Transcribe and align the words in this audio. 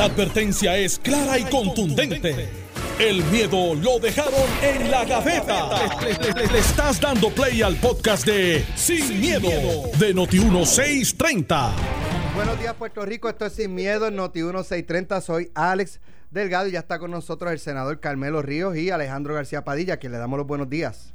La 0.00 0.06
advertencia 0.06 0.78
es 0.78 0.98
clara 0.98 1.38
y 1.38 1.44
contundente. 1.44 2.48
El 2.98 3.22
miedo 3.24 3.74
lo 3.74 3.98
dejaron 3.98 4.48
en 4.62 4.90
la 4.90 5.04
gaveta. 5.04 5.68
Le, 6.00 6.58
estás 6.58 6.98
dando 6.98 7.28
play 7.28 7.60
al 7.60 7.76
podcast 7.76 8.24
de 8.24 8.64
Sin, 8.76 9.20
miedo, 9.20 9.50
de 9.98 10.14
Noti1630. 10.14 11.72
Buenos 12.34 12.58
días, 12.58 12.72
Puerto 12.76 13.04
Rico. 13.04 13.28
Esto 13.28 13.44
es 13.44 13.52
Sin 13.52 13.74
Miedo 13.74 14.06
en 14.06 14.16
Noti 14.16 14.38
1630. 14.38 15.20
Soy 15.20 15.50
Alex 15.54 16.00
Delgado 16.30 16.66
y 16.68 16.70
ya 16.70 16.78
está 16.78 16.98
con 16.98 17.10
nosotros 17.10 17.52
el 17.52 17.58
senador 17.58 18.00
Carmelo 18.00 18.40
Ríos 18.40 18.78
y 18.78 18.88
Alejandro 18.88 19.34
García 19.34 19.64
Padilla, 19.64 19.94
a 19.94 19.96
quien 19.98 20.12
le 20.12 20.18
damos 20.18 20.38
los 20.38 20.46
buenos 20.46 20.70
días. 20.70 21.12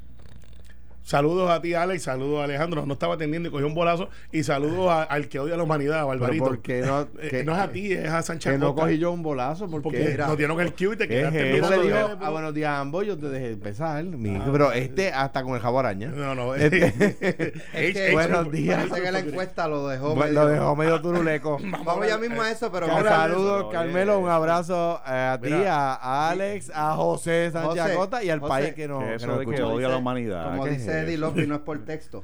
Saludos 1.09 1.51
a 1.51 1.61
ti, 1.61 1.75
Alex. 1.75 2.01
Saludos 2.01 2.41
a 2.41 2.45
Alejandro. 2.45 2.83
No 2.87 2.93
estaba 2.93 3.13
atendiendo 3.13 3.47
y 3.47 3.51
cogió 3.51 3.67
un 3.67 3.75
bolazo. 3.75 4.09
Y 4.31 4.41
saludos 4.41 4.89
a- 4.89 5.03
al 5.03 5.29
que 5.29 5.39
odia 5.39 5.53
a 5.53 5.57
la 5.57 5.61
humanidad, 5.61 5.99
a 5.99 6.03
Barbarito. 6.05 6.45
¿por 6.45 6.61
qué 6.63 6.81
no- 6.81 7.01
Eh, 7.21 7.27
que- 7.29 7.43
no 7.43 7.53
es 7.53 7.59
a 7.59 7.71
ti, 7.71 7.91
es 7.93 8.09
a 8.09 8.23
Sánchez 8.23 8.53
Que 8.53 8.57
no 8.57 8.73
cogí 8.73 8.97
yo 8.97 9.11
un 9.11 9.21
bolazo 9.21 9.67
porque, 9.69 9.83
Porque 9.83 10.17
nos 10.17 10.35
dieron 10.35 10.59
el 10.61 10.73
cue 10.73 10.95
y 10.95 10.97
te 10.97 11.07
¿Qué 11.07 11.21
es 11.21 11.27
quedaste 11.29 11.57
eso? 11.57 11.67
mirando 11.67 11.75
Le 11.77 11.83
digo, 11.83 11.97
el- 12.19 12.25
a 12.25 12.29
buenos 12.31 12.53
días 12.55 12.69
a 12.71 12.79
ambos, 12.79 13.05
yo 13.05 13.17
te 13.19 13.29
dejé 13.29 13.51
empezar. 13.51 14.03
mi- 14.03 14.41
pero 14.51 14.71
este 14.71 15.11
hasta 15.13 15.43
con 15.43 15.53
el 15.53 15.61
jabón 15.61 15.85
araña. 15.85 16.07
No, 16.09 16.33
no. 16.33 16.55
Este- 16.55 16.85
H- 17.73 18.11
buenos 18.13 18.51
días. 18.51 18.87
Parece 18.87 19.05
que 19.05 19.11
la 19.11 19.19
encuesta 19.19 19.67
lo 19.67 19.87
dejó. 19.87 20.15
Bueno, 20.15 20.25
medio- 20.31 20.43
lo 20.43 20.47
dejó 20.47 20.75
medio 20.75 21.01
turuleco. 21.01 21.59
Vamos 21.85 22.07
ya 22.07 22.17
mismo 22.17 22.41
a 22.41 22.49
eso, 22.49 22.71
pero 22.71 22.87
Un 22.87 22.93
vamos 22.93 23.07
a- 23.07 23.15
saludo, 23.15 23.69
Carmelo, 23.69 24.17
un 24.17 24.29
abrazo 24.29 24.99
eh, 25.07 25.11
a 25.33 25.39
ti, 25.39 25.53
a, 25.53 26.29
Alex, 26.29 26.71
a 26.73 26.95
José 26.95 27.51
Sánchez 27.51 27.83
Acosta 27.83 28.23
y 28.23 28.31
al 28.31 28.41
país 28.41 28.73
que 28.73 28.87
nos, 28.87 29.03
Que 29.21 29.61
odia 29.61 29.85
a 29.85 29.91
la 29.91 29.97
humanidad. 29.97 30.49
Como 30.49 30.63
¿qué 30.63 30.79
dice 31.01 31.07
Eddie? 31.07 31.17
Lopez, 31.17 31.47
no 31.47 31.55
es 31.55 31.61
por 31.61 31.79
texto. 31.85 32.23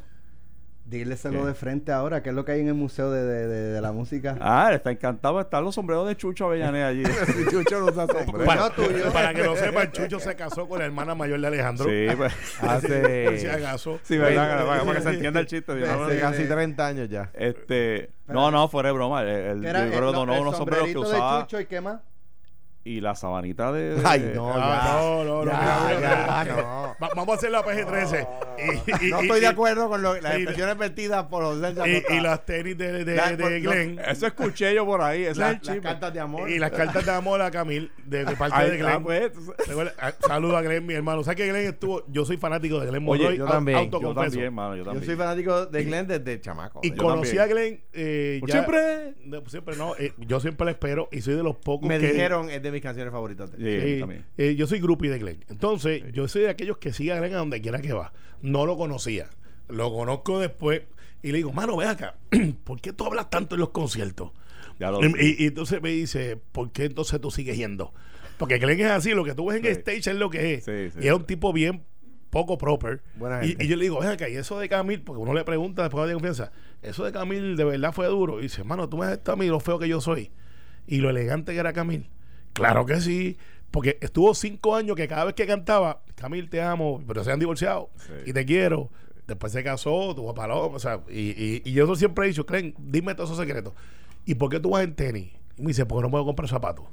Díleselo 0.84 1.41
¿Qué? 1.41 1.45
de 1.48 1.53
frente 1.53 1.91
ahora, 1.93 2.21
que 2.21 2.29
es 2.29 2.35
lo 2.35 2.43
que 2.43 2.52
hay 2.53 2.59
en 2.59 2.67
el 2.67 2.73
Museo 2.73 3.12
de, 3.12 3.23
de- 3.23 3.48
de- 3.48 3.71
de 3.71 3.81
la 3.81 3.91
Música. 3.93 4.35
Ah, 4.41 4.71
está 4.73 4.91
encantado 4.91 5.38
de 5.38 5.43
estar 5.43 5.63
los 5.63 5.75
sombreros 5.75 6.05
de 6.07 6.17
Chucho 6.17 6.45
Avellaneda 6.48 6.88
allí. 6.88 7.03
Chucho 7.52 7.79
no 7.79 7.85
usa 7.85 8.07
sombrero. 8.07 8.45
Para, 8.45 8.62
No, 8.62 8.70
tuyo. 8.71 9.13
para 9.13 9.34
que 9.34 9.43
lo 9.43 9.55
sepan, 9.55 9.91
Chucho 9.91 10.20
se 10.20 10.35
casó 10.35 10.68
con 10.68 10.79
la 10.79 10.85
hermana 10.85 11.15
mayor 11.15 11.40
de 11.40 11.48
Alejandro. 11.48 11.85
sí, 11.85 12.07
pues. 12.18 12.34
Hace, 12.62 13.49
acaso. 13.51 13.99
Sí, 14.04 14.18
verdad, 14.18 14.65
para, 14.65 14.84
para 14.84 14.95
que 14.98 15.01
se 15.04 15.10
entienda 15.12 15.40
el 15.40 15.45
chiste. 15.45 15.73
de 15.76 15.88
hace 15.90 16.20
casi 16.20 16.45
30 16.45 16.85
años 16.88 17.10
ya. 17.10 17.29
Este, 17.35 18.10
no, 18.27 18.51
no, 18.51 18.67
fuera 18.67 18.90
de 18.90 18.93
broma. 18.93 19.21
El, 19.21 19.29
el- 19.29 19.65
Era 19.65 19.85
yo 19.85 19.91
creo 19.91 20.10
el- 20.10 20.13
que 20.13 20.20
donó 20.20 20.34
el 20.35 20.41
unos 20.41 20.57
sombreros 20.57 20.88
que 20.88 20.93
sombrerito 20.93 21.10
de 21.12 21.15
usaba 21.17 21.41
Chucho 21.43 21.60
y 21.62 21.65
qué 21.67 21.79
más. 21.79 22.01
Y 22.84 22.99
la 23.01 23.13
sabanita 23.15 23.71
de. 23.71 23.96
de- 23.96 24.01
Ay, 24.05 24.32
no, 24.35 24.51
Ah, 24.55 24.82
ya. 24.85 24.93
no, 24.93 25.24
no, 25.24 25.46
no. 25.46 25.51
Ya, 25.51 25.85
mira, 25.87 26.01
ya, 26.01 26.43
mira. 26.43 26.55
no. 26.62 26.96
Va- 27.01 27.10
vamos 27.15 27.29
a 27.29 27.34
hacer 27.38 27.51
la 27.51 27.63
PG-13. 27.63 28.27
Y, 28.57 29.05
y- 29.07 29.10
No 29.12 29.20
y- 29.21 29.26
estoy 29.26 29.40
de 29.40 29.48
acuerdo 29.48 29.88
con 29.90 30.01
lo- 30.01 30.20
las 30.20 30.35
expresiones 30.35 30.77
vertidas 30.77 31.26
por 31.26 31.43
José 31.43 31.73
Y, 32.10 32.13
y 32.15 32.20
las 32.21 32.46
tenis 32.46 32.77
de, 32.77 33.04
de, 33.05 33.15
La- 33.15 33.35
de 33.35 33.60
no, 33.60 33.70
Glenn. 33.71 33.99
Eso 33.99 34.26
escuché 34.27 34.73
yo 34.73 34.85
por 34.85 35.01
ahí. 35.01 35.23
Ese 35.23 35.40
La- 35.40 35.51
es 35.51 35.68
el 35.68 35.76
las 35.76 35.84
cartas 35.84 36.13
de 36.13 36.20
amor. 36.20 36.49
Y 36.49 36.57
las 36.60 36.71
cartas 36.71 37.05
de 37.05 37.12
amor 37.12 37.41
a 37.41 37.51
Camil 37.51 37.91
de, 38.05 38.26
de 38.26 38.35
parte 38.35 38.55
Ay, 38.57 38.71
de 38.71 38.82
ah, 38.82 38.85
Glenn. 38.98 39.04
pues, 39.04 39.32
Recuerda, 39.68 39.93
ah, 39.99 40.13
Saludo 40.27 40.57
a 40.57 40.62
Glenn, 40.62 40.85
mi 40.85 40.93
hermano. 40.93 41.23
¿Sabes 41.23 41.38
que 41.38 41.48
Glenn 41.49 41.68
estuvo? 41.68 42.04
Yo 42.07 42.26
soy 42.26 42.38
fanático 42.38 42.79
de 42.79 42.88
Glenn 42.88 43.07
Oye, 43.07 43.20
Monroy. 43.23 43.38
yo 43.38 43.45
au- 43.45 43.51
también, 43.51 43.91
yo 43.91 44.01
yo 44.01 44.13
también, 44.13 44.54
mano. 44.54 44.76
Yo 44.76 44.79
Yo 44.79 44.85
también. 44.85 45.05
soy 45.05 45.16
fanático 45.16 45.66
de 45.68 45.84
Glenn 45.84 46.07
desde 46.07 46.41
chamaco. 46.41 46.79
Y 46.84 46.90
Yo 46.91 46.98
conocí 46.98 47.35
también. 47.38 47.41
a 47.41 47.45
Glenn 47.48 47.82
eh, 47.93 48.41
ya- 48.45 48.51
siempre. 48.54 49.13
siempre 49.48 49.76
no. 49.76 49.95
eh, 49.98 50.13
yo 50.18 50.40
siempre 50.40 50.66
le 50.66 50.71
espero 50.71 51.07
y 51.12 51.21
soy 51.21 51.35
de 51.35 51.43
los 51.43 51.57
pocos 51.57 51.88
Me 51.88 51.99
dijeron, 51.99 52.49
es 52.49 52.62
de 52.63 52.70
mis 52.71 52.81
canciones 52.81 53.11
favoritas. 53.11 53.49
Sí, 53.57 53.81
Sí, 53.81 53.99
también. 53.99 54.25
eh, 54.37 54.55
yo 54.55 54.67
soy 54.67 54.79
groupie 54.79 55.09
de 55.09 55.19
Glenn. 55.19 55.43
Entonces, 55.49 56.03
yo 56.13 56.27
soy 56.27 56.43
de 56.43 56.49
aquellos 56.49 56.77
que 56.77 56.93
siguen 56.93 57.17
a 57.17 57.19
Glenn 57.19 57.33
a 57.35 57.37
donde 57.37 57.61
quiera 57.61 57.79
que 57.81 57.93
va. 57.93 58.13
No 58.41 58.65
lo 58.65 58.77
conocía. 58.77 59.29
Lo 59.69 59.91
conozco 59.93 60.39
después 60.39 60.81
y 61.23 61.31
le 61.31 61.37
digo, 61.37 61.53
mano, 61.53 61.77
ve 61.77 61.85
acá, 61.85 62.15
¿por 62.63 62.81
qué 62.81 62.93
tú 62.93 63.05
hablas 63.05 63.29
tanto 63.29 63.55
en 63.55 63.61
los 63.61 63.69
conciertos? 63.69 64.31
Ya 64.79 64.89
lo 64.91 64.99
Y, 65.05 65.11
sé. 65.11 65.17
y- 65.25 65.44
y 65.44 65.47
entonces 65.47 65.81
me 65.81 65.89
dice, 65.91 66.38
¿por 66.51 66.72
qué 66.72 66.85
entonces 66.85 67.22
tú 67.22 67.29
sigues 67.31 67.55
yendo? 67.57 67.94
Porque 68.38 68.57
Glenn 68.57 68.79
es 68.79 68.88
así, 68.91 69.11
lo 69.11 69.23
que 69.23 69.35
tú 69.35 69.45
ves 69.47 69.57
en 69.57 69.63
Sí. 69.63 69.67
el 69.69 69.77
stage 69.77 69.97
es 70.11 70.16
lo 70.16 70.29
que 70.29 70.55
es. 70.55 70.66
Sí, 70.66 70.89
sí. 70.91 70.99
y 71.03 71.07
es 71.07 71.13
un 71.13 71.25
tipo 71.25 71.53
bien 71.53 71.83
poco 72.31 72.57
proper. 72.57 73.01
Buena 73.16 73.44
Y, 73.45 73.49
gente. 73.49 73.65
y 73.65 73.67
yo 73.67 73.75
le 73.75 73.83
digo, 73.83 73.99
ven 73.99 74.09
acá, 74.09 74.27
y 74.29 74.35
eso 74.35 74.57
de 74.57 74.67
Camil, 74.69 75.01
porque 75.01 75.21
uno 75.21 75.33
le 75.33 75.43
pregunta 75.43 75.83
después 75.83 76.07
de 76.07 76.13
confianza, 76.13 76.51
eso 76.81 77.03
de 77.05 77.11
Camil 77.11 77.55
de 77.55 77.63
verdad 77.65 77.93
fue 77.93 78.07
duro. 78.07 78.39
Y 78.39 78.43
dice, 78.43 78.63
mano, 78.63 78.89
tú 78.89 78.97
me 78.97 79.05
has 79.05 79.11
visto 79.11 79.31
a 79.31 79.35
mí 79.35 79.45
lo 79.47 79.59
feo 79.59 79.77
que 79.77 79.87
yo 79.87 80.01
soy 80.01 80.31
y 80.87 80.97
lo 80.97 81.09
elegante 81.11 81.51
que 81.53 81.59
era 81.59 81.71
Camil. 81.73 82.09
Claro 82.53 82.85
que 82.85 83.00
sí, 83.01 83.38
porque 83.72 83.97
estuvo 84.01 84.34
cinco 84.35 84.75
años 84.75 84.95
que 84.95 85.07
cada 85.07 85.25
vez 85.25 85.34
que 85.35 85.47
cantaba, 85.47 86.01
Camil, 86.16 86.50
te 86.50 86.62
amo, 86.62 87.01
pero 87.07 87.23
se 87.23 87.31
han 87.31 87.39
divorciado 87.39 87.89
Sí. 87.97 88.13
y 88.28 88.34
te 88.34 88.45
quiero. 88.45 88.89
Después 89.28 89.53
se 89.53 89.63
casó, 89.63 90.13
tuvo 90.16 90.34
paloma, 90.34 90.75
o 90.75 90.79
sea, 90.79 91.01
y, 91.09 91.29
y, 91.29 91.61
y 91.63 91.72
yo 91.72 91.95
siempre 91.95 92.25
he 92.25 92.28
dicho, 92.29 92.45
Clen, 92.45 92.73
dime 92.78 93.16
todos 93.16 93.29
esos 93.29 93.40
secretos. 93.40 93.73
¿Y 94.25 94.35
por 94.35 94.50
qué 94.50 94.59
tú 94.59 94.72
vas 94.72 94.84
en 94.84 94.94
tenis? 94.94 95.31
Y 95.57 95.61
me 95.61 95.69
dice, 95.69 95.85
porque 95.85 96.03
no 96.03 96.11
puedo 96.11 96.25
comprar 96.25 96.50
zapatos. 96.50 96.85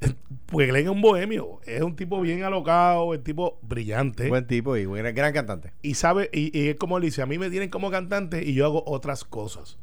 Porque 0.46 0.66
Glenn 0.66 0.84
es 0.84 0.90
un 0.92 1.00
bohemio, 1.00 1.58
es 1.64 1.80
un 1.80 1.96
tipo 1.96 2.20
bien 2.20 2.42
alocado, 2.44 3.14
es 3.14 3.18
un 3.18 3.24
tipo 3.24 3.58
brillante 3.62 4.28
Buen 4.28 4.46
tipo 4.46 4.76
y 4.76 4.84
buen, 4.84 5.12
gran 5.14 5.32
cantante. 5.32 5.72
y 5.80 5.94
sabe, 5.94 6.28
y, 6.34 6.56
y 6.56 6.68
es 6.68 6.76
como 6.76 6.98
él 6.98 7.04
dice, 7.04 7.22
a 7.22 7.26
mí 7.26 7.38
me 7.38 7.48
tienen 7.48 7.70
como 7.70 7.90
cantante 7.90 8.44
y 8.44 8.52
yo 8.52 8.66
hago 8.66 8.84
otras 8.86 9.24
cosas. 9.24 9.78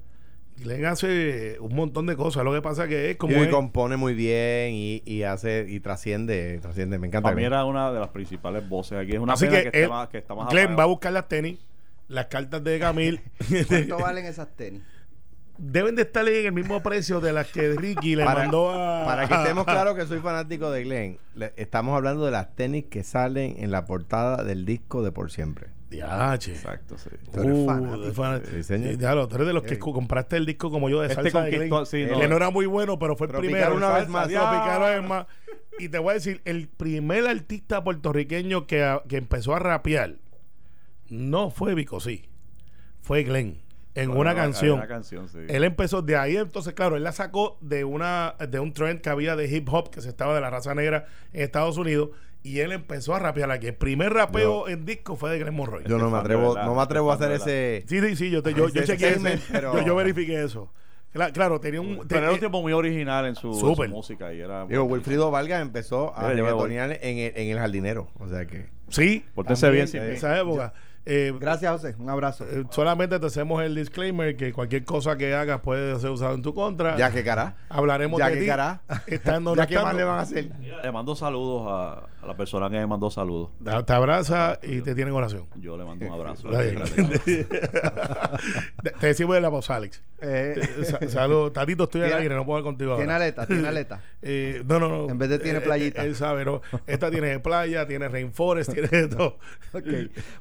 Glenn 0.58 0.86
hace 0.86 1.58
un 1.60 1.76
montón 1.76 2.06
de 2.06 2.16
cosas, 2.16 2.44
lo 2.44 2.54
que 2.54 2.62
pasa 2.62 2.88
que 2.88 3.12
es 3.12 3.18
como 3.18 3.34
y 3.34 3.42
es- 3.42 3.48
compone 3.50 3.98
muy 3.98 4.14
bien 4.14 4.72
y, 4.74 5.02
y 5.06 5.24
hace 5.24 5.66
y 5.68 5.80
trasciende, 5.80 6.60
trasciende. 6.62 7.00
Me 7.00 7.08
encanta. 7.08 7.24
Para 7.24 7.36
mí 7.36 7.44
era 7.44 7.66
una 7.66 7.92
de 7.92 8.00
las 8.00 8.10
principales 8.10 8.68
voces 8.70 8.98
aquí. 9.00 9.14
Es 9.14 9.20
una 9.20 9.34
así 9.34 9.46
pena 9.48 9.64
que, 9.64 9.72
que, 9.72 9.84
él- 9.84 9.90
más, 9.90 10.10
que 10.10 10.18
está 10.20 10.36
más 10.36 10.50
Glenn 10.50 10.60
apagado. 10.66 10.78
va 10.78 10.84
a 10.84 10.88
buscar 10.88 11.12
las 11.14 11.28
tenis, 11.28 11.60
las 12.08 12.28
cartas 12.28 12.64
de 12.64 12.80
Camil 12.80 13.22
¿Cuánto 13.68 13.98
valen 14.00 14.26
esas 14.26 14.56
tenis? 14.56 14.82
deben 15.58 15.96
de 15.96 16.02
estar 16.02 16.28
en 16.28 16.48
el 16.48 16.52
mismo 16.52 16.82
precio 16.82 17.22
de 17.22 17.32
las 17.32 17.48
que 17.48 17.74
Ricky 17.76 18.16
le 18.16 18.26
Para- 18.26 18.40
mandó 18.42 18.72
a 18.72 19.06
Para 19.06 19.28
que 19.28 19.36
estemos 19.36 19.66
claros 19.66 19.96
que 19.96 20.06
soy 20.08 20.20
fanático 20.20 20.72
de 20.72 20.84
Glenn, 20.84 21.18
le- 21.36 21.54
estamos 21.58 21.96
hablando 21.96 22.26
de 22.26 22.32
las 22.32 22.56
tenis 22.56 22.86
que 22.90 23.04
salen 23.04 23.56
en 23.60 23.70
la 23.72 23.86
portada 23.86 24.44
del 24.44 24.66
disco 24.66 25.04
de 25.04 25.12
Por 25.12 25.32
Siempre. 25.32 25.68
Diache. 25.94 26.52
Exacto, 26.52 26.98
sí. 26.98 27.10
Tú 27.32 27.42
eres 27.42 27.54
Uh, 27.58 27.66
fanático. 27.66 28.04
tú 28.04 28.14
fan- 28.14 28.44
Sí, 28.52 28.64
señor. 28.64 28.98
Diablo, 28.98 29.28
tú 29.28 29.36
eres 29.36 29.48
de 29.48 29.54
los 29.54 29.64
que 29.64 29.80
compraste 29.80 30.38
el 30.38 30.46
disco 30.46 30.70
como 30.72 30.90
yo 30.90 31.00
de 31.02 31.08
Este 31.08 31.16
salsa 31.24 31.44
de 31.44 31.52
conquistó- 31.52 31.76
Glenn. 31.78 31.86
sí, 31.86 32.06
no. 32.12 32.20
que 32.20 32.28
no 32.28 32.36
era 32.36 32.50
muy 32.50 32.66
bueno, 32.66 33.00
pero 33.00 33.16
fue 33.16 33.28
el 33.28 33.32
Tropical 33.34 33.54
primero. 33.54 33.76
una 33.76 33.90
vez 33.98 34.08
más. 34.10 34.28
Tropical 34.28 34.78
una 34.78 34.90
Ya. 34.90 35.00
vez 35.00 35.10
más. 35.10 35.26
Y 35.80 35.90
te 35.90 35.98
voy 35.98 36.12
a 36.12 36.14
decir, 36.16 36.42
el 36.46 36.68
primer 36.68 37.28
artista 37.28 37.84
puertorriqueño 37.84 38.68
que, 38.68 38.84
a- 38.84 39.02
que 39.08 39.18
empezó 39.18 39.56
a 39.56 39.60
rapear 39.60 40.16
no 41.10 41.50
fue 41.50 41.74
Vico, 41.76 42.00
sí. 42.00 42.26
Fue 43.02 43.24
Glenn. 43.24 43.62
En 43.96 44.08
Bueno, 44.08 44.22
una 44.22 44.34
canción. 44.36 44.74
Una 44.80 44.88
canción, 44.88 45.28
sí. 45.30 45.38
Él 45.48 45.64
empezó 45.64 46.02
de 46.02 46.16
ahí, 46.18 46.36
entonces, 46.38 46.74
claro, 46.74 46.96
él 46.96 47.04
la 47.04 47.12
sacó 47.12 47.58
de 47.62 47.84
una 47.84 48.34
de 48.50 48.60
un 48.60 48.74
trend 48.74 49.02
que 49.02 49.10
había 49.12 49.36
de 49.36 49.46
hip 49.56 49.70
hop 49.72 49.92
que 49.92 50.02
se 50.02 50.10
estaba 50.10 50.34
de 50.34 50.42
la 50.42 50.50
raza 50.50 50.74
negra 50.74 51.06
en 51.32 51.44
Estados 51.44 51.78
Unidos 51.78 52.10
y 52.44 52.60
él 52.60 52.72
empezó 52.74 53.16
a 53.16 53.20
rapear 53.20 53.50
aquí. 53.52 53.68
El 53.68 53.76
primer 53.76 54.14
rapeo 54.14 54.68
en 54.68 54.86
disco 54.86 55.16
fue 55.16 55.32
de 55.32 55.40
Glenn 55.40 55.56
Monroy. 55.56 55.84
Yo 55.88 55.98
no 55.98 56.10
me 56.10 56.18
atrevo, 56.18 56.56
no 56.56 56.76
me 56.76 56.82
atrevo 56.82 57.12
a 57.12 57.16
hacer 57.16 57.32
ese. 57.32 57.84
Sí, 57.88 58.00
sí, 58.02 58.16
sí, 58.16 58.30
yo, 58.30 58.44
te, 58.44 58.54
yo, 58.54 58.68
yo 58.70 58.84
chequeé 58.84 59.12
statement, 59.12 59.36
ese, 59.42 59.52
pero- 59.54 59.74
yo, 59.80 59.86
yo 59.86 59.96
verifiqué 59.96 60.44
eso. 60.44 60.72
Cla- 61.14 61.32
Claro, 61.32 61.60
tenía 61.60 61.80
un... 61.80 62.02
Pero 62.08 62.22
era 62.22 62.32
un 62.32 62.40
te- 62.40 62.48
tipo 62.48 62.62
muy 62.62 62.74
original 62.74 63.26
en 63.28 63.36
su, 63.36 63.50
en 63.50 63.54
su 63.54 63.60
Súper. 63.68 63.88
música 63.90 64.34
y 64.34 64.42
era... 64.42 64.66
Digo, 64.66 64.84
Wilfrido 64.86 65.30
Vargas 65.32 65.62
empezó 65.62 66.12
a 66.18 66.28
reggaetonear 66.34 66.92
en 67.02 67.18
el, 67.20 67.34
en 67.36 67.50
el 67.52 67.60
jardinero. 67.60 68.10
O 68.20 68.28
sea 68.28 68.46
que. 68.48 68.66
sí, 68.90 69.24
Pórtese 69.36 69.70
bien, 69.70 69.88
sí. 69.88 69.98
en 69.98 70.06
esa 70.12 70.38
época. 70.40 70.74
Eh, 71.06 71.34
Gracias, 71.40 71.72
José. 71.72 71.96
Un 72.00 72.10
abrazo. 72.10 72.46
eh, 72.50 72.64
solamente 72.72 73.20
te 73.20 73.26
hacemos 73.28 73.62
el 73.62 73.76
disclaimer 73.76 74.36
que 74.38 74.54
cualquier 74.54 74.86
cosa 74.86 75.18
que 75.18 75.36
hagas 75.36 75.60
puede 75.60 76.00
ser 76.00 76.10
usado 76.10 76.34
en 76.34 76.42
tu 76.42 76.54
contra. 76.56 76.96
Ya 76.98 77.12
que 77.12 77.24
cara. 77.24 77.58
Hablaremos 77.70 78.18
Ya 78.20 78.28
de 78.30 78.34
que 78.36 78.40
ti. 78.42 78.46
cara. 78.48 78.82
Estando 79.06 79.54
Ya 79.56 79.68
que 79.68 79.76
más 79.78 79.94
le 79.96 80.04
van 80.06 80.18
a 80.18 80.22
hacer. 80.22 80.50
Le 80.84 80.92
mando 80.92 81.16
saludos 81.16 81.68
a, 81.70 82.08
a 82.24 82.28
la 82.28 82.38
persona 82.38 82.70
que 82.70 82.78
me 82.78 82.88
mandó 82.88 83.10
saludos. 83.12 83.50
Te 83.86 83.94
abraza 83.94 84.58
y 84.64 84.80
te 84.82 84.96
tiene 84.96 85.12
en 85.12 85.18
oración. 85.18 85.46
Yo 85.56 85.76
le 85.78 85.84
mando 85.84 86.06
un 86.06 86.14
abrazo. 86.14 86.50
Te 89.00 89.08
decimos 89.08 89.36
de 89.36 89.42
la 89.42 89.50
voz, 89.50 89.70
Alex. 89.70 90.02
Eh, 90.22 90.56
Eh, 90.58 90.86
sa- 90.86 91.08
Salud, 91.10 91.52
Tatito, 91.52 91.84
estoy 91.86 92.02
al 92.04 92.14
aire, 92.14 92.36
no 92.36 92.46
puedo 92.46 92.58
hablar 92.58 92.72
contigo 92.72 92.96
tiene 92.96 93.12
ahora. 93.12 93.26
aleta, 93.26 93.46
tiene 93.48 93.68
aleta. 93.68 94.02
Eh, 94.22 94.64
no, 94.66 94.80
no, 94.80 94.88
no. 94.88 95.10
En 95.10 95.18
vez 95.18 95.30
de 95.30 95.40
tiene 95.40 95.58
Eh, 95.60 95.62
playita. 95.62 96.04
Él 96.06 96.16
sabe, 96.16 96.46
¿no? 96.46 96.62
Esta 96.88 97.12
tiene 97.12 97.40
playa, 97.40 97.86
tiene 97.88 98.08
rainforest, 98.08 98.72
tiene 98.74 99.08
todo. 99.08 99.38
Ok. 99.74 99.84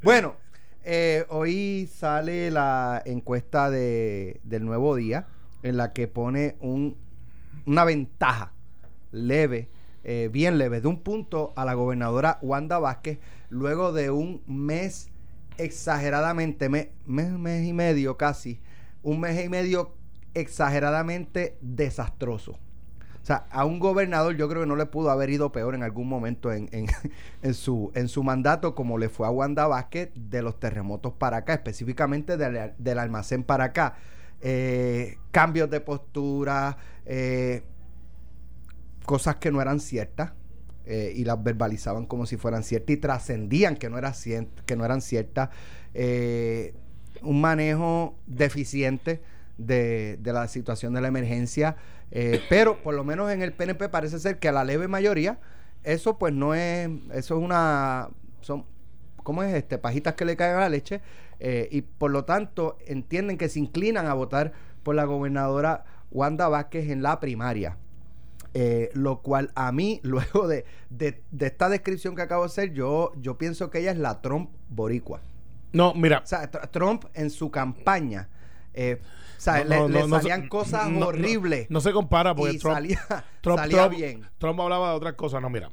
Bueno, 0.03 0.37
eh, 0.85 1.25
hoy 1.31 1.89
sale 1.93 2.51
la 2.51 3.03
encuesta 3.05 3.71
de, 3.71 4.41
del 4.45 4.65
nuevo 4.65 4.95
día 4.95 5.27
en 5.63 5.77
la 5.77 5.93
que 5.93 6.07
pone 6.09 6.57
un, 6.61 6.97
una 7.67 7.85
ventaja 7.85 8.53
leve, 9.11 9.69
eh, 10.05 10.29
bien 10.33 10.59
leve, 10.59 10.81
de 10.81 10.89
un 10.89 11.01
punto 11.03 11.53
a 11.57 11.65
la 11.65 11.75
gobernadora 11.75 12.39
Wanda 12.43 12.79
Vázquez 12.79 13.19
luego 13.51 13.93
de 13.93 14.11
un 14.11 14.43
mes 14.47 15.11
exageradamente, 15.59 16.69
me- 16.69 16.91
mes, 17.07 17.31
mes 17.33 17.67
y 17.67 17.73
medio 17.73 18.17
casi, 18.17 18.61
un 19.03 19.21
mes 19.21 19.45
y 19.45 19.49
medio 19.49 19.95
exageradamente 20.35 21.57
desastroso. 21.61 22.53
O 23.23 23.25
sea, 23.25 23.47
a 23.53 23.65
un 23.65 23.79
gobernador 23.79 24.35
yo 24.37 24.49
creo 24.49 24.63
que 24.63 24.67
no 24.67 24.75
le 24.75 24.87
pudo 24.87 25.11
haber 25.11 25.31
ido 25.31 25.53
peor 25.53 25.77
en 25.77 25.85
algún 25.85 26.09
momento 26.09 26.53
en, 26.53 26.69
en- 26.73 26.87
en 27.43 27.55
su, 27.55 27.93
en 27.95 28.09
su 28.09 28.23
mandato, 28.25 28.75
como 28.75 28.99
le 28.99 29.09
fue 29.09 29.27
a 29.27 29.31
Wanda 29.31 29.67
Vázquez 29.69 30.11
de 30.15 30.43
los 30.43 30.59
terremotos 30.59 31.13
para 31.13 31.39
acá, 31.39 31.55
específicamente 31.55 32.37
del, 32.37 32.73
del 32.79 32.99
almacén 32.99 33.45
para 33.45 33.65
acá. 33.65 33.95
Eh, 34.41 35.19
cambios 35.31 35.71
de 35.71 35.81
postura, 35.81 36.77
eh, 37.07 37.63
cosas 39.05 39.37
que 39.37 39.51
no 39.51 39.61
eran 39.61 39.81
ciertas 39.81 40.33
eh, 40.85 41.13
y 41.15 41.25
las 41.25 41.43
verbalizaban 41.43 42.07
como 42.07 42.27
si 42.27 42.37
fueran 42.37 42.63
ciertas 42.65 42.95
y 42.95 42.97
trascendían 42.97 43.77
que 43.77 43.89
no, 43.91 43.99
era 43.99 44.11
cien- 44.13 44.49
que 44.67 44.77
no 44.77 44.85
eran 44.85 45.01
ciertas. 45.01 45.51
Eh, 45.95 46.75
un 47.23 47.41
manejo 47.41 48.17
deficiente 48.27 49.23
de, 49.59 50.17
de 50.21 50.33
la 50.33 50.49
situación 50.49 50.93
de 50.95 51.01
la 51.01 51.09
emergencia, 51.09 51.77
eh, 52.11 52.41
pero 52.49 52.83
por 52.83 52.95
lo 52.95 53.05
menos 53.05 53.31
en 53.31 53.43
el 53.43 53.53
PNP 53.53 53.89
parece 53.91 54.19
ser 54.19 54.39
que 54.39 54.49
a 54.49 54.53
la 54.53 54.65
leve 54.65 54.89
mayoría 54.89 55.39
eso 55.85 56.19
pues 56.19 56.33
no 56.33 56.55
es, 56.55 56.89
eso 57.13 57.37
es 57.39 57.45
una, 57.45 58.09
son, 58.41 58.65
¿cómo 59.23 59.43
es 59.43 59.55
este? 59.55 59.79
Pajitas 59.79 60.15
que 60.15 60.25
le 60.25 60.37
caen 60.37 60.57
a 60.57 60.61
la 60.61 60.69
leche 60.69 61.01
y 61.71 61.83
por 61.83 62.13
lo 62.13 62.25
tanto 62.25 62.79
entienden 62.87 63.37
que 63.37 63.49
se 63.49 63.59
inclinan 63.59 64.07
a 64.07 64.15
votar 64.15 64.53
por 64.85 64.95
la 64.95 65.05
gobernadora 65.05 65.85
Wanda 66.13 66.49
Vázquez 66.49 66.89
en 66.89 67.03
la 67.03 67.19
primaria. 67.19 67.79
Eh, 68.55 68.91
lo 68.93 69.21
cual 69.23 69.51
a 69.55 69.73
mí, 69.73 70.01
luego 70.05 70.47
de, 70.47 70.65
de- 70.91 71.23
de 71.31 71.47
esta 71.47 71.69
descripción 71.71 72.15
que 72.15 72.23
acabo 72.23 72.43
de 72.43 72.47
hacer, 72.47 72.73
yo, 72.75 73.13
yo 73.17 73.39
pienso 73.39 73.71
que 73.71 73.79
ella 73.81 73.93
es 73.93 73.99
la 73.99 74.21
Trump 74.21 74.51
boricua. 74.69 75.21
No, 75.73 75.95
mira. 75.95 76.19
O 76.23 76.27
sea, 76.27 76.51
Tr- 76.51 76.71
Trump 76.71 77.05
en 77.15 77.31
su 77.31 77.51
campaña, 77.51 78.29
eh, 78.75 79.01
o 79.01 79.41
sea, 79.41 79.65
no, 79.65 79.71
le, 79.71 79.77
no, 79.77 79.89
le 79.89 80.01
no, 80.01 80.07
no 80.09 80.17
se- 80.17 80.23
salían 80.23 80.49
cosas 80.49 80.87
horribles. 81.03 81.67
No, 81.71 81.81
se 81.81 81.93
compara 81.93 82.35
porque 82.35 82.59
Trump, 82.59 82.75
salía, 82.75 83.01
Trump, 83.41 83.59
salía 83.59 83.79
Trump- 83.89 83.97
bien. 83.97 84.23
Trump 84.39 84.61
hablaba 84.61 84.91
de 84.91 84.97
otras 84.97 85.15
cosas. 85.15 85.41
No, 85.41 85.49
mira. 85.49 85.71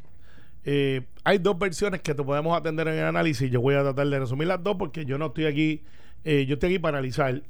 Eh, 0.63 1.05
hay 1.23 1.37
dos 1.37 1.57
versiones 1.59 2.01
que 2.01 2.13
te 2.13 2.23
podemos 2.23 2.57
atender 2.57 2.87
en 2.87 2.95
el 2.95 3.05
análisis. 3.05 3.49
Yo 3.51 3.59
voy 3.61 3.75
a 3.75 3.81
tratar 3.81 4.07
de 4.07 4.19
resumir 4.19 4.47
las 4.47 4.63
dos 4.63 4.75
porque 4.77 5.03
yo 5.05 5.17
no 5.17 5.27
estoy 5.27 5.45
aquí. 5.45 5.83
eh, 6.23 6.45
yo 6.45 6.53
estoy 6.55 6.69
aquí 6.69 6.79
para 6.79 6.97
analizar. 6.97 7.41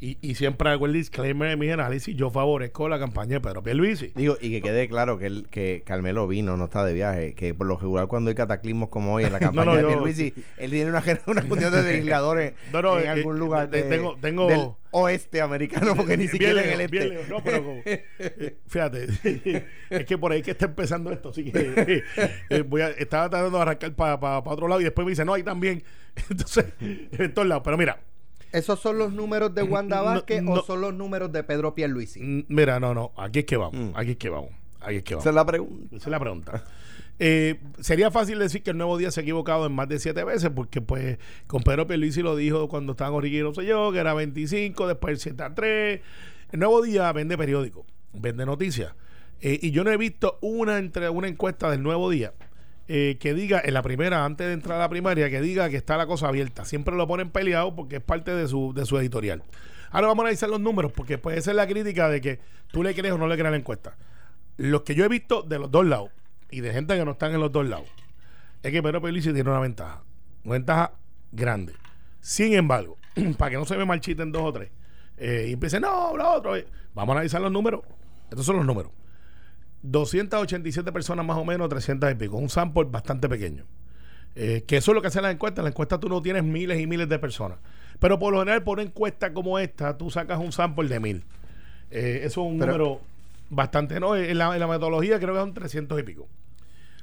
Y, 0.00 0.18
y 0.20 0.34
siempre 0.34 0.68
hago 0.68 0.84
el 0.86 0.92
disclaimer 0.92 1.48
de 1.48 1.56
mi 1.56 1.70
análisis. 1.70 2.14
Yo 2.14 2.28
favorezco 2.30 2.88
la 2.88 2.98
campaña 2.98 3.34
de 3.34 3.40
Pedro 3.40 3.62
Pierluisi. 3.62 4.12
Digo, 4.14 4.36
y 4.40 4.50
que 4.50 4.60
quede 4.60 4.86
claro 4.88 5.18
que, 5.18 5.26
el, 5.26 5.46
que 5.48 5.82
Carmelo 5.86 6.26
vino, 6.28 6.56
no 6.58 6.64
está 6.64 6.84
de 6.84 6.92
viaje, 6.92 7.34
que 7.34 7.54
por 7.54 7.66
lo 7.66 7.78
regular 7.78 8.06
cuando 8.06 8.28
hay 8.28 8.34
cataclismos 8.34 8.90
como 8.90 9.14
hoy 9.14 9.24
en 9.24 9.32
la 9.32 9.38
campaña 9.40 9.64
no, 9.66 9.76
de 9.76 9.82
yo- 9.82 9.88
Pierluisi, 9.88 10.34
él 10.58 10.70
tiene 10.70 10.90
una, 10.90 11.02
una 11.26 11.42
función 11.42 11.72
de 11.72 11.82
legisladores 11.92 12.52
No, 12.72 12.82
no, 12.82 12.98
en 12.98 13.06
eh, 13.06 13.08
algún 13.08 13.36
eh, 13.36 13.38
lugar 13.38 13.70
de- 13.70 13.82
de- 13.84 13.88
tengo- 13.88 14.16
tengo- 14.20 14.48
del 14.48 14.68
oeste 14.90 15.40
americano, 15.40 15.94
porque 15.96 16.16
ni 16.16 16.28
siquiera 16.28 16.60
en 16.62 16.66
lejos, 16.68 16.80
el 16.80 16.88
bien 16.88 17.02
este. 17.04 17.14
lejos. 17.14 17.28
No, 17.30 17.42
pero 17.42 17.64
como- 17.64 17.80
eh, 17.84 18.56
fíjate, 18.66 19.06
es 19.90 20.04
que 20.04 20.18
por 20.18 20.32
ahí 20.32 20.42
que 20.42 20.50
está 20.52 20.66
empezando 20.66 21.10
esto, 21.12 21.30
así 21.30 21.50
que 21.50 21.72
eh, 21.76 22.02
eh, 22.50 22.62
voy 22.62 22.82
a, 22.82 22.88
estaba 22.90 23.28
tratando 23.30 23.56
de 23.56 23.62
arrancar 23.62 23.94
para 23.94 24.38
otro 24.40 24.68
lado 24.68 24.80
y 24.80 24.84
después 24.84 25.04
me 25.04 25.10
dice, 25.12 25.24
no, 25.24 25.34
ahí 25.34 25.42
también. 25.42 25.82
Entonces, 26.30 26.66
en 26.80 27.32
todos 27.34 27.48
lados. 27.48 27.62
Pero 27.64 27.76
mira, 27.76 27.98
¿Esos 28.54 28.80
son 28.80 28.98
los 28.98 29.12
números 29.12 29.54
de 29.54 29.62
Wanda 29.62 29.96
No, 29.98 30.04
Vázquez 30.04 30.42
no. 30.42 30.52
o 30.52 30.62
son 30.62 30.80
los 30.80 30.94
números 30.94 31.32
de 31.32 31.42
Pedro 31.44 31.74
Pierluisi? 31.74 32.44
mira, 32.48 32.78
no, 32.80 32.94
no, 32.94 33.12
aquí 33.16 33.40
es 33.40 33.44
que 33.44 33.56
vamos, 33.56 33.74
Mm. 33.74 33.96
aquí 33.96 34.12
es 34.12 34.16
que 34.16 34.28
vamos, 34.30 34.50
aquí 34.80 34.96
es 34.96 35.02
que 35.02 35.14
Esa 35.14 35.16
vamos. 35.16 35.26
es 35.26 35.34
la 35.34 35.44
pregunta. 35.46 35.96
Esa 35.96 36.04
es 36.06 36.10
la 36.10 36.20
pregunta. 36.20 36.64
Eh, 37.20 37.60
sería 37.80 38.10
fácil 38.10 38.38
decir 38.40 38.62
que 38.62 38.70
el 38.70 38.76
Nuevo 38.76 38.98
Día 38.98 39.10
se 39.12 39.20
ha 39.20 39.22
equivocado 39.22 39.66
en 39.66 39.72
más 39.72 39.88
de 39.88 39.98
siete 40.00 40.24
veces, 40.24 40.50
porque 40.54 40.80
pues 40.80 41.18
con 41.46 41.62
Pedro 41.62 41.86
Pierluisi 41.86 42.22
lo 42.22 42.34
dijo 42.34 42.68
cuando 42.68 42.92
estaba 42.92 43.10
con 43.12 43.22
Ricky 43.22 43.40
Rosselló, 43.42 43.92
que 43.92 43.98
era 43.98 44.14
25, 44.14 44.86
después 44.88 45.12
el 45.12 45.18
7 45.20 45.42
a 45.44 45.54
3. 45.54 46.00
El 46.52 46.58
Nuevo 46.60 46.82
Día 46.82 47.12
vende 47.12 47.38
periódico, 47.38 47.86
vende 48.12 48.44
noticias. 48.46 48.94
Eh, 49.40 49.58
y 49.62 49.70
yo 49.72 49.84
no 49.84 49.90
he 49.90 49.96
visto 49.96 50.38
una, 50.40 50.78
entre, 50.78 51.08
una 51.08 51.28
encuesta 51.28 51.70
del 51.70 51.82
Nuevo 51.82 52.10
Día 52.10 52.32
eh, 52.88 53.16
que 53.20 53.34
diga, 53.34 53.60
en 53.64 53.74
la 53.74 53.82
primera, 53.82 54.24
antes 54.24 54.46
de 54.46 54.52
entrar 54.52 54.76
a 54.78 54.82
la 54.82 54.88
primaria, 54.88 55.30
que 55.30 55.40
diga 55.40 55.70
que 55.70 55.76
está 55.76 55.96
la 55.96 56.06
cosa 56.06 56.28
abierta. 56.28 56.64
Siempre 56.64 56.94
lo 56.96 57.06
ponen 57.06 57.30
peleado 57.30 57.74
porque 57.74 57.96
es 57.96 58.02
parte 58.02 58.30
de 58.34 58.46
su, 58.48 58.72
de 58.74 58.84
su 58.86 58.98
editorial. 58.98 59.42
Ahora 59.90 60.08
vamos 60.08 60.22
a 60.22 60.26
analizar 60.26 60.48
los 60.48 60.60
números, 60.60 60.92
porque 60.92 61.18
puede 61.18 61.40
ser 61.40 61.54
la 61.54 61.66
crítica 61.66 62.08
de 62.08 62.20
que 62.20 62.40
tú 62.72 62.82
le 62.82 62.94
crees 62.94 63.14
o 63.14 63.18
no 63.18 63.26
le 63.28 63.36
crees 63.36 63.50
la 63.50 63.56
encuesta. 63.56 63.96
Los 64.56 64.82
que 64.82 64.94
yo 64.94 65.04
he 65.04 65.08
visto 65.08 65.42
de 65.42 65.58
los 65.58 65.70
dos 65.70 65.86
lados, 65.86 66.10
y 66.50 66.60
de 66.60 66.72
gente 66.72 66.96
que 66.96 67.04
no 67.04 67.12
están 67.12 67.32
en 67.34 67.40
los 67.40 67.50
dos 67.52 67.66
lados, 67.66 67.86
es 68.62 68.72
que 68.72 68.82
Pedro 68.82 69.00
Pelici 69.00 69.32
tiene 69.32 69.50
una 69.50 69.60
ventaja. 69.60 70.02
Una 70.44 70.54
ventaja 70.54 70.92
grande. 71.32 71.74
Sin 72.20 72.54
embargo, 72.54 72.96
para 73.38 73.50
que 73.50 73.56
no 73.56 73.64
se 73.64 73.76
me 73.76 73.84
marchiten 73.84 74.32
dos 74.32 74.42
o 74.42 74.52
tres, 74.52 74.70
eh, 75.16 75.46
y 75.48 75.52
empiecen, 75.52 75.82
no, 75.82 76.16
lo 76.16 76.32
otro. 76.32 76.56
eh, 76.56 76.66
Vamos 76.94 77.14
a 77.14 77.16
analizar 77.18 77.40
los 77.40 77.52
números. 77.52 77.82
Estos 78.30 78.46
son 78.46 78.56
los 78.56 78.66
números. 78.66 78.92
287 79.84 80.90
personas 80.92 81.24
más 81.26 81.36
o 81.36 81.44
menos, 81.44 81.68
300 81.68 82.10
y 82.10 82.14
pico. 82.14 82.36
Un 82.36 82.48
sample 82.48 82.84
bastante 82.84 83.28
pequeño. 83.28 83.64
Eh, 84.34 84.64
que 84.66 84.78
eso 84.78 84.90
es 84.90 84.94
lo 84.96 85.00
que 85.02 85.08
hace 85.08 85.20
la 85.22 85.30
encuesta. 85.30 85.60
En 85.60 85.64
la 85.64 85.70
encuesta 85.70 86.00
tú 86.00 86.08
no 86.08 86.20
tienes 86.22 86.42
miles 86.42 86.80
y 86.80 86.86
miles 86.86 87.08
de 87.08 87.18
personas. 87.18 87.58
Pero 88.00 88.18
por 88.18 88.32
lo 88.32 88.40
general, 88.40 88.62
por 88.64 88.78
una 88.78 88.82
encuesta 88.88 89.32
como 89.32 89.58
esta, 89.58 89.96
tú 89.96 90.10
sacas 90.10 90.38
un 90.40 90.50
sample 90.52 90.88
de 90.88 90.98
mil. 91.00 91.24
Eh, 91.90 92.20
eso 92.24 92.42
es 92.44 92.52
un 92.52 92.58
Pero- 92.58 92.72
número 92.72 93.00
bastante. 93.50 94.00
No, 94.00 94.16
en 94.16 94.36
la, 94.38 94.54
en 94.54 94.60
la 94.60 94.66
metodología 94.66 95.20
creo 95.20 95.34
que 95.34 95.40
son 95.40 95.54
300 95.54 96.00
y 96.00 96.02
pico. 96.02 96.26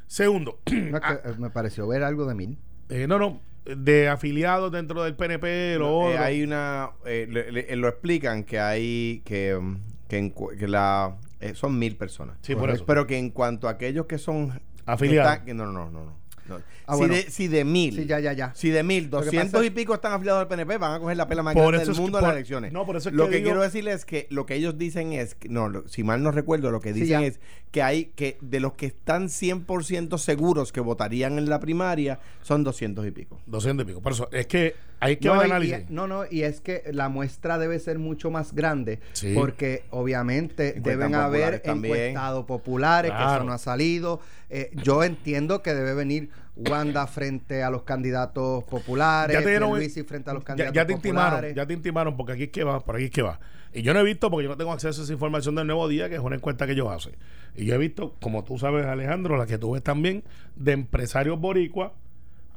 Segundo, 0.08 0.60
No, 0.72 0.98
es 0.98 1.04
que, 1.04 1.14
eh, 1.30 1.34
me 1.38 1.50
pareció 1.50 1.88
ver 1.88 2.04
algo 2.04 2.26
de 2.26 2.36
mil. 2.36 2.58
eh, 2.90 3.06
no, 3.08 3.18
no, 3.20 3.40
de 3.64 4.10
afiliados 4.10 4.72
dentro 4.72 5.04
del 5.04 5.16
PNP, 5.16 5.78
lo 5.78 6.00
otro. 6.00 6.20
hay 6.20 6.44
una 6.44 6.90
eh, 7.06 7.28
le- 7.30 7.52
le- 7.52 7.76
lo 7.78 7.88
explican 7.88 8.44
que 8.44 8.60
hay 8.60 9.22
que, 9.24 9.56
mm, 9.56 9.78
que, 10.10 10.34
que 10.60 10.68
la 10.68 11.16
eh, 11.42 11.54
son 11.56 11.78
mil 11.80 11.98
personas 11.98 12.38
Sí, 12.42 12.56
por 12.56 12.70
eso. 12.70 12.86
pero 12.86 13.06
que 13.08 13.18
en 13.18 13.30
cuanto 13.32 13.68
a 13.68 13.72
aquellos 13.72 14.06
que 14.06 14.18
son 14.18 14.62
Afiliados. 14.86 15.30
que 15.30 15.34
están- 15.34 15.46
que 15.46 15.54
no 15.54 15.66
no 15.66 15.90
no 15.92 16.06
no, 16.06 16.21
no. 16.48 16.60
Ah, 16.88 16.94
si, 16.94 16.98
bueno. 17.00 17.14
de, 17.14 17.22
si 17.30 17.48
de 17.48 17.64
mil 17.64 17.96
Sí, 17.96 18.06
ya, 18.06 18.20
ya, 18.20 18.34
ya. 18.34 18.52
si 18.56 18.70
de 18.70 18.84
mil 18.84 19.10
doscientos 19.10 19.64
y 19.66 19.70
pico 19.70 19.94
están 19.94 20.14
afiliados 20.14 20.42
al 20.42 20.48
PNP 20.48 20.78
van 20.78 20.94
a 20.96 21.00
coger 21.00 21.16
la 21.18 21.28
pela 21.28 21.44
más 21.44 21.54
Por 21.54 21.72
grande 21.74 21.86
del 21.86 21.96
mundo 22.02 22.18
en 22.20 22.24
las 22.26 22.34
elecciones 22.34 22.74
no, 22.74 22.86
por 22.86 22.98
eso 22.98 23.10
es 23.10 23.16
lo 23.16 23.26
que 23.26 23.32
que 23.32 23.38
digo- 23.38 23.48
quiero 23.50 23.62
decirles 23.62 23.96
es 23.96 24.06
que 24.06 24.28
lo 24.30 24.46
que 24.46 24.56
ellos 24.56 24.78
dicen 24.78 25.14
es 25.14 25.38
no 25.48 25.70
lo- 25.70 25.88
si 25.88 26.04
mal 26.04 26.22
no 26.24 26.32
recuerdo 26.32 26.72
lo 26.72 26.80
que 26.82 26.92
dicen 26.94 27.22
es 27.24 27.40
que 27.72 27.82
hay 27.82 28.06
que 28.16 28.38
de 28.42 28.60
los 28.60 28.74
que 28.74 28.88
están 28.88 29.30
100% 29.30 30.18
seguros 30.18 30.72
que 30.74 30.82
votarían 30.82 31.38
en 31.38 31.50
la 31.50 31.60
primaria 31.60 32.20
son 32.42 32.64
200 32.64 33.06
y 33.08 33.12
pico 33.12 33.40
200 33.46 33.86
y 33.86 33.88
pico. 33.88 34.02
Por 34.02 34.12
eso, 34.12 34.28
es 34.32 34.48
que 34.48 34.76
hay 35.00 35.18
que 35.18 35.28
No, 35.30 35.38
ver 35.38 35.48
y- 35.48 35.52
análisis. 35.52 35.78
y- 35.90 35.94
no, 35.94 36.08
no, 36.08 36.24
y 36.30 36.44
es 36.44 36.60
que 36.62 36.84
la 36.92 37.08
muestra 37.10 37.58
debe 37.58 37.80
ser 37.80 37.98
mucho 38.00 38.30
más 38.30 38.54
grande 38.54 39.00
Sí. 39.14 39.32
porque 39.34 39.84
obviamente 39.90 40.74
deben 40.74 41.16
haber 41.16 41.62
encuestados 41.64 42.46
populares, 42.46 43.12
que 43.12 43.18
Claro. 43.18 43.36
eso 43.38 43.44
no 43.46 43.54
ha 43.54 43.58
salido. 43.58 44.20
Eh, 44.50 44.70
yo 44.84 45.04
entiendo 45.04 45.62
que 45.64 45.74
debe 45.74 45.94
venir 45.94 46.30
Wanda 46.56 47.08
frente 47.08 47.64
a 47.64 47.70
los 47.70 47.84
candidatos 47.84 48.64
populares, 48.66 49.34
ya 49.36 49.42
te 49.42 49.50
dieron 49.50 49.72
frente 50.06 50.30
a 50.30 50.34
los 50.34 50.44
ya, 50.44 50.48
candidatos 50.48 50.76
ya 50.76 50.86
te 50.86 50.94
intimaron, 50.94 51.32
populares. 51.32 51.56
ya 51.56 51.66
te 51.66 51.74
intimaron 51.74 52.18
porque 52.18 52.34
aquí 52.34 52.44
es 52.44 52.50
que 52.50 52.64
va, 52.64 52.84
por 52.84 52.96
aquí 52.96 53.06
es 53.06 53.12
que 53.12 53.22
va. 53.22 53.40
Y 53.74 53.84
yo 53.84 53.94
no 53.94 54.02
he 54.02 54.04
visto 54.04 54.30
porque 54.30 54.44
yo 54.44 54.50
no 54.50 54.58
tengo 54.58 54.74
acceso 54.74 55.02
a 55.02 55.04
esa 55.06 55.14
información 55.14 55.56
del 55.56 55.66
Nuevo 55.66 55.88
Día, 55.88 56.10
que 56.10 56.16
es 56.16 56.22
una 56.22 56.36
encuesta 56.36 56.66
que 56.66 56.74
ellos 56.74 56.90
hacen. 56.92 57.16
Y 57.56 57.66
yo 57.66 57.76
he 57.76 57.78
visto, 57.78 58.16
como 58.22 58.44
tú 58.44 58.58
sabes, 58.58 58.86
Alejandro, 58.86 59.38
la 59.38 59.46
que 59.46 59.58
tú 59.58 59.72
ves 59.72 59.84
también, 59.84 60.24
de 60.58 60.74
empresarios 60.74 61.40
boricuas, 61.40 61.92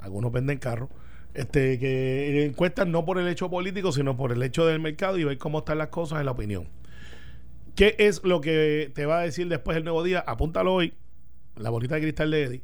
algunos 0.00 0.32
venden 0.32 0.58
carros, 0.58 0.88
este, 1.34 1.78
que 1.78 2.44
encuestan 2.44 2.90
no 2.90 3.04
por 3.04 3.18
el 3.18 3.28
hecho 3.28 3.48
político, 3.48 3.92
sino 3.92 4.16
por 4.16 4.32
el 4.32 4.42
hecho 4.42 4.66
del 4.66 4.80
mercado 4.80 5.18
y 5.18 5.24
ver 5.24 5.38
cómo 5.38 5.60
están 5.60 5.78
las 5.78 5.88
cosas 5.88 6.18
en 6.18 6.26
la 6.26 6.32
opinión. 6.32 6.68
¿Qué 7.76 7.94
es 7.98 8.22
lo 8.24 8.40
que 8.40 8.90
te 8.94 9.06
va 9.06 9.20
a 9.20 9.22
decir 9.22 9.48
después 9.48 9.76
el 9.76 9.84
Nuevo 9.84 10.02
Día? 10.02 10.22
Apúntalo 10.26 10.74
hoy, 10.74 10.94
la 11.56 11.70
bolita 11.70 11.96
de 11.96 12.02
cristal 12.02 12.30
de 12.30 12.42
Eddie. 12.42 12.62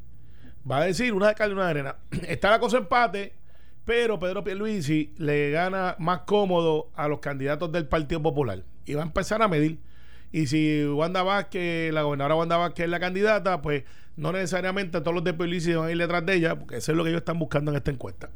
Va 0.69 0.79
a 0.79 0.85
decir 0.85 1.13
una 1.13 1.29
de 1.29 1.35
cal 1.35 1.51
y 1.51 1.53
una 1.55 1.65
de 1.65 1.71
arena. 1.71 1.97
Está 2.29 2.51
la 2.51 2.61
cosa 2.61 2.79
empate, 2.79 3.33
pero 3.85 4.19
Pedro 4.19 4.45
Pierluisi 4.45 5.15
le 5.19 5.51
gana 5.51 5.97
más 5.99 6.21
cómodo 6.21 6.91
a 6.95 7.09
los 7.09 7.21
candidatos 7.21 7.71
del 7.73 7.87
Partido 7.87 8.23
Popular. 8.23 8.63
Y 8.85 8.95
va 8.95 9.03
a 9.03 9.07
empezar 9.07 9.43
a 9.43 9.49
medir. 9.49 9.79
Y 10.33 10.47
si 10.47 10.85
Wanda 10.85 11.23
Vázquez, 11.23 11.93
la 11.93 12.03
gobernadora 12.03 12.37
Wanda 12.37 12.57
Vázquez 12.57 12.85
es 12.85 12.91
la 12.91 13.01
candidata, 13.01 13.63
pues 13.63 13.85
no 14.17 14.33
necesariamente 14.33 15.01
todos 15.01 15.15
los 15.15 15.25
de 15.25 15.35
Pierluisi 15.35 15.73
van 15.75 15.89
a 15.89 15.91
ir 15.91 15.99
detrás 15.99 16.25
de 16.25 16.35
ella, 16.35 16.57
porque 16.57 16.77
eso 16.77 16.93
es 16.93 16.97
lo 16.97 17.05
que 17.05 17.11
ellos 17.11 17.21
están 17.21 17.39
buscando 17.39 17.71
en 17.71 17.79
esta 17.79 17.91
encuesta. 17.91 18.31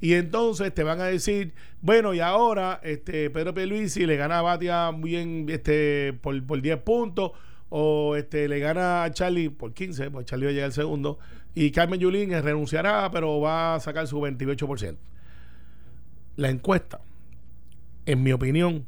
Y 0.00 0.14
entonces 0.14 0.74
te 0.74 0.82
van 0.82 1.00
a 1.00 1.04
decir, 1.04 1.54
bueno, 1.80 2.12
y 2.12 2.20
ahora 2.20 2.80
este 2.82 3.30
Pedro 3.30 3.54
Pierluisi 3.54 4.06
le 4.06 4.16
gana 4.16 4.40
a 4.40 4.42
Batia 4.42 4.90
bien 4.90 5.46
este 5.48 6.12
por, 6.20 6.44
por 6.44 6.60
10 6.60 6.78
puntos 6.78 7.32
o 7.70 8.16
este 8.16 8.48
le 8.48 8.58
gana 8.58 9.04
a 9.04 9.10
Charlie 9.12 9.48
por 9.48 9.72
15, 9.72 10.10
pues 10.10 10.26
Charlie 10.26 10.46
va 10.46 10.50
a 10.50 10.52
llegar 10.52 10.66
el 10.66 10.72
segundo 10.72 11.18
y 11.54 11.70
Carmen 11.70 12.00
Yulín 12.00 12.30
renunciará, 12.30 13.10
pero 13.10 13.40
va 13.40 13.76
a 13.76 13.80
sacar 13.80 14.06
su 14.06 14.20
28%. 14.20 14.96
La 16.36 16.50
encuesta, 16.50 17.00
en 18.06 18.22
mi 18.22 18.32
opinión, 18.32 18.86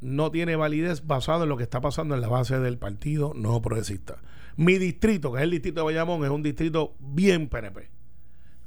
no 0.00 0.30
tiene 0.30 0.56
validez 0.56 1.06
basado 1.06 1.44
en 1.44 1.48
lo 1.48 1.56
que 1.56 1.62
está 1.62 1.80
pasando 1.80 2.14
en 2.14 2.20
la 2.20 2.28
base 2.28 2.58
del 2.58 2.78
partido 2.78 3.32
no 3.34 3.60
progresista. 3.62 4.18
Mi 4.56 4.78
distrito, 4.78 5.32
que 5.32 5.38
es 5.38 5.44
el 5.44 5.50
distrito 5.50 5.80
de 5.80 5.84
Bayamón, 5.84 6.24
es 6.24 6.30
un 6.30 6.42
distrito 6.42 6.96
bien 6.98 7.48
PNP. 7.48 7.90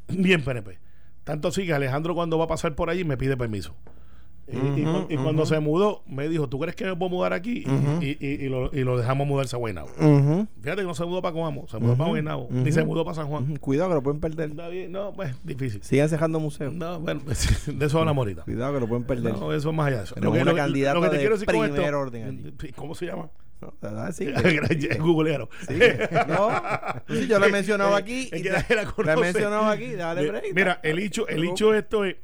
Bien 0.08 0.44
PNP. 0.44 0.80
Tanto 1.24 1.50
así 1.50 1.66
que 1.66 1.74
Alejandro 1.74 2.16
cuando 2.16 2.38
va 2.38 2.46
a 2.46 2.50
pasar 2.50 2.76
por 2.76 2.90
allí 2.90 3.04
me 3.04 3.18
pide 3.18 3.36
permiso. 3.38 3.76
Y- 4.52 4.82
y, 4.82 4.86
Ujú, 4.86 5.08
cu- 5.08 5.14
y 5.14 5.18
cuando 5.18 5.46
se 5.46 5.60
mudó, 5.60 6.04
me 6.08 6.28
dijo, 6.30 6.48
¿tú 6.50 6.60
crees 6.60 6.76
que 6.76 6.86
me 6.86 6.96
puedo 6.96 7.10
mudar 7.10 7.34
aquí? 7.34 7.64
Y- 7.66 7.70
Ujú. 7.70 7.98
y, 8.02 8.50
lo, 8.50 8.70
y 8.74 8.84
lo 8.84 8.98
dejamos 8.98 9.26
mudarse 9.28 9.56
a 9.56 9.60
Guaynabo. 9.60 9.90
Fíjate 10.62 10.82
que 10.82 10.88
no 10.88 10.94
se 10.94 11.06
mudó 11.06 11.22
para 11.22 11.34
Coamo, 11.34 11.68
se 11.68 11.78
mudó 11.80 11.96
para 11.96 12.10
Guaynabo. 12.10 12.48
Ni 12.52 12.72
se 12.72 12.84
mudó 12.84 13.04
para 13.06 13.16
San 13.16 13.28
Juan. 13.28 13.58
cuidado 13.58 13.90
que 13.90 13.96
lo 13.96 14.04
pueden 14.04 14.20
perder 14.20 14.50
bien, 14.72 14.92
no, 14.92 15.14
pues 15.14 15.34
difícil. 15.44 15.82
sigan 15.84 16.10
cerrando 16.10 16.40
museos 16.40 16.74
No, 16.74 17.00
bueno, 17.00 17.22
de 17.68 17.86
eso 17.86 18.00
hablamos 18.00 18.22
ahorita. 18.24 18.44
cuidado 18.44 18.74
que 18.74 18.80
lo 18.80 18.88
pueden 18.88 19.04
perder 19.06 19.34
No, 19.34 19.54
eso 19.54 19.70
es 19.70 19.76
más 19.76 19.88
allá 19.88 19.98
de 20.00 20.04
eso. 20.06 20.16
Tenemos 20.16 20.38
una 20.42 20.54
candidata 20.54 21.00
de 21.10 21.10
decir 21.30 21.46
con 21.46 21.62
primer 21.72 21.94
orden 21.94 22.24
allí. 22.28 22.72
¿Cómo 22.76 22.96
se 22.96 23.06
llama? 23.06 23.30
No. 23.62 23.72
Sí, 24.12 24.28
Googlearon. 25.00 25.48
sí. 25.68 25.76
No, 26.28 26.50
sí, 27.08 27.28
yo 27.28 27.38
lo 27.40 27.46
he 27.46 27.52
mencionado 27.52 27.96
aquí. 27.96 28.30
Que 28.30 28.40
te- 28.42 28.76
la 28.76 28.84
lo 28.84 29.12
he 29.12 29.16
mencionado 29.18 29.66
aquí, 29.68 29.92
dale 29.94 30.28
break. 30.30 30.46
Mira, 30.56 30.80
el 30.84 30.98
hecho, 31.00 31.28
el 31.28 31.44
hecho 31.44 31.74
esto 31.76 32.04
es, 32.06 32.16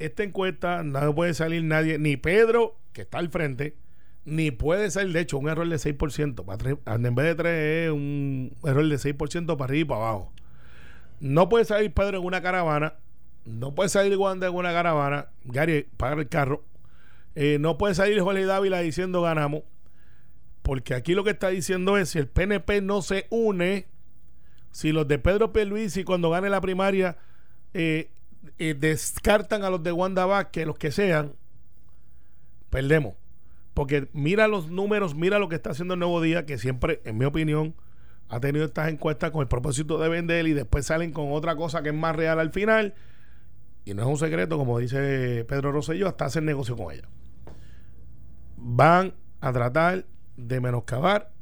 esta 0.00 0.22
encuesta 0.22 0.82
no 0.82 1.14
puede 1.14 1.34
salir 1.34 1.62
nadie, 1.64 1.98
ni 1.98 2.16
Pedro, 2.16 2.78
que 2.92 3.02
está 3.02 3.18
al 3.18 3.28
frente, 3.30 3.76
ni 4.24 4.50
puede 4.50 4.90
salir, 4.90 5.12
de 5.12 5.20
hecho, 5.20 5.38
un 5.38 5.48
error 5.48 5.68
de 5.68 5.78
6%. 5.78 6.44
para 6.44 6.58
tres- 6.58 6.76
En 6.86 7.14
vez 7.14 7.26
de 7.26 7.34
3 7.34 7.86
es 7.86 7.90
un 7.90 8.54
error 8.64 8.86
de 8.88 8.98
6% 8.98 9.56
para 9.56 9.70
arriba 9.70 9.80
y 9.80 9.84
para 9.88 10.00
abajo. 10.00 10.32
No 11.20 11.48
puede 11.48 11.64
salir 11.64 11.92
Pedro 11.92 12.18
en 12.18 12.24
una 12.24 12.40
caravana, 12.42 12.94
no 13.44 13.74
puede 13.74 13.88
salir 13.88 14.16
Wanda 14.16 14.46
en 14.48 14.54
una 14.54 14.72
caravana, 14.72 15.28
Gary, 15.44 15.86
pagar 15.96 16.18
el 16.18 16.28
carro. 16.28 16.64
Eh, 17.34 17.58
no 17.60 17.78
puede 17.78 17.94
salir 17.94 18.20
Jorge 18.20 18.44
Dávila 18.44 18.80
diciendo 18.80 19.22
ganamos, 19.22 19.62
porque 20.62 20.94
aquí 20.94 21.14
lo 21.14 21.24
que 21.24 21.30
está 21.30 21.48
diciendo 21.48 21.96
es 21.96 22.10
si 22.10 22.18
el 22.18 22.26
PNP 22.28 22.80
no 22.82 23.02
se 23.02 23.26
une, 23.30 23.86
si 24.72 24.92
los 24.92 25.08
de 25.08 25.18
Pedro 25.18 25.52
Pierluisi 25.52 26.04
cuando 26.04 26.30
gane 26.30 26.48
la 26.50 26.60
primaria 26.60 27.16
eh, 27.74 28.10
descartan 28.74 29.64
a 29.64 29.70
los 29.70 29.82
de 29.82 29.92
Wanda 29.92 30.26
Vázquez, 30.26 30.66
los 30.66 30.78
que 30.78 30.92
sean, 30.92 31.32
perdemos. 32.68 33.14
Porque 33.74 34.08
mira 34.12 34.48
los 34.48 34.70
números, 34.70 35.14
mira 35.14 35.38
lo 35.38 35.48
que 35.48 35.56
está 35.56 35.70
haciendo 35.70 35.94
el 35.94 36.00
Nuevo 36.00 36.20
Día, 36.20 36.44
que 36.44 36.58
siempre, 36.58 37.00
en 37.04 37.16
mi 37.16 37.24
opinión, 37.24 37.74
ha 38.28 38.38
tenido 38.40 38.64
estas 38.64 38.88
encuestas 38.88 39.30
con 39.30 39.40
el 39.40 39.48
propósito 39.48 39.98
de 39.98 40.08
vender 40.08 40.46
y 40.46 40.52
después 40.52 40.86
salen 40.86 41.12
con 41.12 41.32
otra 41.32 41.56
cosa 41.56 41.82
que 41.82 41.88
es 41.88 41.94
más 41.94 42.14
real 42.14 42.38
al 42.38 42.50
final. 42.50 42.94
Y 43.84 43.94
no 43.94 44.02
es 44.02 44.08
un 44.08 44.18
secreto, 44.18 44.58
como 44.58 44.78
dice 44.78 45.44
Pedro 45.48 45.72
Rosselló, 45.72 46.06
hasta 46.06 46.26
hacer 46.26 46.42
negocio 46.42 46.76
con 46.76 46.92
ella. 46.92 47.08
Van 48.56 49.14
a 49.40 49.52
tratar 49.52 50.04
de 50.36 50.60
menoscabar 50.60 51.32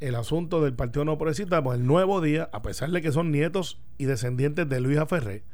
el 0.00 0.14
asunto 0.14 0.62
del 0.62 0.74
Partido 0.74 1.04
No 1.04 1.16
Progresista, 1.16 1.62
pues 1.62 1.78
el 1.78 1.86
nuevo 1.86 2.20
día, 2.20 2.50
a 2.52 2.62
pesar 2.62 2.90
de 2.90 3.02
que 3.02 3.12
son 3.12 3.30
nietos 3.30 3.80
y 3.98 4.06
descendientes 4.06 4.68
de 4.68 4.80
Luis 4.80 4.98
Ferré, 5.08 5.44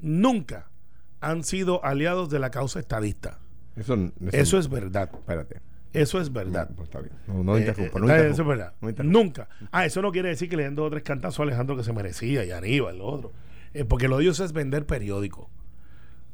nunca 0.00 0.70
han 1.20 1.44
sido 1.44 1.84
aliados 1.84 2.30
de 2.30 2.38
la 2.38 2.50
causa 2.50 2.78
estadista. 2.78 3.38
Eso, 3.76 3.96
Eso 4.32 4.58
es 4.58 4.68
verdad. 4.68 5.10
Espérate. 5.12 5.60
Eso 5.92 6.20
es 6.20 6.32
verdad. 6.32 6.70
Pues 6.76 6.88
está 6.88 7.00
bien. 7.00 7.14
No, 7.26 7.42
no 7.42 7.56
Eh, 7.56 7.74
eh, 7.76 7.90
no 7.94 8.14
eso 8.14 8.42
es 8.42 8.48
verdad. 8.48 8.74
No. 8.80 9.04
Nunca. 9.04 9.48
Ah, 9.72 9.86
eso 9.86 10.02
no 10.02 10.12
quiere 10.12 10.28
decir 10.28 10.48
que 10.48 10.56
le 10.56 10.64
den 10.64 10.74
dos 10.74 10.86
o 10.86 10.90
tres 10.90 11.02
cantazos 11.02 11.40
a 11.40 11.42
Alejandro 11.44 11.76
que 11.76 11.84
se 11.84 11.92
merecía 11.92 12.44
y 12.44 12.50
a 12.50 12.58
Aníbal, 12.58 12.98
lo 12.98 13.06
otro. 13.06 13.32
Eh, 13.74 13.84
porque 13.84 14.08
lo 14.08 14.18
de 14.18 14.24
ellos 14.24 14.40
es 14.40 14.52
vender 14.52 14.86
periódico. 14.86 15.50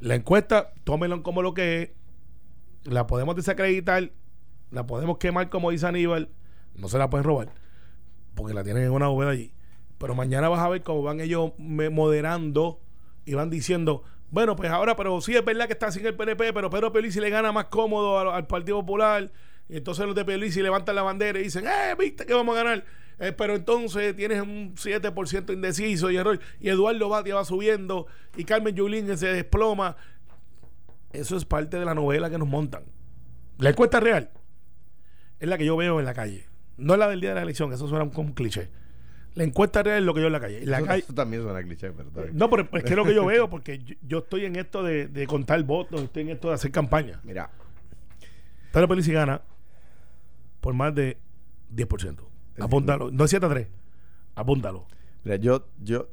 La 0.01 0.15
encuesta, 0.15 0.73
tómenlo 0.85 1.23
como 1.23 1.43
lo 1.43 1.55
que 1.55 1.83
es. 1.83 1.91
La 2.85 3.07
podemos 3.07 3.37
desacreditar, 3.37 4.11
la 4.71 4.87
podemos 4.87 5.19
quemar 5.19 5.49
como 5.49 5.71
dice 5.71 5.87
Aníbal. 5.87 6.29
No 6.75 6.89
se 6.89 6.99
la 6.99 7.09
pueden 7.09 7.25
robar, 7.25 7.49
porque 8.35 8.53
la 8.53 8.65
tienen 8.65 8.83
en 8.83 8.91
una 8.91 9.07
bóveda 9.07 9.31
allí. 9.31 9.55
Pero 9.99 10.15
mañana 10.15 10.49
vas 10.49 10.61
a 10.61 10.69
ver 10.69 10.83
cómo 10.83 11.03
van 11.03 11.21
ellos 11.21 11.53
moderando 11.57 12.81
y 13.25 13.35
van 13.35 13.51
diciendo, 13.51 14.03
bueno, 14.31 14.57
pues 14.57 14.71
ahora, 14.71 14.97
pero 14.97 15.21
sí 15.21 15.37
es 15.37 15.45
verdad 15.45 15.67
que 15.67 15.75
está 15.75 15.91
sin 15.93 16.05
el 16.07 16.15
PNP, 16.15 16.53
pero 16.53 16.71
Pedro 16.71 16.93
Pelici 16.93 17.21
le 17.21 17.31
gana 17.31 17.53
más 17.53 17.67
cómodo 17.67 18.19
al, 18.31 18.47
Partido 18.47 18.81
Popular. 18.81 19.31
Y 19.69 19.77
entonces 19.77 20.05
los 20.07 20.15
de 20.15 20.25
Pelici 20.25 20.61
levantan 20.61 20.97
la 20.97 21.03
bandera 21.03 21.39
y 21.39 21.45
dicen, 21.45 21.67
eh, 21.67 21.95
viste 21.99 22.27
que 22.27 22.35
vamos 22.35 22.57
a 22.57 22.65
ganar. 22.65 22.85
Eh, 23.21 23.33
pero 23.33 23.55
entonces 23.55 24.15
tienes 24.17 24.43
un 24.43 24.75
7% 24.75 25.53
indeciso 25.53 26.11
y 26.11 26.17
error. 26.17 26.41
Y 26.61 26.69
Eduardo 26.69 27.09
Batia 27.09 27.37
va 27.37 27.45
subiendo 27.45 28.07
y 28.37 28.45
Carmen 28.45 28.75
Yulín 28.75 29.17
se 29.17 29.29
desploma. 29.29 29.97
Eso 31.13 31.37
es 31.37 31.45
parte 31.45 31.79
de 31.79 31.85
la 31.85 31.95
novela 31.95 32.29
que 32.29 32.39
nos 32.39 32.49
montan. 32.49 32.83
La 33.59 33.71
encuesta 33.71 34.01
real 34.01 34.31
es 35.39 35.49
la 35.49 35.57
que 35.57 35.65
yo 35.65 35.77
veo 35.77 36.01
en 36.01 36.07
la 36.07 36.15
calle. 36.15 36.47
No 36.77 36.95
es 36.95 36.99
la 36.99 37.09
del 37.09 37.21
día 37.21 37.31
de 37.31 37.37
la 37.37 37.43
elección, 37.43 37.73
eso 37.73 37.87
suena 37.87 38.11
como 38.11 38.29
un 38.29 38.35
cliché. 38.35 38.69
La 39.35 39.45
encuesta 39.45 39.83
real 39.83 39.99
es 39.99 40.05
lo 40.05 40.15
que 40.15 40.21
yo 40.21 40.27
en 40.29 40.33
la 40.33 40.41
calle. 40.41 40.63
En 40.63 40.71
la 40.71 40.79
Eso, 40.79 40.87
calle 40.87 41.03
eso 41.03 41.13
también 41.15 41.43
suena 41.43 41.63
cliché, 41.63 41.91
bien. 41.91 42.07
no, 42.35 42.49
pero 42.49 42.69
es 42.73 42.85
que 42.85 42.91
es 42.91 42.97
lo 42.97 43.05
que 43.05 43.15
yo 43.15 43.25
veo, 43.27 43.51
porque 43.51 43.79
yo, 43.81 43.95
yo 44.07 44.19
estoy 44.19 44.45
en 44.45 44.57
esto 44.57 44.83
de, 44.83 45.09
de 45.09 45.27
contar 45.27 45.63
votos, 45.65 46.01
estoy 46.03 46.23
en 46.23 46.29
esto 46.31 46.49
de 46.49 46.55
hacer 46.55 46.71
campaña. 46.71 47.21
Mira, 47.25 47.51
Pedro 48.73 48.89
Pelici 48.89 49.13
gana 49.13 49.43
por 50.61 50.73
más 50.75 50.95
de 50.95 51.17
10%. 51.75 52.17
Apúntalo. 52.61 53.11
No 53.11 53.25
es 53.25 53.31
7 53.31 53.45
a 53.47 53.49
3. 53.49 53.69
Apúntalo. 54.37 54.87
mira, 55.25 55.37
yo, 55.37 55.67
yo, 55.83 56.09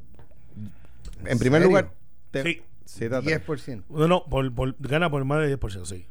en 1.25 1.37
primer 1.37 1.61
serio? 1.61 1.67
lugar, 1.67 1.91
te- 2.31 2.43
Sí. 2.43 2.61
siete 2.85 3.15
a 3.15 3.21
tres. 3.21 3.45
10%. 3.45 3.83
No, 3.89 4.07
no, 4.07 4.25
por, 4.25 4.53
por- 4.53 4.75
gana 4.79 5.09
por 5.11 5.23
más 5.25 5.41
de 5.41 5.57
10%, 5.59 5.85
sí. 5.85 6.05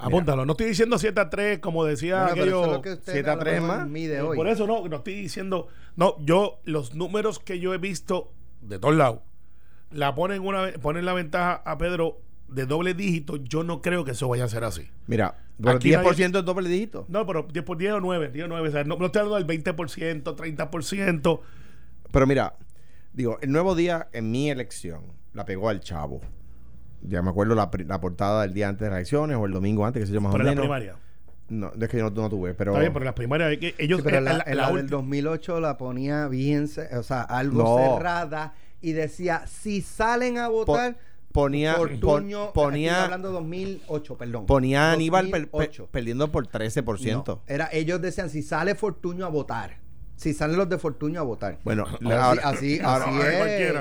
Apúntalo. 0.00 0.44
No 0.46 0.52
estoy 0.52 0.66
diciendo 0.66 0.98
7 0.98 1.20
a 1.20 1.30
3 1.30 1.58
como 1.58 1.84
decía 1.84 2.20
Bueno, 2.22 2.32
pero 2.34 2.42
aquello. 2.42 2.64
es 2.64 2.72
lo 2.72 2.82
que 2.82 2.92
usted 2.92 3.12
siete 3.12 3.28
a 3.30 3.32
a 3.32 3.36
lo 3.36 3.42
tres 3.42 3.60
mejor 3.62 3.78
más. 3.78 3.88
mide 3.88 4.20
hoy. 4.22 4.36
Por 4.36 4.48
eso 4.48 4.66
no, 4.66 4.86
no 4.88 4.96
estoy 4.96 5.14
diciendo. 5.14 5.68
No, 5.96 6.16
yo, 6.24 6.60
los 6.64 6.94
números 6.94 7.38
que 7.38 7.60
yo 7.60 7.74
he 7.74 7.78
visto 7.78 8.32
de 8.62 8.78
todos 8.78 8.96
lados, 8.96 9.20
la 9.90 10.14
ponen 10.14 10.42
una 10.42 10.72
ponen 10.80 11.04
la 11.04 11.12
ventaja 11.12 11.62
a 11.64 11.76
Pedro 11.78 12.20
de 12.48 12.66
doble 12.66 12.94
dígito. 12.94 13.36
Yo 13.36 13.62
no 13.62 13.80
creo 13.82 14.04
que 14.04 14.12
eso 14.12 14.28
vaya 14.28 14.44
a 14.44 14.48
ser 14.48 14.64
así. 14.64 14.88
Mira, 15.06 15.36
bueno, 15.58 15.76
Aquí 15.76 15.90
10% 15.90 16.38
es 16.38 16.44
doble 16.44 16.68
dígito. 16.68 17.04
No, 17.08 17.26
pero 17.26 17.46
10 17.50 17.64
por 17.64 17.76
10 17.76 17.92
o 17.94 18.00
9, 18.00 18.30
10 18.32 18.44
o 18.46 18.48
9. 18.48 18.68
O 18.68 18.72
sea, 18.72 18.84
no, 18.84 18.96
no 18.96 19.06
estoy 19.06 19.20
hablando 19.22 19.44
del 19.46 19.62
20%, 19.64 20.22
30%. 20.36 21.40
Pero 22.12 22.26
mira, 22.26 22.54
digo, 23.12 23.38
el 23.40 23.52
nuevo 23.52 23.74
día 23.74 24.08
en 24.12 24.30
mi 24.30 24.50
elección 24.50 25.02
la 25.32 25.44
pegó 25.44 25.68
al 25.68 25.80
chavo. 25.80 26.20
Ya 27.02 27.22
me 27.22 27.30
acuerdo 27.30 27.54
la, 27.54 27.70
la 27.86 28.00
portada 28.00 28.42
del 28.42 28.52
día 28.54 28.68
antes 28.68 28.82
de 28.86 28.90
las 28.90 28.98
elecciones 28.98 29.36
o 29.36 29.46
el 29.46 29.52
domingo 29.52 29.86
antes, 29.86 30.02
que 30.02 30.06
se 30.06 30.12
llama 30.12 30.28
más 30.28 30.34
o 30.34 30.38
Pero 30.38 30.50
en 30.50 30.54
la 30.56 30.60
primaria. 30.62 30.96
No, 31.48 31.72
es 31.80 31.88
que 31.88 31.98
yo 31.98 32.10
no, 32.10 32.22
no 32.22 32.28
tuve, 32.30 32.54
pero. 32.54 32.72
Está 32.72 32.80
bien, 32.80 32.92
pero 32.92 33.02
en 33.02 33.06
las 33.06 33.14
primarias 33.14 33.52
es 33.52 33.58
que 33.58 33.74
ellos. 33.78 33.98
Sí, 34.00 34.04
pero 34.04 34.18
eh, 34.18 34.20
la, 34.20 34.32
la- 34.34 34.44
en 34.46 34.56
la 34.56 34.62
la 34.62 34.68
del 34.68 34.76
última- 34.84 34.96
2008 34.98 35.60
la 35.60 35.76
ponía 35.78 36.28
bien, 36.28 36.68
o 36.96 37.02
sea, 37.02 37.22
algo 37.22 37.62
No. 37.62 37.94
cerrada 37.96 38.54
y 38.80 38.92
decía, 38.92 39.44
si 39.48 39.80
salen 39.82 40.38
a 40.38 40.46
votar, 40.48 40.96
ponía, 41.32 41.74
Fortuño, 41.74 42.52
pon- 42.52 42.52
ponía, 42.52 42.90
estoy 42.92 43.04
hablando 43.04 43.32
2008, 43.32 44.16
perdón. 44.16 44.46
ponía 44.46 44.90
a 44.90 44.92
Aníbal 44.92 45.24
per- 45.30 45.40
per- 45.50 45.50
2008. 45.50 45.88
perdiendo 45.90 46.30
por 46.30 46.46
13%. 46.46 47.24
No, 47.26 47.42
era, 47.46 47.68
ellos 47.72 48.00
decían, 48.00 48.30
si 48.30 48.42
sale 48.42 48.74
Fortuño 48.76 49.26
a 49.26 49.28
votar, 49.28 49.78
si 50.16 50.32
salen 50.34 50.56
los 50.56 50.68
de 50.68 50.78
Fortuño 50.78 51.18
a 51.20 51.24
votar. 51.24 51.58
Bueno, 51.64 51.84
Así- 51.86 52.12
ahora- 52.12 52.42
así, 52.48 52.80
ahora- 52.84 53.04
así 53.06 53.18
Ay, 53.22 53.62
es. 53.62 53.72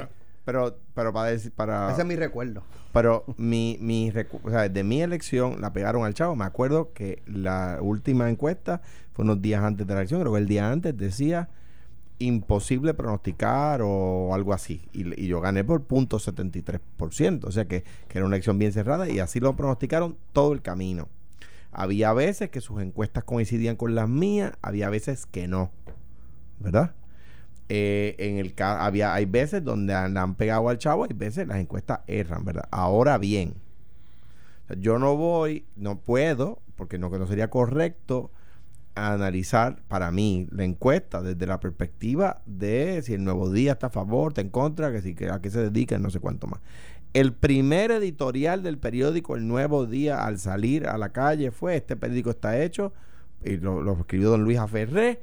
Pero, 0.50 0.77
pero 0.96 1.13
para 1.13 1.29
decir, 1.29 1.51
para. 1.51 1.91
Ese 1.91 2.01
es 2.01 2.08
mi 2.08 2.15
recuerdo. 2.15 2.63
Pero 2.91 3.24
mi, 3.38 3.77
mi 3.79 4.10
recu- 4.12 4.39
o 4.44 4.50
sea, 4.50 4.68
de 4.68 4.84
mi 4.84 5.00
elección 5.03 5.62
la 5.62 5.72
pegaron 5.74 6.06
al 6.06 6.15
chavo. 6.15 6.36
Me 6.36 6.44
acuerdo 6.46 6.91
que 6.94 7.22
la 7.27 7.77
última 7.82 8.27
encuesta 8.32 8.82
fue 9.13 9.25
unos 9.25 9.44
días 9.44 9.63
antes 9.63 9.86
de 9.86 9.94
la 9.94 10.00
elección, 10.00 10.22
creo 10.22 10.34
que 10.34 10.39
el 10.39 10.48
día 10.48 10.72
antes 10.72 10.98
decía 10.98 11.50
imposible 12.18 12.94
pronosticar 12.96 13.82
o 13.84 14.34
algo 14.34 14.53
así. 14.53 14.82
Y, 14.91 15.22
y 15.24 15.27
yo 15.27 15.39
gané 15.39 15.63
por 15.63 15.84
punto 15.84 16.18
.73%. 16.20 17.46
O 17.46 17.51
sea 17.51 17.65
que, 17.65 17.84
que 18.08 18.18
era 18.18 18.25
una 18.25 18.36
elección 18.36 18.58
bien 18.58 18.74
cerrada 18.74 19.08
y 19.08 19.20
así 19.20 19.39
lo 19.39 19.56
pronosticaron 19.56 20.18
todo 20.34 20.53
el 20.53 20.62
camino. 20.63 21.08
Había 21.72 22.12
veces 22.13 22.50
que 22.50 22.60
sus 22.62 22.82
encuestas 22.82 23.24
coincidían 23.24 23.75
con 23.75 23.94
las 23.94 24.10
mías, 24.10 24.53
había 24.63 24.89
veces 24.89 25.27
que 25.27 25.48
no. 25.48 25.70
¿Verdad? 26.60 26.96
Eh, 27.72 28.16
en 28.18 28.38
el 28.38 28.54
había 28.58 29.14
hay 29.14 29.26
veces 29.26 29.64
donde 29.64 29.94
han- 29.94 30.18
han 30.18 30.34
pegado 30.36 30.70
al 30.70 30.80
chavo, 30.80 31.04
hay 31.04 31.14
veces 31.14 31.48
las 31.48 31.60
encuestas 31.60 32.00
erran, 32.08 32.44
¿verdad? 32.44 32.68
Ahora 32.72 33.18
bien, 33.20 33.54
yo 34.80 34.98
no 35.00 35.16
voy, 35.16 35.66
no 35.76 36.00
puedo, 36.00 36.60
porque 36.76 36.98
no, 36.98 37.10
no 37.10 37.28
sería 37.28 37.50
correcto 37.50 38.32
analizar 38.96 39.82
para 39.88 40.12
mí 40.12 40.48
la 40.52 40.64
encuesta 40.64 41.22
desde 41.22 41.46
la 41.48 41.60
perspectiva 41.60 42.42
de 42.46 43.02
si 43.04 43.14
el 43.14 43.24
nuevo 43.24 43.52
día 43.52 43.74
está 43.74 43.88
a 43.88 43.92
favor, 43.92 44.32
está 44.32 44.42
en 44.42 44.50
contra, 44.50 44.92
que 44.92 45.02
si 45.02 45.16
a 45.32 45.40
qué 45.40 45.50
se 45.50 45.62
dedica, 45.62 45.98
no 46.00 46.10
sé 46.10 46.20
cuánto 46.20 46.48
más. 46.48 46.60
El 47.14 47.34
primer 47.34 47.92
editorial 47.92 48.62
del 48.62 48.78
periódico 48.78 49.36
El 49.36 49.48
Nuevo 49.48 49.86
Día 49.88 50.26
al 50.26 50.38
salir 50.38 50.88
a 50.88 50.98
la 50.98 51.10
calle 51.10 51.50
fue 51.52 51.76
este 51.76 51.96
periódico 51.96 52.30
está 52.30 52.62
hecho 52.62 52.94
y 53.44 53.58
lo, 53.58 53.82
lo 53.82 53.94
escribió 53.94 54.30
don 54.30 54.44
Luis 54.44 54.60
Aferré 54.60 55.20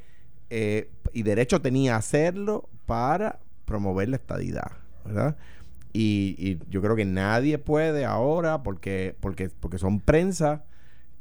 eh, 0.51 0.91
y 1.13 1.23
derecho 1.23 1.61
tenía 1.61 1.95
a 1.95 1.99
hacerlo 1.99 2.69
para 2.87 3.41
promover 3.65 4.09
la 4.09 4.17
estadidad, 4.17 4.73
¿verdad? 5.05 5.37
Y, 5.93 6.59
yo 6.69 6.83
creo 6.83 6.95
que 6.95 7.07
nadie 7.07 7.59
puede 7.59 8.05
ahora 8.05 8.63
porque 8.63 9.17
porque 9.21 9.49
porque 9.49 9.79
son 9.79 10.01
prensa 10.01 10.65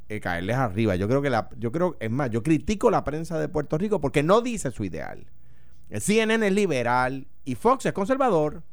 eh, 0.10 0.20
caerles 0.20 0.58
arriba. 0.58 0.98
Yo 0.98 1.08
creo 1.08 1.22
que 1.22 1.30
la 1.30 1.50
yo 1.58 1.72
creo 1.72 1.96
es 2.00 2.12
más, 2.12 2.30
yo 2.30 2.44
critico 2.44 2.92
la 2.92 3.06
prensa 3.06 3.40
de 3.40 3.48
Puerto 3.48 3.78
Rico 3.78 4.02
porque 4.02 4.22
no 4.22 4.42
dice 4.42 4.72
su 4.72 4.84
ideal. 4.84 5.26
El 5.90 6.02
CNN 6.02 6.46
es 6.46 6.54
liberal 6.54 7.28
y 7.46 7.56
Fox 7.56 7.86
es 7.86 7.94
conservador. 7.94 8.64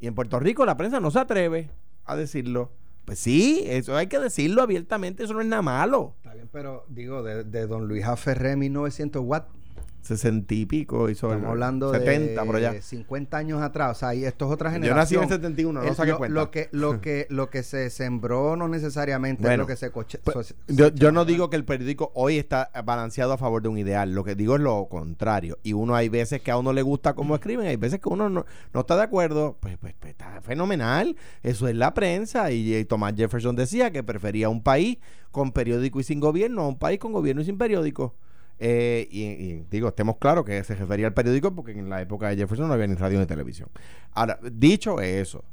Y 0.00 0.08
en 0.08 0.14
Puerto 0.14 0.40
Rico 0.40 0.66
la 0.66 0.76
prensa 0.76 0.98
no 0.98 1.12
se 1.12 1.20
atreve 1.20 1.70
a 2.04 2.16
decirlo. 2.16 2.72
Pues 3.04 3.18
sí, 3.18 3.64
eso 3.66 3.96
hay 3.96 4.06
que 4.06 4.18
decirlo 4.18 4.62
abiertamente, 4.62 5.24
eso 5.24 5.34
no 5.34 5.40
es 5.40 5.46
nada 5.46 5.62
malo. 5.62 6.14
Está 6.18 6.34
bien, 6.34 6.48
pero 6.50 6.86
digo, 6.88 7.22
de, 7.22 7.44
de 7.44 7.66
Don 7.66 7.86
Luis 7.86 8.04
Aferré, 8.04 8.56
1900 8.56 9.22
watts. 9.24 9.63
60 10.04 10.54
y 10.54 10.66
pico, 10.66 11.08
hizo 11.08 11.26
Estamos 11.28 11.44
el 11.44 11.50
hablando 11.50 11.92
70 11.92 12.40
de 12.40 12.46
por 12.46 12.56
allá. 12.56 12.80
50 12.80 13.36
años 13.36 13.62
atrás. 13.62 13.96
O 13.96 13.98
sea, 14.00 14.14
y 14.14 14.24
esto 14.24 14.46
es 14.46 14.52
otra 14.52 14.76
Yo 14.78 14.94
nací 14.94 15.14
en 15.16 15.22
el 15.22 15.28
71, 15.28 15.80
no 15.82 15.88
El- 15.88 15.94
saqué 15.96 16.10
lo, 16.10 16.18
cuenta. 16.18 16.34
Lo 16.34 16.50
que, 16.50 16.68
lo, 16.72 17.00
que, 17.00 17.26
lo 17.30 17.50
que 17.50 17.62
se 17.62 17.88
sembró 17.90 18.56
no 18.56 18.68
necesariamente 18.68 19.42
es 19.42 19.48
Bueno, 19.48 19.62
lo 19.62 19.66
que 19.66 19.76
se 19.76 19.90
coche. 19.90 20.18
Pues, 20.22 20.48
so- 20.48 20.54
yo, 20.68 20.88
se- 20.88 20.94
yo 20.94 21.10
no 21.12 21.24
digo 21.24 21.48
que 21.50 21.56
el 21.56 21.64
periódico 21.64 22.12
hoy 22.14 22.38
está 22.38 22.70
balanceado 22.84 23.32
a 23.32 23.38
favor 23.38 23.62
de 23.62 23.68
un 23.68 23.78
ideal, 23.78 24.12
lo 24.14 24.24
que 24.24 24.34
digo 24.34 24.56
es 24.56 24.60
lo 24.62 24.86
contrario. 24.88 25.58
Y 25.62 25.72
uno 25.72 25.94
hay 25.94 26.08
veces 26.08 26.42
que 26.42 26.50
a 26.50 26.58
uno 26.58 26.72
le 26.72 26.82
gusta 26.82 27.14
cómo 27.14 27.34
escriben, 27.34 27.66
hay 27.66 27.76
veces 27.76 28.00
que 28.00 28.08
uno 28.08 28.28
no, 28.28 28.44
no 28.72 28.80
está 28.80 28.96
de 28.96 29.02
acuerdo, 29.02 29.56
pues, 29.60 29.78
pues, 29.78 29.94
pues, 29.98 30.10
está 30.10 30.40
fenomenal. 30.42 31.16
Eso 31.42 31.66
es 31.68 31.74
la 31.76 31.94
prensa. 31.94 32.50
Y, 32.52 32.74
eh, 32.74 32.84
Thomas 32.84 33.14
Jefferson 33.16 33.56
decía 33.56 33.90
que 33.90 34.02
prefería 34.02 34.48
un 34.48 34.62
país 34.62 34.98
con 35.30 35.50
periódico 35.52 35.98
y 35.98 36.04
sin 36.04 36.20
gobierno 36.20 36.62
a 36.62 36.68
un 36.68 36.78
país 36.78 36.98
con 36.98 37.12
gobierno 37.12 37.42
y 37.42 37.44
sin 37.46 37.58
periódico. 37.58 38.14
Eh, 38.58 39.08
y, 39.10 39.64
digo, 39.70 39.88
estemos 39.88 40.16
claros 40.18 40.44
que 40.44 40.62
se 40.62 40.74
refería 40.74 41.06
al 41.06 41.14
periódico 41.14 41.54
porque 41.54 41.72
en 41.72 41.88
la 41.88 42.00
época 42.00 42.28
de 42.28 42.36
Jefferson 42.36 42.68
no 42.68 42.74
había 42.74 42.86
ni 42.86 42.94
radio 42.94 43.18
ni 43.18 43.26
televisión. 43.26 43.68
Ahora, 44.12 44.38
dicho 44.42 45.00
eso, 45.00 45.44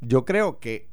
yo 0.00 0.24
creo 0.24 0.58
que 0.58 0.88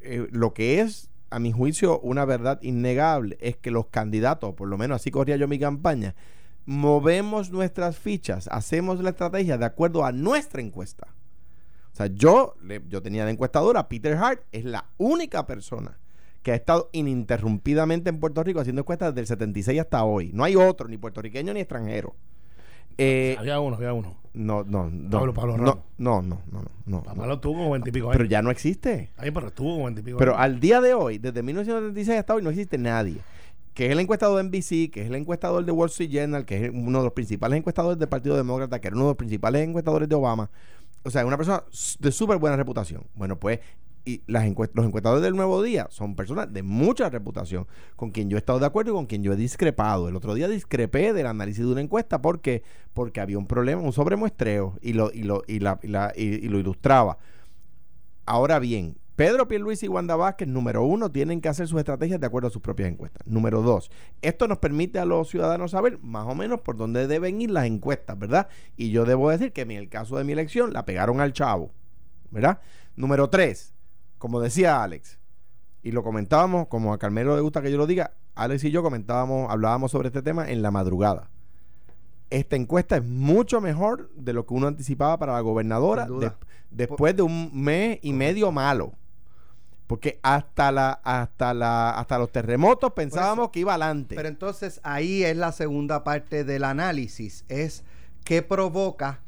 eh, 0.00 0.26
lo 0.30 0.52
que 0.54 0.80
es, 0.80 1.10
a 1.30 1.38
mi 1.38 1.52
juicio, 1.52 2.00
una 2.00 2.24
verdad 2.24 2.58
innegable 2.62 3.38
es 3.40 3.56
que 3.56 3.70
los 3.70 3.86
candidatos, 3.86 4.54
por 4.54 4.68
lo 4.68 4.76
menos 4.76 4.96
así 4.96 5.10
corría 5.10 5.36
yo 5.36 5.48
mi 5.48 5.58
campaña, 5.58 6.14
movemos 6.66 7.50
nuestras 7.50 7.98
fichas, 7.98 8.48
hacemos 8.48 9.00
la 9.00 9.10
estrategia 9.10 9.58
de 9.58 9.64
acuerdo 9.66 10.04
a 10.04 10.12
nuestra 10.12 10.60
encuesta. 10.60 11.08
O 11.92 11.96
sea, 11.96 12.06
yo, 12.06 12.56
yo 12.88 13.02
tenía 13.02 13.24
de 13.24 13.30
encuestadora, 13.30 13.88
Peter 13.88 14.16
Hart 14.16 14.42
es 14.50 14.64
la 14.64 14.86
única 14.98 15.46
persona 15.46 15.98
que 16.44 16.52
ha 16.52 16.54
estado 16.54 16.90
ininterrumpidamente 16.92 18.10
en 18.10 18.20
Puerto 18.20 18.44
Rico 18.44 18.60
haciendo 18.60 18.82
encuestas 18.82 19.08
desde 19.14 19.22
el 19.22 19.26
76 19.26 19.80
hasta 19.80 20.04
hoy. 20.04 20.30
No 20.32 20.44
hay 20.44 20.54
otro, 20.54 20.86
ni 20.88 20.96
puertorriqueño 20.98 21.52
ni 21.54 21.60
extranjero. 21.60 22.14
Eh, 22.96 23.34
Había 23.40 23.58
uno, 23.58 23.74
había 23.76 23.92
uno. 23.92 24.14
no, 24.34 24.62
no, 24.62 24.88
no. 24.88 25.10
Pablo- 25.18 25.34
Pablo 25.34 25.56
no, 25.56 25.64
Ramos. 25.64 25.84
no, 25.98 26.22
no, 26.22 26.42
no, 26.52 26.60
no, 26.62 26.70
no, 26.86 27.02
Papá 27.02 27.26
no. 27.26 27.40
tuvo 27.40 27.54
como 27.54 27.70
20 27.72 27.88
y 27.88 27.92
pico 27.92 28.08
Pero 28.10 28.20
años. 28.22 28.30
ya 28.30 28.42
no 28.42 28.50
existe. 28.52 29.10
Ay, 29.16 29.32
pero 29.32 29.48
estuvo 29.48 29.72
como 29.72 29.84
20 29.86 30.00
y 30.00 30.04
pico 30.04 30.18
Pero 30.18 30.32
años. 30.36 30.44
al 30.44 30.60
día 30.60 30.80
de 30.80 30.94
hoy, 30.94 31.18
desde 31.18 31.42
1976 31.42 32.20
hasta 32.20 32.34
hoy, 32.34 32.42
no 32.42 32.50
existe 32.50 32.78
nadie. 32.78 33.16
Que 33.72 33.86
es 33.86 33.92
el 33.92 33.98
encuestador 33.98 34.36
de 34.36 34.44
NBC, 34.44 34.90
que 34.92 35.00
es 35.00 35.06
el 35.08 35.16
encuestador 35.16 35.64
de 35.64 35.72
Wall 35.72 35.88
Street 35.88 36.10
Journal, 36.10 36.44
que 36.44 36.66
es 36.66 36.70
uno 36.72 36.98
de 36.98 37.04
los 37.04 37.12
principales 37.14 37.58
encuestadores 37.58 37.98
del 37.98 38.08
Partido 38.08 38.36
Demócrata, 38.36 38.80
que 38.80 38.86
era 38.86 38.94
uno 38.96 39.06
de 39.06 39.10
los 39.10 39.16
principales 39.16 39.66
encuestadores 39.66 40.08
de 40.08 40.14
Obama. 40.14 40.48
O 41.02 41.10
sea, 41.10 41.26
una 41.26 41.36
persona 41.36 41.64
de 41.98 42.12
súper 42.12 42.38
buena 42.38 42.56
reputación. 42.56 43.02
Bueno, 43.14 43.36
pues, 43.40 43.58
y 44.04 44.22
las 44.26 44.44
encue- 44.44 44.70
los 44.74 44.84
encuestadores 44.84 45.22
del 45.22 45.34
Nuevo 45.34 45.62
Día 45.62 45.86
son 45.90 46.14
personas 46.14 46.52
de 46.52 46.62
mucha 46.62 47.08
reputación, 47.10 47.66
con 47.96 48.10
quien 48.10 48.28
yo 48.28 48.36
he 48.36 48.38
estado 48.38 48.58
de 48.58 48.66
acuerdo 48.66 48.92
y 48.92 48.94
con 48.94 49.06
quien 49.06 49.22
yo 49.22 49.32
he 49.32 49.36
discrepado. 49.36 50.08
El 50.08 50.16
otro 50.16 50.34
día 50.34 50.48
discrepé 50.48 51.12
del 51.12 51.26
análisis 51.26 51.64
de 51.64 51.72
una 51.72 51.80
encuesta 51.80 52.20
porque, 52.20 52.62
porque 52.92 53.20
había 53.20 53.38
un 53.38 53.46
problema, 53.46 53.82
un 53.82 53.92
sobremuestreo, 53.92 54.78
y 54.82 54.92
lo, 54.92 55.10
y 55.12 55.22
lo, 55.22 55.42
y 55.46 55.58
la, 55.60 55.78
y 56.16 56.48
lo 56.48 56.58
ilustraba. 56.58 57.18
Ahora 58.26 58.58
bien, 58.58 58.96
Pedro 59.16 59.46
Pierluisi 59.46 59.86
y 59.86 59.88
Wanda 59.88 60.16
Vázquez, 60.16 60.48
número 60.48 60.82
uno, 60.82 61.10
tienen 61.12 61.40
que 61.40 61.48
hacer 61.48 61.68
sus 61.68 61.78
estrategias 61.78 62.18
de 62.20 62.26
acuerdo 62.26 62.48
a 62.48 62.50
sus 62.50 62.62
propias 62.62 62.90
encuestas. 62.90 63.24
Número 63.26 63.62
dos, 63.62 63.90
esto 64.22 64.48
nos 64.48 64.58
permite 64.58 64.98
a 64.98 65.04
los 65.04 65.28
ciudadanos 65.28 65.70
saber 65.70 65.98
más 66.02 66.26
o 66.26 66.34
menos 66.34 66.60
por 66.62 66.76
dónde 66.76 67.06
deben 67.06 67.40
ir 67.40 67.50
las 67.52 67.66
encuestas, 67.66 68.18
¿verdad? 68.18 68.48
Y 68.76 68.90
yo 68.90 69.04
debo 69.04 69.30
decir 69.30 69.52
que 69.52 69.60
en 69.62 69.70
el 69.70 69.88
caso 69.88 70.16
de 70.18 70.24
mi 70.24 70.32
elección 70.32 70.72
la 70.72 70.84
pegaron 70.84 71.20
al 71.20 71.32
chavo, 71.32 71.70
¿verdad? 72.30 72.60
Número 72.96 73.30
tres, 73.30 73.73
como 74.18 74.40
decía 74.40 74.82
Alex, 74.82 75.18
y 75.82 75.92
lo 75.92 76.02
comentábamos, 76.02 76.68
como 76.68 76.92
a 76.94 76.98
Carmelo 76.98 77.34
le 77.36 77.42
gusta 77.42 77.60
que 77.62 77.70
yo 77.70 77.76
lo 77.78 77.86
diga, 77.86 78.12
Alex 78.34 78.64
y 78.64 78.70
yo 78.70 78.82
comentábamos, 78.82 79.50
hablábamos 79.50 79.90
sobre 79.90 80.08
este 80.08 80.22
tema 80.22 80.50
en 80.50 80.62
la 80.62 80.70
madrugada. 80.70 81.30
Esta 82.30 82.56
encuesta 82.56 82.96
es 82.96 83.04
mucho 83.04 83.60
mejor 83.60 84.10
de 84.14 84.32
lo 84.32 84.46
que 84.46 84.54
uno 84.54 84.66
anticipaba 84.66 85.18
para 85.18 85.34
la 85.34 85.40
gobernadora 85.40 86.06
de- 86.06 86.32
después 86.70 87.14
de 87.14 87.22
un 87.22 87.50
mes 87.54 87.98
y 88.02 88.12
medio 88.12 88.50
malo. 88.50 88.92
Porque 89.86 90.18
hasta 90.22 90.72
la 90.72 90.92
hasta 91.04 91.52
la 91.52 91.90
hasta 91.90 92.18
los 92.18 92.32
terremotos 92.32 92.92
pensábamos 92.94 93.50
que 93.50 93.60
iba 93.60 93.74
adelante. 93.74 94.16
Pero 94.16 94.28
entonces 94.28 94.80
ahí 94.82 95.22
es 95.22 95.36
la 95.36 95.52
segunda 95.52 96.02
parte 96.02 96.42
del 96.42 96.64
análisis. 96.64 97.44
Es 97.48 97.84
qué 98.24 98.40
provoca 98.40 99.20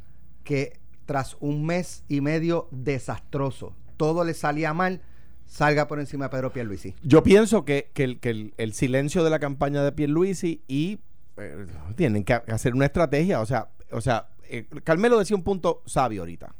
que 0.42 0.80
tras 1.04 1.36
un 1.40 1.66
mes 1.66 2.02
y 2.08 2.22
medio 2.22 2.68
desastroso, 2.70 3.74
todo 3.96 4.24
le 4.24 4.34
salía 4.34 4.72
mal, 4.74 5.00
salga 5.46 5.86
por 5.88 6.00
encima 6.00 6.26
de 6.26 6.30
Pedro 6.30 6.52
Pierluisi. 6.52 6.94
Yo 7.02 7.22
pienso 7.22 7.64
que, 7.64 7.90
que 7.94 8.04
el, 8.04 8.20
que 8.20 8.30
el- 8.30 8.54
el 8.56 8.72
silencio 8.72 9.22
de 9.24 9.30
la 9.30 9.38
campaña 9.38 9.82
de 9.82 9.92
Pierluisi 9.92 10.62
y 10.68 10.98
eh, 11.36 11.66
tienen 11.96 12.24
que 12.24 12.34
hacer 12.34 12.74
una 12.74 12.86
estrategia. 12.86 13.40
O 13.40 13.46
sea, 13.46 13.68
o 13.92 14.00
sea 14.00 14.28
eh, 14.48 14.66
Carmelo 14.84 15.18
decía 15.18 15.36
un 15.36 15.42
punto 15.42 15.82
sabio 15.86 16.22
ahorita. 16.22 16.54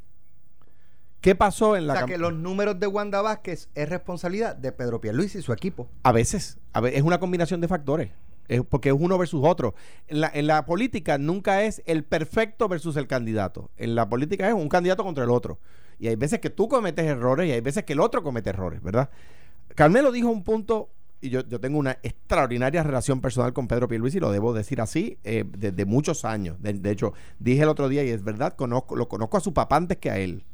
¿Qué 1.21 1.35
pasó 1.35 1.77
en 1.77 1.85
O 1.85 1.87
la 1.87 1.95
sea 1.95 2.03
cam- 2.05 2.09
que 2.09 2.19
los 2.19 2.35
números 2.35 2.79
de 2.79 2.87
Wanda 2.87 3.21
Vázquez 3.23 3.69
es 3.75 3.89
responsabilidad 3.89 4.55
de 4.55 4.71
Pedro 4.73 5.01
Pierluisi 5.01 5.39
y 5.39 5.43
su 5.43 5.53
equipo. 5.53 5.89
A 6.05 6.13
veces, 6.13 6.59
a 6.73 6.81
es 6.89 7.03
una 7.03 7.19
combinación 7.19 7.61
de 7.61 7.69
factores. 7.69 8.11
Es 8.49 8.63
porque 8.63 8.91
es 8.91 8.95
uno 8.97 9.19
versus 9.19 9.41
otro. 9.45 9.75
En 10.07 10.21
la, 10.21 10.31
en 10.33 10.47
la 10.47 10.65
política 10.67 11.19
nunca 11.19 11.65
es 11.65 11.83
el 11.85 12.05
perfecto 12.05 12.69
versus 12.69 12.97
el 12.97 13.09
candidato. 13.09 13.71
En 13.77 13.97
la 13.97 14.09
política 14.09 14.47
es 14.47 14.55
un 14.55 14.69
candidato 14.69 15.03
contra 15.03 15.25
el 15.25 15.31
otro. 15.31 15.59
Y 15.99 16.09
hay 16.09 16.17
veces 16.17 16.41
que 16.41 16.51
tú 16.51 16.69
cometes 16.69 17.07
errores 17.07 17.49
y 17.49 17.53
hay 17.53 17.61
veces 17.61 17.85
que 17.85 17.95
el 17.95 18.01
otro 18.01 18.23
comete 18.23 18.51
errores, 18.51 18.83
¿verdad? 18.83 19.11
Carmelo 19.75 20.13
dijo 20.13 20.29
un 20.29 20.45
punto, 20.45 20.91
y 21.21 21.31
yo, 21.31 21.41
yo 21.49 21.59
tengo 21.59 21.79
una 21.79 21.99
extraordinaria 22.03 22.83
relación 22.83 23.21
personal 23.21 23.53
con 23.53 23.67
Pedro 23.67 23.89
Pierluisi, 23.89 24.21
lo 24.21 24.31
debo 24.31 24.53
decir 24.53 24.81
así, 24.81 25.19
eh, 25.25 25.45
desde 25.47 25.85
muchos 25.87 26.25
años. 26.25 26.57
De, 26.61 26.91
hecho, 26.91 27.15
dije 27.39 27.63
el 27.63 27.69
otro 27.69 27.89
día, 27.89 28.05
y 28.05 28.11
es 28.11 28.23
verdad, 28.23 28.55
conozco, 28.55 28.97
lo 28.97 29.09
conozco 29.09 29.39
a 29.39 29.41
su 29.41 29.55
papá 29.55 29.77
antes 29.77 29.97
que 29.99 30.11
a 30.11 30.19
él 30.19 30.45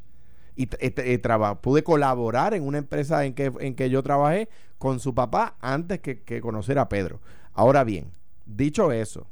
y 0.55 0.67
t- 0.67 0.77
eh, 0.87 0.95
eh, 0.97 1.19
traba- 1.19 1.61
pude 1.61 1.83
colaborar 1.83 2.55
en 2.55 2.63
una 2.65 2.79
empresa 2.79 3.25
en 3.25 3.35
que, 3.35 3.53
en 3.61 3.75
que 3.75 3.91
yo 3.91 4.03
trabajé 4.03 4.49
con 4.79 5.01
su 5.01 5.15
papá 5.15 5.57
antes 5.61 6.01
que, 6.01 6.23
que 6.23 6.41
conocer 6.41 6.79
a 6.79 6.89
Pedro. 6.89 7.21
Ahora 7.55 7.85
bien, 7.85 8.13
dicho 8.47 8.93
eso, 8.93 9.27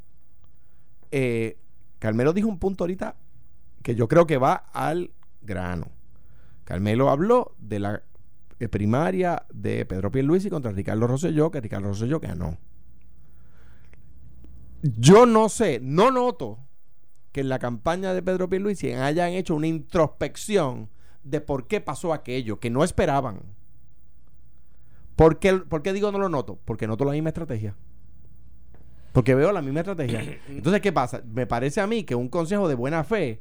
eh, 1.10 1.56
Carmelo 1.98 2.32
dijo 2.32 2.48
un 2.48 2.58
punto 2.58 2.84
ahorita 2.84 3.16
que 3.82 3.94
yo 3.94 4.08
creo 4.08 4.26
que 4.26 4.38
va 4.38 4.54
al 4.72 5.10
grano. 5.42 5.88
Carmelo 6.70 7.10
habló 7.10 7.56
de 7.58 7.80
la 7.80 8.04
eh, 8.60 8.68
primaria 8.68 9.44
de 9.52 9.84
Pedro 9.86 10.12
Pierluisi 10.12 10.48
contra 10.50 10.70
Ricardo 10.70 11.08
Rosselló, 11.08 11.50
que 11.50 11.60
Ricardo 11.60 11.88
Rosselló 11.88 12.20
ganó. 12.20 12.58
Yo 14.80 15.26
no 15.26 15.48
sé, 15.48 15.80
no 15.82 16.12
noto 16.12 16.60
que 17.32 17.40
en 17.40 17.48
la 17.48 17.58
campaña 17.58 18.14
de 18.14 18.22
Pedro 18.22 18.48
Pierluisi 18.48 18.92
hayan 18.92 19.32
hecho 19.32 19.56
una 19.56 19.66
introspección 19.66 20.90
de 21.24 21.40
por 21.40 21.66
qué 21.66 21.80
pasó 21.80 22.12
aquello 22.12 22.60
que 22.60 22.70
no 22.70 22.84
esperaban. 22.84 23.40
¿Por 25.16 25.40
qué, 25.40 25.54
por 25.54 25.82
qué 25.82 25.92
digo 25.92 26.12
no 26.12 26.20
lo 26.20 26.28
noto? 26.28 26.56
Porque 26.64 26.86
noto 26.86 27.04
la 27.04 27.10
misma 27.10 27.30
estrategia. 27.30 27.74
Porque 29.10 29.34
veo 29.34 29.50
la 29.50 29.60
misma 29.60 29.80
estrategia. 29.80 30.38
Entonces, 30.48 30.80
¿qué 30.80 30.92
pasa? 30.92 31.20
Me 31.34 31.48
parece 31.48 31.80
a 31.80 31.88
mí 31.88 32.04
que 32.04 32.14
un 32.14 32.28
consejo 32.28 32.68
de 32.68 32.76
buena 32.76 33.02
fe, 33.02 33.40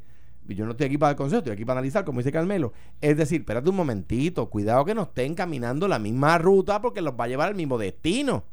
yo 0.55 0.65
no 0.65 0.71
estoy 0.71 0.87
aquí 0.87 0.97
para 0.97 1.11
dar 1.11 1.17
consejo, 1.17 1.39
estoy 1.39 1.53
aquí 1.53 1.65
para 1.65 1.79
analizar, 1.79 2.05
como 2.05 2.19
dice 2.19 2.31
Carmelo, 2.31 2.73
es 3.01 3.17
decir, 3.17 3.41
espérate 3.41 3.69
un 3.69 3.75
momentito, 3.75 4.49
cuidado 4.49 4.85
que 4.85 4.95
no 4.95 5.03
estén 5.03 5.35
caminando 5.35 5.87
la 5.87 5.99
misma 5.99 6.37
ruta 6.37 6.81
porque 6.81 7.01
los 7.01 7.13
va 7.13 7.25
a 7.25 7.27
llevar 7.27 7.49
al 7.49 7.55
mismo 7.55 7.77
destino. 7.77 8.43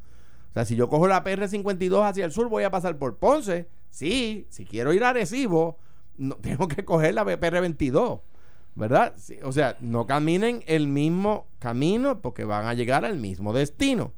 O 0.51 0.53
sea, 0.53 0.65
si 0.65 0.75
yo 0.75 0.89
cojo 0.89 1.07
la 1.07 1.23
PR52 1.23 2.07
hacia 2.07 2.25
el 2.25 2.31
sur, 2.31 2.49
voy 2.49 2.63
a 2.63 2.71
pasar 2.71 2.97
por 2.97 3.17
Ponce. 3.17 3.67
Sí, 3.89 4.47
si 4.49 4.65
quiero 4.65 4.93
ir 4.93 5.03
a 5.03 5.09
Arecibo, 5.09 5.77
no, 6.17 6.35
tengo 6.41 6.67
que 6.67 6.85
coger 6.85 7.13
la 7.13 7.25
PR22. 7.25 8.21
¿Verdad? 8.75 9.15
O 9.43 9.51
sea, 9.51 9.75
no 9.79 10.05
caminen 10.05 10.63
el 10.67 10.87
mismo 10.87 11.47
camino 11.57 12.21
porque 12.21 12.43
van 12.43 12.67
a 12.67 12.75
llegar 12.75 13.05
al 13.05 13.17
mismo 13.17 13.51
destino. 13.51 14.13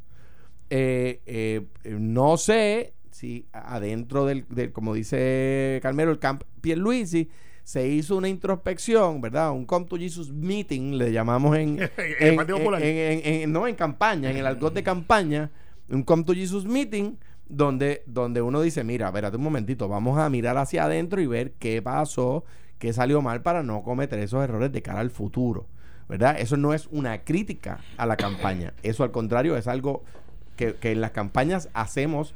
Eh, 0.70 1.22
eh, 1.26 1.66
no 1.86 2.36
sé 2.36 2.94
si 3.10 3.48
adentro 3.54 4.26
del, 4.26 4.46
del, 4.50 4.74
como 4.74 4.94
dice 4.94 5.80
Carmelo, 5.82 6.12
el 6.12 6.20
Camp 6.20 6.44
Pierluisi, 6.60 7.30
se 7.70 7.88
hizo 7.88 8.18
una 8.18 8.28
introspección, 8.28 9.22
¿verdad? 9.22 9.52
Un 9.52 9.64
Come 9.64 9.86
to 9.86 9.96
Jesus 9.96 10.32
meeting, 10.32 10.98
le 10.98 11.12
llamamos 11.12 11.56
en, 11.56 11.78
El 12.20 12.36
Partido 12.36 12.58
Popular. 12.58 12.82
en- 12.82 13.52
no 13.52 13.68
en 13.68 13.76
campaña, 13.76 14.32
en 14.32 14.38
el 14.38 14.48
argot 14.48 14.74
de 14.74 14.82
campaña, 14.82 15.52
un 15.88 16.02
Come 16.02 16.24
to 16.24 16.34
Jesus 16.34 16.66
meeting, 16.66 17.18
donde, 17.48 18.02
donde 18.08 18.42
uno 18.42 18.62
dice, 18.62 18.84
mira, 18.84 19.10
espérate 19.10 19.38
un 19.38 19.44
momentito, 19.44 19.88
vamos 19.88 20.18
a 20.18 20.28
mirar 20.32 20.58
hacia 20.58 20.86
adentro 20.86 21.22
y 21.22 21.28
ver 21.28 21.52
qué 21.60 21.80
pasó, 21.84 22.44
qué 22.80 22.92
salió 22.92 23.22
mal 23.22 23.44
para 23.44 23.62
no 23.62 23.84
cometer 23.84 24.18
esos 24.18 24.44
errores 24.44 24.72
de 24.72 24.82
cara 24.82 25.02
al 25.02 25.12
futuro. 25.12 25.68
¿Verdad? 26.08 26.38
Eso 26.40 26.58
no 26.58 26.74
es 26.74 26.88
una 26.88 27.20
crítica 27.20 27.82
a 27.98 28.08
la 28.08 28.18
campaña. 28.18 28.74
Eso 28.82 29.04
al 29.04 29.12
contrario 29.12 29.56
es 29.56 29.68
algo 29.68 30.04
que, 30.56 30.74
que 30.74 30.92
en 30.94 31.02
las 31.02 31.12
campañas 31.12 31.70
hacemos 31.74 32.34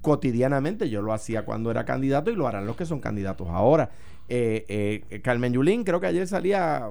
cotidianamente. 0.00 0.90
Yo 0.90 1.02
lo 1.02 1.12
hacía 1.12 1.44
cuando 1.44 1.70
era 1.70 1.84
candidato 1.84 2.32
y 2.32 2.34
lo 2.34 2.48
harán 2.48 2.66
los 2.66 2.74
que 2.74 2.84
son 2.84 2.98
candidatos 2.98 3.48
ahora. 3.48 3.90
Eh, 4.34 5.04
eh, 5.10 5.20
Carmen 5.20 5.52
Yulín, 5.52 5.84
creo 5.84 6.00
que 6.00 6.06
ayer 6.06 6.26
salía, 6.26 6.90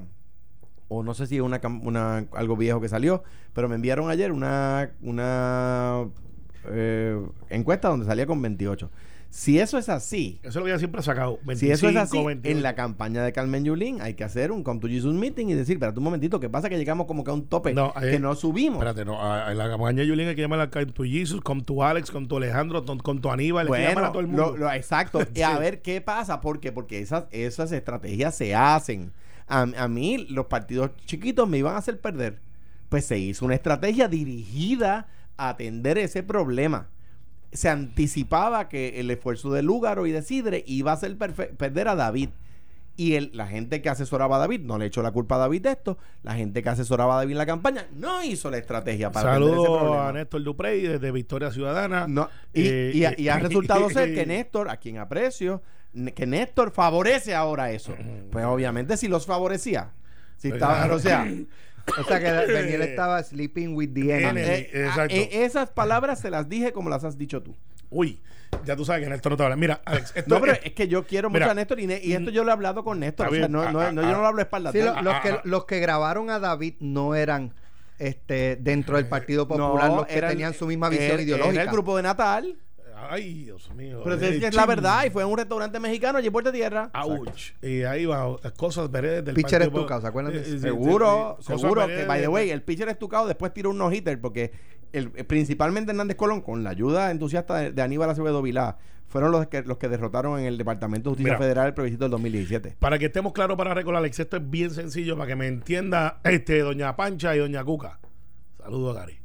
o 0.89 1.01
no 1.01 1.15
sé 1.15 1.25
si 1.25 1.37
es 1.37 1.41
una, 1.41 1.59
una- 1.83 2.27
algo 2.33 2.55
viejo 2.55 2.79
que 2.79 2.87
salió, 2.87 3.23
pero 3.53 3.67
me 3.67 3.73
enviaron 3.75 4.11
ayer 4.11 4.31
una, 4.31 4.91
una 5.01 6.05
eh, 6.69 7.19
encuesta 7.49 7.87
donde 7.89 8.05
salía 8.05 8.27
con 8.27 8.39
28. 8.43 8.91
Si 9.33 9.59
eso 9.59 9.77
es 9.77 9.87
así, 9.87 10.39
Eso 10.43 10.49
es 10.49 10.55
lo 10.57 10.67
ella 10.67 10.77
siempre 10.77 11.01
sacado. 11.01 11.39
25, 11.45 11.57
si 11.57 11.71
eso 11.71 11.87
es 11.87 11.95
así, 11.95 12.21
28. 12.21 12.57
en 12.57 12.61
la 12.63 12.75
campaña 12.75 13.23
de 13.23 13.31
Carmen 13.31 13.63
Yulín 13.63 14.01
hay 14.01 14.13
que 14.15 14.25
hacer 14.25 14.51
un 14.51 14.61
Come 14.61 14.81
to 14.81 14.87
Jesus 14.89 15.15
Meeting 15.15 15.47
y 15.49 15.53
decir, 15.53 15.75
espérate 15.77 15.97
un 15.99 16.03
momentito, 16.03 16.37
¿qué 16.41 16.49
pasa? 16.49 16.67
Que 16.67 16.77
llegamos 16.77 17.07
como 17.07 17.23
que 17.23 17.31
a 17.31 17.33
un 17.33 17.47
tope 17.47 17.73
No, 17.73 17.93
que 17.93 18.19
no 18.19 18.35
subimos. 18.35 18.79
Espérate, 18.79 19.05
no. 19.05 19.21
A, 19.21 19.47
a 19.47 19.53
la 19.53 19.69
campaña 19.69 20.01
de 20.01 20.07
Yulín 20.07 20.27
hay 20.27 20.35
que 20.35 20.41
llamarla 20.41 20.69
Come 20.69 20.87
to 20.87 21.03
Jesus, 21.03 21.39
Come 21.39 21.61
to 21.61 21.81
Alex, 21.81 22.11
Come 22.11 22.27
to 22.27 22.35
Alejandro, 22.37 22.83
Come 22.83 23.01
con 23.01 23.21
tu 23.21 23.31
Aníbal. 23.31 23.71
hay 23.73 23.81
que 23.83 23.87
llamar 23.87 24.03
a 24.03 24.11
todo 24.11 24.19
el 24.19 24.27
mundo. 24.27 24.51
lo- 24.51 24.57
lo- 24.57 24.71
exacto. 24.73 25.19
Y 25.33 25.41
a 25.43 25.57
ver 25.57 25.81
qué 25.81 26.01
pasa. 26.01 26.41
¿Por 26.41 26.59
qué? 26.59 26.73
Porque 26.73 26.99
esas, 26.99 27.23
esas 27.31 27.71
estrategias 27.71 28.35
se 28.35 28.53
hacen. 28.53 29.13
A, 29.47 29.61
a 29.61 29.87
mí, 29.87 30.27
los 30.29 30.47
partidos 30.47 30.91
chiquitos 31.05 31.47
me 31.47 31.57
iban 31.57 31.75
a 31.75 31.77
hacer 31.77 32.01
perder. 32.01 32.39
Pues 32.89 33.05
se 33.05 33.17
hizo 33.17 33.45
una 33.45 33.55
estrategia 33.55 34.09
dirigida 34.09 35.07
a 35.37 35.49
atender 35.49 35.97
ese 35.97 36.21
problema. 36.21 36.89
Se 37.51 37.69
anticipaba 37.69 38.69
que 38.69 38.99
el 38.99 39.11
esfuerzo 39.11 39.51
de 39.51 39.61
Lúgaro 39.61 40.05
y 40.07 40.11
de 40.11 40.21
Sidre 40.21 40.63
iba 40.67 40.93
a 40.93 40.99
perfe- 40.99 41.55
perder 41.55 41.87
a 41.87 41.95
David. 41.95 42.29
Y 42.97 43.15
el- 43.15 43.31
la 43.33 43.47
gente 43.47 43.81
que 43.81 43.89
asesoraba 43.89 44.35
a 44.35 44.39
David 44.39 44.61
no 44.61 44.77
le 44.77 44.85
echó 44.85 45.01
la 45.01 45.11
culpa 45.11 45.35
a 45.35 45.39
David 45.39 45.61
de 45.63 45.71
esto. 45.71 45.97
La 46.23 46.35
gente 46.35 46.61
que 46.61 46.69
asesoraba 46.69 47.15
a 47.15 47.17
David 47.19 47.31
en 47.31 47.37
la 47.37 47.45
campaña 47.45 47.85
no 47.95 48.21
hizo 48.23 48.51
la 48.51 48.57
estrategia 48.57 49.11
para 49.11 49.33
Saludos 49.33 49.97
a 49.97 50.11
Néstor 50.13 50.43
Duprey 50.43 50.81
desde 50.81 51.11
Victoria 51.11 51.51
Ciudadana. 51.51 52.05
No, 52.07 52.29
y, 52.53 52.67
Eh, 52.67 52.91
y 52.93 53.05
ha- 53.05 53.11
eh, 53.11 53.15
y 53.17 53.27
ha 53.29 53.39
resultado 53.39 53.89
ser 53.89 54.13
que 54.15 54.25
Néstor, 54.25 54.69
a 54.69 54.77
quien 54.77 54.97
aprecio, 54.97 55.61
que 56.15 56.25
Néstor 56.27 56.71
favorece 56.71 57.33
ahora 57.33 57.71
eso. 57.71 57.95
Pues 58.31 58.45
obviamente 58.45 58.95
si 58.97 59.07
los 59.07 59.25
favorecía. 59.25 59.91
Si 60.37 60.49
Pues 60.49 60.61
estaba, 60.61 60.93
o 60.93 60.99
sea, 60.99 61.25
O 61.99 62.03
sea 62.03 62.19
que 62.19 62.25
Daniel 62.53 62.81
estaba 62.83 63.21
sleeping 63.23 63.75
with 63.75 63.93
the 63.93 64.01
enemy. 64.15 64.41
Enemy. 64.41 64.41
eh, 64.41 64.69
exacto. 64.73 65.15
eh, 65.15 65.29
esas 65.43 65.69
palabras 65.69 66.19
se 66.19 66.29
las 66.29 66.47
dije 66.49 66.71
como 66.71 66.89
las 66.89 67.03
has 67.03 67.17
dicho 67.17 67.41
tú. 67.41 67.55
Uy, 67.89 68.21
ya 68.65 68.75
tú 68.75 68.85
sabes 68.85 69.03
que 69.03 69.09
Néstor 69.09 69.31
no 69.33 69.37
te 69.37 69.43
habla. 69.43 69.55
Mira, 69.57 69.81
Alex, 69.85 70.13
esto 70.15 70.33
No, 70.35 70.39
pero 70.41 70.53
es- 70.53 70.61
es 70.63 70.73
que 70.73 70.87
yo 70.87 71.05
quiero 71.05 71.29
Mira, 71.29 71.45
mucho 71.45 71.51
a 71.51 71.55
Néstor 71.55 71.79
y, 71.79 71.85
y 71.91 72.13
esto 72.13 72.29
yo 72.31 72.43
lo 72.43 72.49
he 72.49 72.53
hablado 72.53 72.83
con 72.83 72.99
Néstor. 72.99 73.27
O 73.27 73.31
sea, 73.31 73.47
no, 73.49 73.69
no, 73.71 73.79
Ah, 73.81 73.91
no, 73.91 74.01
ah, 74.01 74.03
yo 74.05 74.11
no 74.11 74.17
ah. 74.17 74.21
lo 74.21 74.27
hablo 74.27 74.37
de 74.37 74.43
espaldas. 74.43 74.71
Sí, 74.73 74.79
lo- 74.81 75.01
los, 75.01 75.13
ah, 75.13 75.21
que, 75.21 75.29
ah. 75.29 75.41
los 75.43 75.65
que 75.65 75.79
grabaron 75.79 76.29
a 76.29 76.39
David 76.39 76.75
no 76.79 77.15
eran 77.15 77.53
este 77.99 78.55
dentro 78.55 78.95
del 78.97 79.07
Partido 79.07 79.47
Popular 79.47 79.89
No, 79.89 79.95
los 79.97 80.07
que 80.07 80.21
tenían 80.21 80.53
su 80.53 80.65
misma 80.67 80.89
visión 80.89 81.11
era- 81.11 81.21
ideológica. 81.21 81.53
Era 81.53 81.63
el 81.63 81.69
grupo 81.69 81.97
de 81.97 82.03
Natal. 82.03 82.55
Ay, 83.09 83.45
Dios 83.45 83.69
mío. 83.73 84.01
Pero 84.03 84.15
es 84.15 84.39
que 84.39 84.47
es 84.47 84.55
la 84.55 84.65
verdad. 84.65 85.05
Y 85.05 85.09
fue 85.09 85.23
en 85.23 85.29
un 85.29 85.37
restaurante 85.37 85.79
mexicano 85.79 86.17
allí 86.17 86.27
en 86.27 86.33
Puerto 86.33 86.51
Tierra. 86.51 86.89
Ouch. 86.93 87.53
Y 87.61 87.83
ahí 87.83 88.05
va 88.05 88.37
las 88.43 88.53
cosas 88.53 88.89
veredes 88.91 89.25
del 89.25 89.35
Pitcher 89.35 89.61
Partido 89.61 89.79
estucado, 89.79 90.01
¿se 90.01 90.07
acuerdan 90.07 90.33
de 90.33 90.39
Eh, 90.41 90.59
Seguro, 90.59 91.37
seguro 91.41 91.87
que, 91.87 92.05
by 92.05 92.21
the 92.21 92.27
way, 92.27 92.49
el 92.49 92.61
pitcher 92.61 92.89
estucado 92.89 93.27
después 93.27 93.53
tiró 93.53 93.69
un 93.71 93.77
no-hitter 93.77 94.19
porque 94.19 94.51
el, 94.93 95.09
principalmente 95.11 95.91
Hernández 95.91 96.17
Colón, 96.17 96.41
con 96.41 96.63
la 96.63 96.69
ayuda 96.71 97.11
entusiasta 97.11 97.57
de, 97.57 97.71
de 97.71 97.81
Aníbal 97.81 98.09
Acevedo 98.09 98.41
Vilá, 98.41 98.77
fueron 99.07 99.31
los 99.31 99.47
que, 99.47 99.61
los 99.63 99.77
que 99.77 99.89
derrotaron 99.89 100.39
en 100.39 100.45
el 100.45 100.57
Departamento 100.57 101.09
de 101.09 101.11
Justicia 101.11 101.33
Mira. 101.33 101.37
Federal 101.37 101.67
el 101.67 101.73
plebiscito 101.73 102.05
del 102.05 102.11
2017. 102.11 102.77
Para 102.79 102.97
que 102.97 103.07
estemos 103.07 103.33
claros 103.33 103.57
para 103.57 103.73
recordar, 103.73 103.99
Alex, 103.99 104.19
esto 104.19 104.37
es 104.37 104.49
bien 104.49 104.71
sencillo 104.71 105.17
para 105.17 105.27
que 105.27 105.35
me 105.35 105.47
entienda 105.47 106.19
este 106.23 106.59
Doña 106.59 106.95
Pancha 106.95 107.35
y 107.35 107.39
Doña 107.39 107.63
Cuca. 107.63 107.99
Saludos, 108.57 108.95
Gary. 108.95 109.19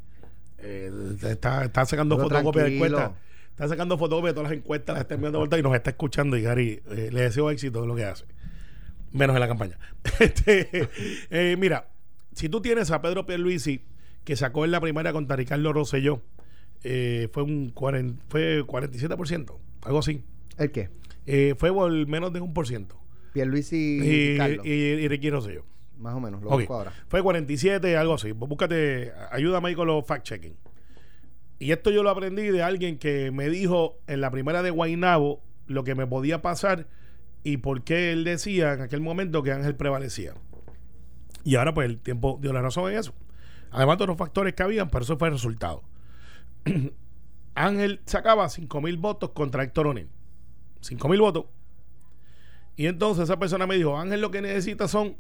Eh, 0.59 0.91
está, 1.23 1.65
está 1.65 1.85
sacando 1.85 2.19
fotocopias 2.19 2.65
de 2.65 2.79
tranquilo. 2.79 3.15
Está 3.57 3.69
sacando 3.69 3.97
fotocopias 3.97 4.33
de 4.33 4.35
todas 4.35 4.51
las 4.51 4.59
encuestas, 4.59 4.95
las 4.95 5.03
está 5.05 5.15
enviando 5.15 5.39
vuelta 5.39 5.59
y 5.59 5.63
nos 5.63 5.75
está 5.75 5.89
escuchando. 5.91 6.37
Y 6.37 6.43
Gary, 6.43 6.83
eh, 6.91 7.09
le 7.11 7.23
deseo 7.23 7.51
éxito 7.51 7.83
en 7.83 7.89
lo 7.89 7.97
que 7.97 8.05
hace. 8.05 8.27
Menos 9.13 9.35
en 9.35 9.41
la 9.41 9.49
campaña. 9.49 9.79
Este, 10.21 10.89
eh, 11.31 11.57
mira, 11.59 11.89
si 12.33 12.49
tú 12.51 12.61
tienes 12.61 12.91
a 12.91 13.01
Pedro 13.01 13.25
Pierluisi, 13.25 13.81
que 14.25 14.37
sacó 14.37 14.65
en 14.67 14.73
la 14.73 14.81
primaria 14.81 15.13
contra 15.15 15.37
Ricardo 15.37 15.73
Rosselló, 15.73 16.21
eh, 16.85 17.29
fue 17.33 17.45
un 17.45 17.71
40, 17.71 18.23
fue 18.29 18.63
47%, 18.63 19.57
algo 19.85 19.99
así. 20.01 20.23
¿El 20.59 20.71
qué? 20.71 20.91
Eh, 21.25 21.55
fue 21.57 21.73
por 21.73 21.91
menos 22.07 22.33
de 22.35 22.41
un 22.41 22.53
por 22.53 22.67
ciento. 22.69 23.01
Pierluisi 23.33 24.01
y, 24.03 24.33
Y, 24.35 24.37
Carlos. 24.37 24.67
y, 24.67 24.71
y 24.71 25.09
Ricky 25.09 25.31
Rosselló. 25.31 25.65
más 25.99 26.15
o 26.15 26.21
menos, 26.21 26.43
lo 26.43 26.51
Ok. 26.51 26.61
busco 26.61 26.75
ahora. 26.75 26.93
Fue 27.09 27.23
47, 27.23 27.97
algo 27.97 28.15
así. 28.15 28.33
Búscate, 28.33 29.13
ayúdame 29.31 29.69
ahí 29.71 29.75
con 29.75 29.87
los 29.87 30.05
fact-checking. 30.05 30.55
Y 31.59 31.73
esto 31.73 31.91
yo 31.91 32.03
lo 32.03 32.11
aprendí 32.11 32.43
de 32.49 32.63
alguien 32.63 32.99
que 32.99 33.31
me 33.31 33.49
dijo 33.49 33.99
en 34.07 34.21
la 34.21 34.31
primera 34.31 34.63
de 34.63 34.71
Guainabo 34.71 35.43
lo 35.67 35.85
que 35.85 35.95
me 35.95 36.07
podía 36.07 36.43
pasar 36.43 36.87
y 37.43 37.59
por 37.59 37.83
qué 37.83 38.13
él 38.13 38.25
decía 38.25 38.75
en 38.75 38.83
aquel 38.83 39.01
momento 39.01 39.43
que 39.43 39.53
Ángel 39.53 39.75
prevalecía. 39.75 40.35
Y 41.45 41.57
ahora 41.57 41.73
pues 41.73 41.89
el 41.89 41.99
tiempo 41.99 42.39
dio 42.41 42.53
la 42.53 42.61
razón 42.61 42.91
en 42.91 42.99
eso. 42.99 43.15
Además 43.71 43.99
de 43.99 44.05
otros 44.05 44.19
factores 44.19 44.55
que 44.55 44.63
habían, 44.63 44.91
pero 44.91 45.05
eso 45.05 45.17
fue 45.17 45.29
el 45.29 45.35
resultado. 45.35 45.83
Ángel 47.55 48.01
sacaba 48.05 48.49
5 48.49 48.81
mil 48.81 48.99
votos 48.99 49.31
contra 49.31 49.63
Héctor 49.63 49.87
O'Neill. 49.87 50.11
5 50.81 51.09
mil 51.09 51.21
votos. 51.21 51.47
Y 52.77 52.87
entonces 52.87 53.25
esa 53.25 53.39
persona 53.39 53.67
me 53.67 53.77
dijo, 53.77 53.99
Ángel 53.99 54.21
lo 54.21 54.31
que 54.31 54.43
necesita 54.43 54.89
son 54.89 55.17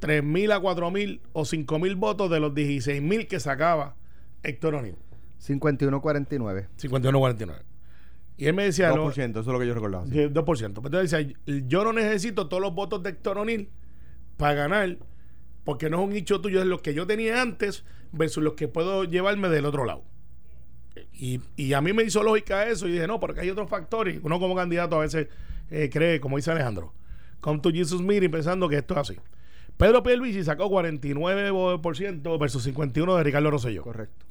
3 0.00 0.24
mil 0.24 0.50
a 0.52 0.58
4 0.58 0.90
mil 0.90 1.20
o 1.32 1.44
5 1.44 1.78
mil 1.78 1.94
votos 1.94 2.30
de 2.30 2.40
los 2.40 2.54
16 2.54 3.00
mil 3.02 3.28
que 3.28 3.38
sacaba 3.38 3.96
Héctor 4.42 4.74
O'Neill. 4.74 4.96
51-49. 5.44 6.68
51-49. 6.80 7.62
Y 8.38 8.46
él 8.46 8.54
me 8.54 8.64
decía, 8.64 8.90
2%, 8.92 8.96
lo- 8.96 9.10
eso 9.10 9.40
es 9.40 9.46
lo 9.46 9.58
que 9.58 9.66
yo 9.66 9.74
recordaba. 9.74 10.04
sí. 10.06 10.12
Sí, 10.12 10.18
2%. 10.28 10.44
Pues 10.44 10.66
Entonces 10.66 11.10
decía, 11.10 11.36
yo 11.66 11.84
no 11.84 11.92
necesito 11.92 12.48
todos 12.48 12.62
los 12.62 12.74
votos 12.74 13.02
de 13.02 13.10
Héctor 13.10 13.38
O'Neill 13.38 13.70
para 14.36 14.54
ganar, 14.54 14.98
porque 15.64 15.88
no 15.88 16.00
es 16.02 16.08
un 16.08 16.12
hecho 16.14 16.40
tuyo, 16.40 16.60
es 16.60 16.66
lo 16.66 16.82
que 16.82 16.92
yo 16.94 17.06
tenía 17.06 17.40
antes 17.40 17.84
versus 18.12 18.42
los 18.44 18.52
que 18.54 18.68
puedo 18.68 19.04
llevarme 19.04 19.48
del 19.48 19.64
otro 19.64 19.84
lado. 19.86 20.04
Y, 21.12 21.40
y 21.56 21.72
a 21.72 21.80
mí 21.80 21.92
me 21.92 22.02
hizo 22.04 22.22
lógica 22.22 22.66
eso 22.68 22.86
y 22.88 22.92
dije, 22.92 23.06
no, 23.06 23.20
porque 23.20 23.40
hay 23.40 23.50
otros 23.50 23.68
factores. 23.70 24.20
Uno 24.22 24.38
como 24.38 24.54
candidato 24.54 24.96
a 24.96 25.00
veces 25.00 25.28
eh, 25.70 25.88
cree, 25.92 26.20
como 26.20 26.36
dice 26.36 26.50
Alejandro, 26.50 26.92
come 27.40 27.60
to 27.60 27.70
Jesus 27.70 28.00
meeting 28.02 28.30
pensando 28.30 28.68
que 28.68 28.76
esto 28.76 28.94
es 28.94 29.00
así. 29.00 29.16
Pedro 29.76 30.02
Pierluisi 30.02 30.42
sacó 30.44 30.70
49% 30.70 32.38
versus 32.38 32.66
51% 32.66 33.16
de 33.16 33.22
Ricardo 33.24 33.50
Rosselló. 33.50 33.82
Correcto. 33.82 34.24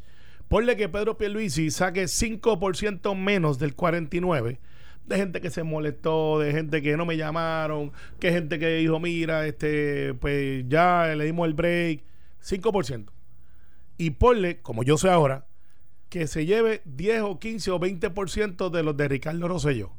Ponle 0.47 0.75
que 0.75 0.89
Pedro 0.89 1.17
Pierluisi 1.17 1.71
saque 1.71 2.03
5% 2.05 3.15
menos 3.15 3.59
del 3.59 3.75
49 3.75 4.59
de 5.05 5.17
gente 5.17 5.41
que 5.41 5.49
se 5.49 5.63
molestó, 5.63 6.39
de 6.39 6.51
gente 6.51 6.81
que 6.81 6.97
no 6.97 7.05
me 7.05 7.17
llamaron, 7.17 7.91
que 8.19 8.31
gente 8.31 8.59
que 8.59 8.77
dijo, 8.77 8.99
mira, 8.99 9.45
este, 9.45 10.13
pues 10.15 10.65
ya 10.67 11.13
le 11.15 11.25
dimos 11.25 11.47
el 11.47 11.53
break, 11.53 12.03
5%. 12.43 13.05
Y 13.97 14.11
ponle, 14.11 14.61
como 14.61 14.83
yo 14.83 14.97
sé 14.97 15.09
ahora, 15.09 15.45
que 16.09 16.27
se 16.27 16.45
lleve 16.45 16.81
10 16.85 17.21
o 17.21 17.39
15 17.39 17.71
o 17.71 17.79
20% 17.79 18.69
de 18.69 18.83
los 18.83 18.97
de 18.97 19.07
Ricardo 19.07 19.47
Rosselló, 19.47 19.91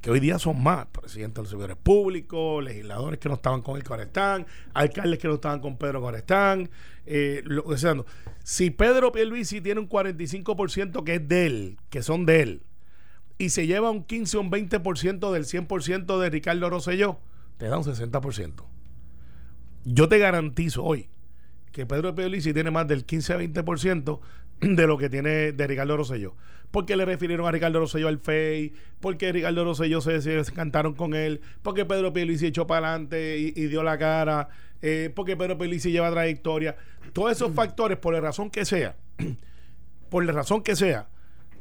que 0.00 0.10
hoy 0.10 0.20
día 0.20 0.38
son 0.38 0.62
más, 0.62 0.86
presidentes 0.86 1.34
de 1.34 1.42
los 1.42 1.50
servidores 1.50 1.76
públicos, 1.76 2.62
legisladores 2.62 3.18
que 3.18 3.28
no 3.28 3.34
estaban 3.34 3.62
con 3.62 3.76
él 3.76 3.82
que 3.82 3.92
ahora 3.92 4.04
están, 4.04 4.46
alcaldes 4.74 5.18
que 5.18 5.28
no 5.28 5.34
estaban 5.34 5.60
con 5.60 5.76
Pedro 5.76 6.00
que 6.00 6.06
ahora 6.06 6.18
están, 6.18 6.70
eh, 7.06 7.42
sea, 7.76 7.96
si 8.44 8.70
Pedro 8.70 9.10
Pierluisi 9.12 9.60
tiene 9.60 9.80
un 9.80 9.88
45% 9.88 11.04
que 11.04 11.16
es 11.16 11.28
de 11.28 11.46
él, 11.46 11.78
que 11.90 12.02
son 12.02 12.26
de 12.26 12.42
él, 12.42 12.62
y 13.38 13.50
se 13.50 13.66
lleva 13.66 13.90
un 13.90 14.04
15 14.04 14.36
o 14.36 14.40
un 14.40 14.50
20% 14.50 15.32
del 15.32 15.44
100% 15.44 16.18
de 16.20 16.30
Ricardo 16.30 16.70
Rosselló, 16.70 17.18
te 17.56 17.66
da 17.66 17.78
un 17.78 17.84
60%. 17.84 18.64
Yo 19.84 20.08
te 20.08 20.18
garantizo 20.18 20.84
hoy 20.84 21.08
que 21.72 21.86
Pedro 21.86 22.14
Pierluisi 22.14 22.52
tiene 22.52 22.70
más 22.70 22.86
del 22.88 23.04
15 23.04 23.32
a 23.32 23.38
20% 23.38 24.20
de 24.60 24.86
lo 24.86 24.98
que 24.98 25.08
tiene 25.08 25.52
de 25.52 25.66
Ricardo 25.66 25.96
Rosselló. 25.96 26.34
Porque 26.70 26.96
le 26.96 27.04
refirieron 27.04 27.46
a 27.46 27.50
Ricardo 27.50 27.80
Rosselló 27.80 28.08
al 28.08 28.18
FEI, 28.18 28.74
porque 29.00 29.32
Ricardo 29.32 29.64
Rosselló 29.64 30.00
se, 30.00 30.20
se, 30.20 30.52
cantaron 30.52 30.94
con 30.94 31.14
él, 31.14 31.40
porque 31.62 31.86
Pedro 31.86 32.12
Pierluisi 32.12 32.46
echó 32.46 32.66
para 32.66 32.88
adelante 32.90 33.38
y, 33.38 33.52
y 33.56 33.66
dio 33.68 33.82
la 33.82 33.96
cara, 33.96 34.48
eh, 34.82 35.10
porque 35.14 35.36
Pedro 35.36 35.56
Pierluisi 35.56 35.90
lleva 35.90 36.10
trayectoria. 36.10 36.76
Todos 37.12 37.32
esos 37.32 37.54
factores, 37.54 37.98
por 37.98 38.12
la 38.12 38.20
razón 38.20 38.50
que 38.50 38.64
sea, 38.64 38.96
por 40.10 40.24
la 40.24 40.32
razón 40.32 40.62
que 40.62 40.76
sea, 40.76 41.08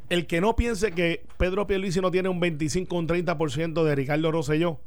el 0.10 0.28
que 0.28 0.42
no 0.42 0.56
piense 0.56 0.92
que 0.92 1.26
Pedro 1.38 1.68
Pierluisi 1.68 2.02
no 2.02 2.12
tiene 2.12 2.30
un 2.30 2.40
25 2.40 2.96
o 2.96 3.00
un 3.00 3.08
30% 3.08 3.84
de 3.84 3.96
Ricardo 3.96 4.32
Rosselló, 4.32 4.80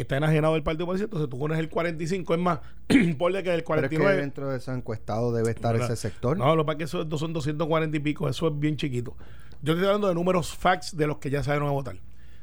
está 0.00 0.16
enajenado 0.16 0.54
del 0.54 0.62
Partido 0.62 0.86
Popular, 0.86 1.04
entonces 1.04 1.28
tú 1.28 1.38
pones 1.38 1.58
el 1.58 1.68
45, 1.68 2.34
es 2.34 2.40
más, 2.40 2.60
ponle 3.18 3.42
que 3.42 3.54
el 3.54 3.64
Pero 3.64 3.80
es 3.82 3.88
que 3.88 3.96
49. 3.96 4.16
dentro 4.20 4.50
de 4.50 4.58
ese 4.58 4.72
encuestado 4.72 5.32
debe 5.32 5.50
estar 5.50 5.72
¿verdad? 5.72 5.90
ese 5.90 6.00
sector. 6.08 6.36
No, 6.36 6.54
lo 6.54 6.62
que 6.62 6.66
pasa 6.66 6.72
es 6.72 6.78
que 6.78 6.84
eso 6.84 7.18
son 7.18 7.32
240 7.32 7.96
y 7.96 8.00
pico, 8.00 8.28
eso 8.28 8.48
es 8.48 8.58
bien 8.58 8.76
chiquito. 8.76 9.16
Yo 9.62 9.72
estoy 9.72 9.86
hablando 9.86 10.08
de 10.08 10.14
números 10.14 10.54
facts 10.54 10.96
de 10.96 11.06
los 11.06 11.18
que 11.18 11.30
ya 11.30 11.42
salieron 11.42 11.68
a 11.68 11.72
votar. 11.72 11.96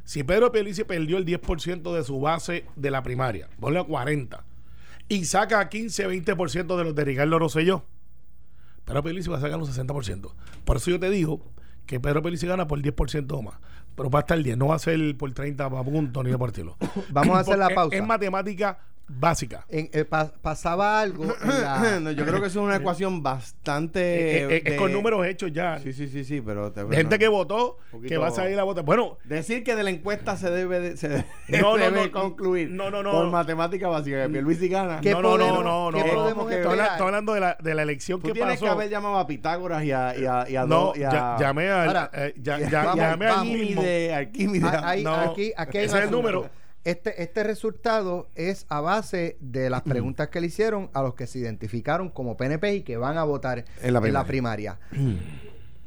Si 0.04 0.24
Pedro 0.24 0.52
Pierluisi 0.52 0.84
perdió 0.84 1.18
el 1.18 1.26
10% 1.26 1.96
de 1.96 2.04
su 2.04 2.20
base 2.20 2.66
de 2.76 2.92
la 2.92 3.04
primaria, 3.04 3.48
ponle 3.60 3.80
a 3.80 3.84
40, 3.84 4.44
y 5.08 5.26
saca 5.26 5.70
15, 5.70 6.10
20% 6.10 6.78
de 6.78 6.84
los 6.84 6.96
de 6.96 7.06
Ricardo 7.06 7.40
Rosselló, 7.40 7.86
Pedro 8.86 9.04
Pierluisi 9.04 9.30
va 9.30 9.38
a 9.38 9.42
sacar 9.42 9.60
un 9.60 9.66
60%. 9.66 10.32
Por 10.66 10.78
eso 10.78 10.92
yo 10.92 11.00
te 11.00 11.10
digo 11.10 11.42
que 11.86 12.00
Pedro 12.00 12.22
Pierluisi 12.22 12.48
gana 12.48 12.68
por 12.68 12.82
10% 12.82 13.32
o 13.32 13.42
más. 13.42 13.56
Pero 13.96 14.10
va 14.10 14.20
a 14.20 14.22
estar 14.22 14.38
el 14.38 14.44
10, 14.44 14.58
no 14.58 14.68
va 14.68 14.76
a 14.76 14.80
ser 14.80 15.16
por 15.18 15.32
30 15.32 15.70
puntos 15.84 16.24
ni 16.24 16.32
de 16.32 16.38
por 16.38 16.50
estilo. 16.50 16.78
Vamos 17.10 17.38
a 17.38 17.40
hacer 17.40 17.58
la 17.58 17.70
pausa. 17.76 17.96
Es 17.96 18.04
matemática 18.06 18.78
básica. 19.08 19.66
En- 19.70 19.90
eh, 19.94 20.06
pa- 20.06 20.32
pasaba 20.42 21.02
algo 21.02 21.24
en 21.26 21.62
la- 21.62 22.00
No, 22.02 22.12
yo 22.12 22.26
creo 22.26 22.40
que 22.42 22.48
eso 22.48 22.60
es 22.60 22.66
una 22.66 22.78
ecuación 22.78 23.22
bastante. 23.22 24.00
Eh, 24.02 24.44
eh, 24.56 24.62
es 24.66 24.72
de- 24.74 24.78
con 24.78 24.92
números 24.92 25.26
hechos 25.26 25.52
ya. 25.54 25.80
Sí, 25.80 25.94
sí, 25.94 26.08
sí, 26.08 26.24
sí, 26.24 26.42
pero. 26.42 26.72
te- 26.72 26.84
de 26.84 26.96
gente 26.96 27.20
que 27.20 27.28
votó, 27.28 27.78
que 28.08 28.18
va 28.18 28.28
a 28.28 28.32
salir 28.32 28.58
a 28.60 28.64
votar. 28.64 28.84
Bueno, 28.84 29.18
Decir 29.24 29.64
que 29.64 29.76
de 29.76 29.84
la 29.84 29.90
encuesta 29.90 30.38
se 30.38 30.50
debe, 30.50 30.80
de- 30.80 30.98
se 30.98 31.10
debe 31.10 31.26
No, 31.50 31.78
no, 31.78 31.84
debe 31.86 32.06
no, 32.08 32.12
concluir 32.12 32.70
no, 32.70 32.90
no, 32.90 33.04
no. 33.04 33.12
por 33.12 33.30
matemática 33.30 33.88
básica 33.88 34.24
que 34.24 34.30
Pierluisi 34.30 34.68
gana. 34.70 35.00
¿Qué 35.02 35.12
no, 35.12 35.22
no, 35.22 35.38
no, 35.38 35.62
no, 35.64 35.92
no. 35.92 35.98
qué 35.98 36.08
no. 36.10 36.14
podemos 36.16 36.52
Estoy 36.52 36.80
hablando 36.80 37.34
de 37.34 37.40
la, 37.40 37.58
de 37.62 37.76
la 37.76 37.82
elección 37.84 38.20
Tú 38.22 38.28
que 38.28 38.34
tienes 38.34 38.56
pasó. 38.56 38.66
que 38.66 38.72
haber 38.72 38.90
llamado 38.90 39.18
a 39.18 39.28
Pitágoras 39.28 39.84
y 39.84 39.92
a, 39.92 40.16
y 40.18 40.26
a, 40.26 40.50
y 40.50 40.56
a 40.56 40.66
no, 40.66 40.94
y 40.96 41.04
a- 41.04 41.12
ya- 41.12 41.38
llamé 41.40 41.70
al. 41.70 41.88
Ahora, 41.88 42.10
eh, 42.14 42.34
ya- 42.38 42.60
ya- 42.60 42.84
vamos, 42.86 42.96
llamé 42.98 43.26
al 43.26 43.32
vamos. 43.36 43.54
mismo. 43.54 43.82
Arquímedes, 43.82 44.14
Arquímedes. 44.14 44.64
Ah, 44.74 45.22
aquí, 45.32 45.52
aquí 45.56 45.78
hay 45.78 45.86
ese 45.86 45.94
un 45.96 45.98
es 46.00 46.04
el 46.04 46.10
asunto. 46.10 46.18
número. 46.18 46.50
Este, 46.84 47.24
este 47.24 47.44
resultado 47.44 48.28
es 48.36 48.66
a 48.68 48.82
base 48.82 49.38
de 49.40 49.70
las 49.70 49.84
preguntas 49.84 50.28
que 50.28 50.42
le 50.42 50.48
hicieron 50.48 50.90
a 50.94 51.02
los 51.02 51.14
que 51.16 51.28
se 51.28 51.40
identificaron 51.40 52.10
como 52.10 52.36
PNP 52.36 52.76
y 52.76 52.82
que 52.82 52.98
van 52.98 53.18
a 53.18 53.24
votar 53.24 53.64
En 53.82 53.94
la 53.94 54.02
primaria. 54.02 54.28
primaria. 54.28 54.80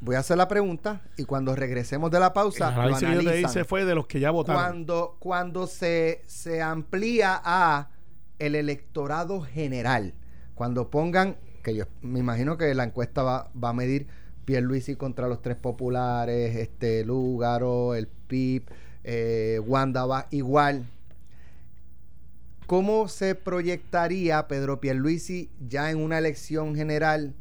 Voy 0.00 0.14
a 0.16 0.20
hacer 0.20 0.36
la 0.38 0.48
pregunta 0.48 1.02
y 1.16 1.24
cuando 1.24 1.54
regresemos 1.54 2.10
de 2.10 2.20
la 2.20 2.26
El 2.28 2.32
pausa, 2.32 2.70
lo 2.70 2.80
análisis 2.82 3.00
que 3.00 3.14
yo 3.14 3.20
te 3.20 3.28
analizan. 3.28 3.50
hice 3.50 3.64
fue 3.64 3.84
de 3.84 3.94
los 3.94 4.06
que 4.06 4.20
ya 4.20 4.30
votaron. 4.30 4.62
cuando, 4.62 5.16
cuando 5.18 5.66
se, 5.66 6.22
se 6.26 6.62
amplía 6.62 7.40
a 7.44 7.90
el 8.38 8.54
electorado 8.54 9.40
general, 9.42 10.14
cuando 10.54 10.90
pongan, 10.90 11.36
que 11.62 11.74
yo 11.74 11.84
me 12.02 12.20
imagino 12.20 12.56
que 12.56 12.74
la 12.74 12.84
encuesta 12.84 13.22
va, 13.22 13.50
va 13.62 13.70
a 13.70 13.72
medir 13.74 14.06
Pierluisi 14.44 14.94
contra 14.96 15.28
los 15.28 15.42
tres 15.42 15.56
populares, 15.56 16.56
este 16.56 17.04
Lúgaro, 17.04 17.94
el 17.94 18.06
PIB, 18.06 18.64
eh, 19.06 19.60
Wanda 19.64 20.26
igual. 20.30 20.84
¿Cómo 22.66 23.06
se 23.08 23.34
proyectaría 23.36 24.48
Pedro 24.48 24.80
Pierluisi 24.80 25.48
ya 25.68 25.90
en 25.90 25.98
una 25.98 26.18
elección 26.18 26.74
general 26.74 27.32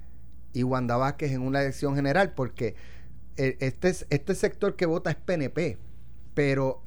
y 0.54 0.62
Wanda 0.64 0.98
Vázquez 0.98 1.32
en 1.32 1.42
una 1.42 1.62
elección 1.62 1.96
general? 1.96 2.34
Porque 2.36 2.76
eh, 3.38 3.58
este, 3.60 3.90
es- 3.90 4.06
este 4.12 4.36
sector 4.36 4.76
que 4.76 4.86
vota 4.86 5.10
es 5.10 5.16
PNP, 5.16 5.78
pero 6.36 6.82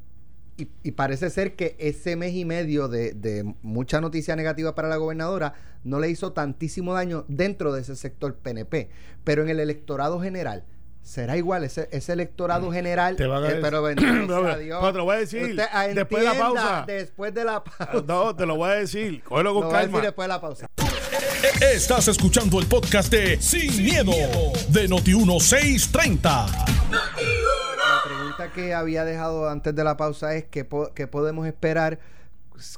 y, 0.57 0.69
y 0.85 0.93
parece 0.93 1.31
ser 1.31 1.55
que 1.57 1.77
ese 1.79 2.17
mes 2.17 2.35
y 2.35 2.45
medio 2.45 2.89
de, 2.89 3.13
de 3.13 3.55
mucha 3.63 4.01
noticia 4.01 4.35
negativa 4.37 4.75
para 4.75 4.89
la 4.89 4.97
gobernadora 4.97 5.55
no 5.85 5.99
le 6.01 6.11
hizo 6.11 6.33
tantísimo 6.33 6.95
daño 6.95 7.25
dentro 7.29 7.73
de 7.73 7.81
ese 7.83 7.97
sector 7.97 8.35
PNP, 8.37 8.89
pero 9.25 9.43
en 9.43 9.49
el 9.51 9.61
electorado 9.61 10.21
general. 10.21 10.65
¿Será 11.09 11.39
igual 11.39 11.65
ese, 11.65 11.89
ese 11.91 12.13
electorado 12.13 12.71
general? 12.71 13.17
Te 13.17 13.27
van 13.27 13.43
a 13.43 13.47
Eh, 13.47 13.55
decir- 13.55 13.63
pero 13.63 13.83
bendito 13.83 14.09
Pero, 14.27 14.45
sea 14.45 14.57
Dios. 14.59 14.79
pero 14.81 14.93
te 14.93 14.99
lo 14.99 15.05
voy 15.05 15.17
a 15.17 15.19
decir, 15.21 15.43
Usted, 15.51 15.95
después 15.95 16.23
de 16.23 16.29
la 16.29 16.39
pausa. 16.39 16.85
Después 16.87 17.35
de 17.35 17.45
la 17.45 17.65
pausa. 17.79 18.05
No, 18.07 18.37
te 18.37 18.45
lo 18.45 18.57
voy 18.57 18.71
a 18.71 18.75
decir. 18.75 19.23
Cógelo 19.23 19.55
Lo 19.55 19.61
con 19.61 19.65
voy 19.69 19.75
a 19.75 19.79
decir 19.79 19.93
calma. 19.93 20.05
después 20.07 20.25
de 20.25 20.29
la 20.29 20.41
pausa. 20.41 20.67
Estás 21.63 22.09
escuchando 22.09 22.59
el 22.61 22.67
podcast 22.67 23.11
de 23.11 23.41
Sin, 23.41 23.83
miedo, 23.83 24.13
de 24.69 24.87
Noti1630. 24.89 26.23
La 26.91 28.03
pregunta 28.05 28.53
que 28.55 28.75
había 28.75 29.05
dejado 29.07 29.49
antes 29.49 29.75
de 29.75 29.85
la 29.85 29.97
pausa 29.97 30.35
es 30.35 30.45
qué, 30.45 30.65
po- 30.67 30.93
qué 30.95 31.07
podemos 31.07 31.47
esperar 31.47 32.01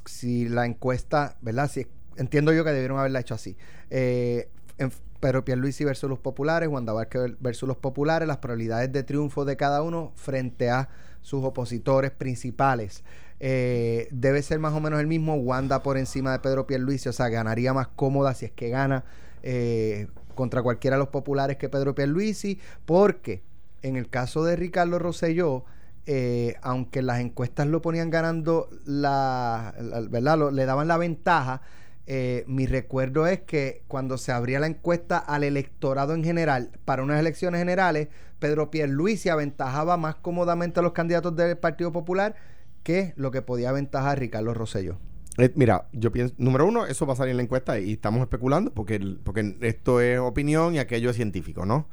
si 0.05 0.47
la 0.47 0.65
encuesta, 0.65 1.35
¿verdad? 1.41 1.69
Si, 1.69 1.85
entiendo 2.15 2.53
yo 2.53 2.63
que 2.63 2.71
debieron 2.71 2.97
haberla 2.97 3.19
hecho 3.19 3.33
así. 3.33 3.57
Eh, 3.89 4.47
en- 4.77 4.93
pero 5.21 5.45
Pierluisi 5.45 5.85
versus 5.85 6.09
los 6.09 6.19
populares, 6.19 6.67
Wanda 6.67 6.91
Vázquez 6.91 7.37
versus 7.39 7.67
los 7.67 7.77
populares, 7.77 8.27
las 8.27 8.37
probabilidades 8.37 8.91
de 8.91 9.03
triunfo 9.03 9.45
de 9.45 9.55
cada 9.55 9.83
uno 9.83 10.11
frente 10.15 10.69
a 10.69 10.89
sus 11.21 11.45
opositores 11.45 12.11
principales. 12.11 13.03
Eh, 13.39 14.09
debe 14.11 14.41
ser 14.41 14.59
más 14.59 14.73
o 14.73 14.81
menos 14.81 14.99
el 14.99 15.07
mismo, 15.07 15.35
Wanda 15.35 15.83
por 15.83 15.97
encima 15.97 16.31
de 16.33 16.39
Pedro 16.39 16.67
Pierluisi, 16.67 17.07
o 17.07 17.13
sea, 17.13 17.29
ganaría 17.29 17.73
más 17.73 17.87
cómoda 17.87 18.33
si 18.33 18.45
es 18.45 18.51
que 18.51 18.69
gana 18.69 19.05
eh, 19.43 20.07
contra 20.35 20.63
cualquiera 20.63 20.97
de 20.97 21.01
los 21.01 21.09
populares 21.09 21.57
que 21.57 21.69
Pedro 21.69 21.95
Pierluisi, 21.95 22.59
porque 22.85 23.43
en 23.83 23.95
el 23.95 24.09
caso 24.09 24.43
de 24.43 24.55
Ricardo 24.55 24.97
Rosselló, 24.99 25.65
eh, 26.07 26.55
aunque 26.63 27.03
las 27.03 27.19
encuestas 27.19 27.67
lo 27.67 27.81
ponían 27.81 28.09
ganando, 28.09 28.69
la, 28.85 29.75
¿verdad? 30.09 30.51
Le 30.51 30.65
daban 30.65 30.87
la 30.87 30.97
ventaja. 30.97 31.61
Eh, 32.07 32.43
mi 32.47 32.65
recuerdo 32.65 33.27
es 33.27 33.41
que 33.41 33.83
cuando 33.87 34.17
se 34.17 34.31
abría 34.31 34.59
la 34.59 34.67
encuesta 34.67 35.17
al 35.17 35.43
electorado 35.43 36.13
en 36.13 36.23
general 36.23 36.71
para 36.85 37.03
unas 37.03 37.19
elecciones 37.19 37.59
generales, 37.59 38.07
Pedro 38.39 38.71
Pierluisi 38.71 39.29
aventajaba 39.29 39.97
más 39.97 40.15
cómodamente 40.15 40.79
a 40.79 40.83
los 40.83 40.93
candidatos 40.93 41.35
del 41.35 41.57
Partido 41.57 41.91
Popular 41.91 42.35
que 42.83 43.13
lo 43.15 43.29
que 43.31 43.41
podía 43.43 43.69
aventajar 43.69 44.19
Ricardo 44.19 44.53
Rosselló. 44.53 44.97
Eh, 45.37 45.51
mira, 45.55 45.87
yo 45.93 46.11
pienso, 46.11 46.33
número 46.37 46.65
uno, 46.65 46.85
eso 46.87 47.05
va 47.05 47.13
a 47.13 47.15
salir 47.15 47.31
en 47.31 47.37
la 47.37 47.43
encuesta 47.43 47.79
y 47.79 47.93
estamos 47.93 48.21
especulando 48.21 48.71
porque, 48.73 48.95
el- 48.95 49.19
porque 49.23 49.55
esto 49.61 50.01
es 50.01 50.19
opinión 50.19 50.75
y 50.75 50.79
aquello 50.79 51.11
es 51.11 51.15
científico, 51.15 51.65
¿no? 51.65 51.87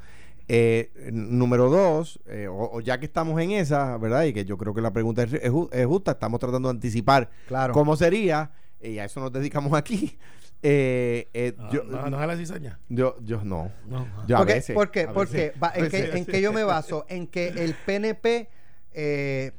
Eh, 0.51 0.91
número 1.13 1.69
dos, 1.69 2.21
eh, 2.27 2.49
o, 2.49 2.71
o 2.73 2.81
ya 2.81 2.99
que 2.99 3.05
estamos 3.05 3.39
en 3.41 3.51
esa, 3.51 3.99
¿verdad? 3.99 4.25
Y 4.25 4.33
que 4.33 4.47
yo 4.47 4.57
creo 4.57 4.73
que 4.73 4.81
la 4.81 4.93
pregunta 4.95 5.23
es, 5.23 5.35
es 5.35 5.53
es 5.73 5.87
justa, 5.87 6.13
estamos 6.13 6.41
tratando 6.41 6.69
de 6.69 6.75
anticipar 6.75 7.29
Claro. 7.47 7.75
cómo 7.75 7.97
sería, 7.97 8.51
y 8.83 8.99
a 8.99 9.05
eso 9.05 9.21
nos 9.21 9.33
dedicamos 9.33 9.73
aquí. 9.75 10.19
Eh, 10.61 11.29
eh, 11.35 11.55
Ah, 11.57 11.69
yo, 11.73 11.85
no, 11.85 12.11
no 12.11 12.21
es 12.21 12.27
la 12.27 12.37
cizaña. 12.37 12.81
yo, 12.89 13.15
yo 13.23 13.45
no. 13.45 13.71
No. 13.87 14.09
Yo 14.27 14.35
a 14.35 14.39
¿Por 14.41 14.49
qué? 14.49 14.55
veces, 14.55 14.75
¿Por 14.75 14.91
qué? 14.91 15.01
a 15.03 15.13
¿Por 15.13 15.29
veces. 15.29 15.53
qué? 15.53 15.59
Va, 15.61 15.71
¿en, 15.73 15.85
A 15.85 15.89
qué, 15.89 16.11
en 16.19 16.27
qué 16.27 16.41
yo 16.41 16.53
me 16.53 16.65
baso? 16.65 17.07
En 17.09 17.29
que 17.29 17.47
el 17.47 17.77
PNP, 17.87 18.49
eh, 18.93 19.53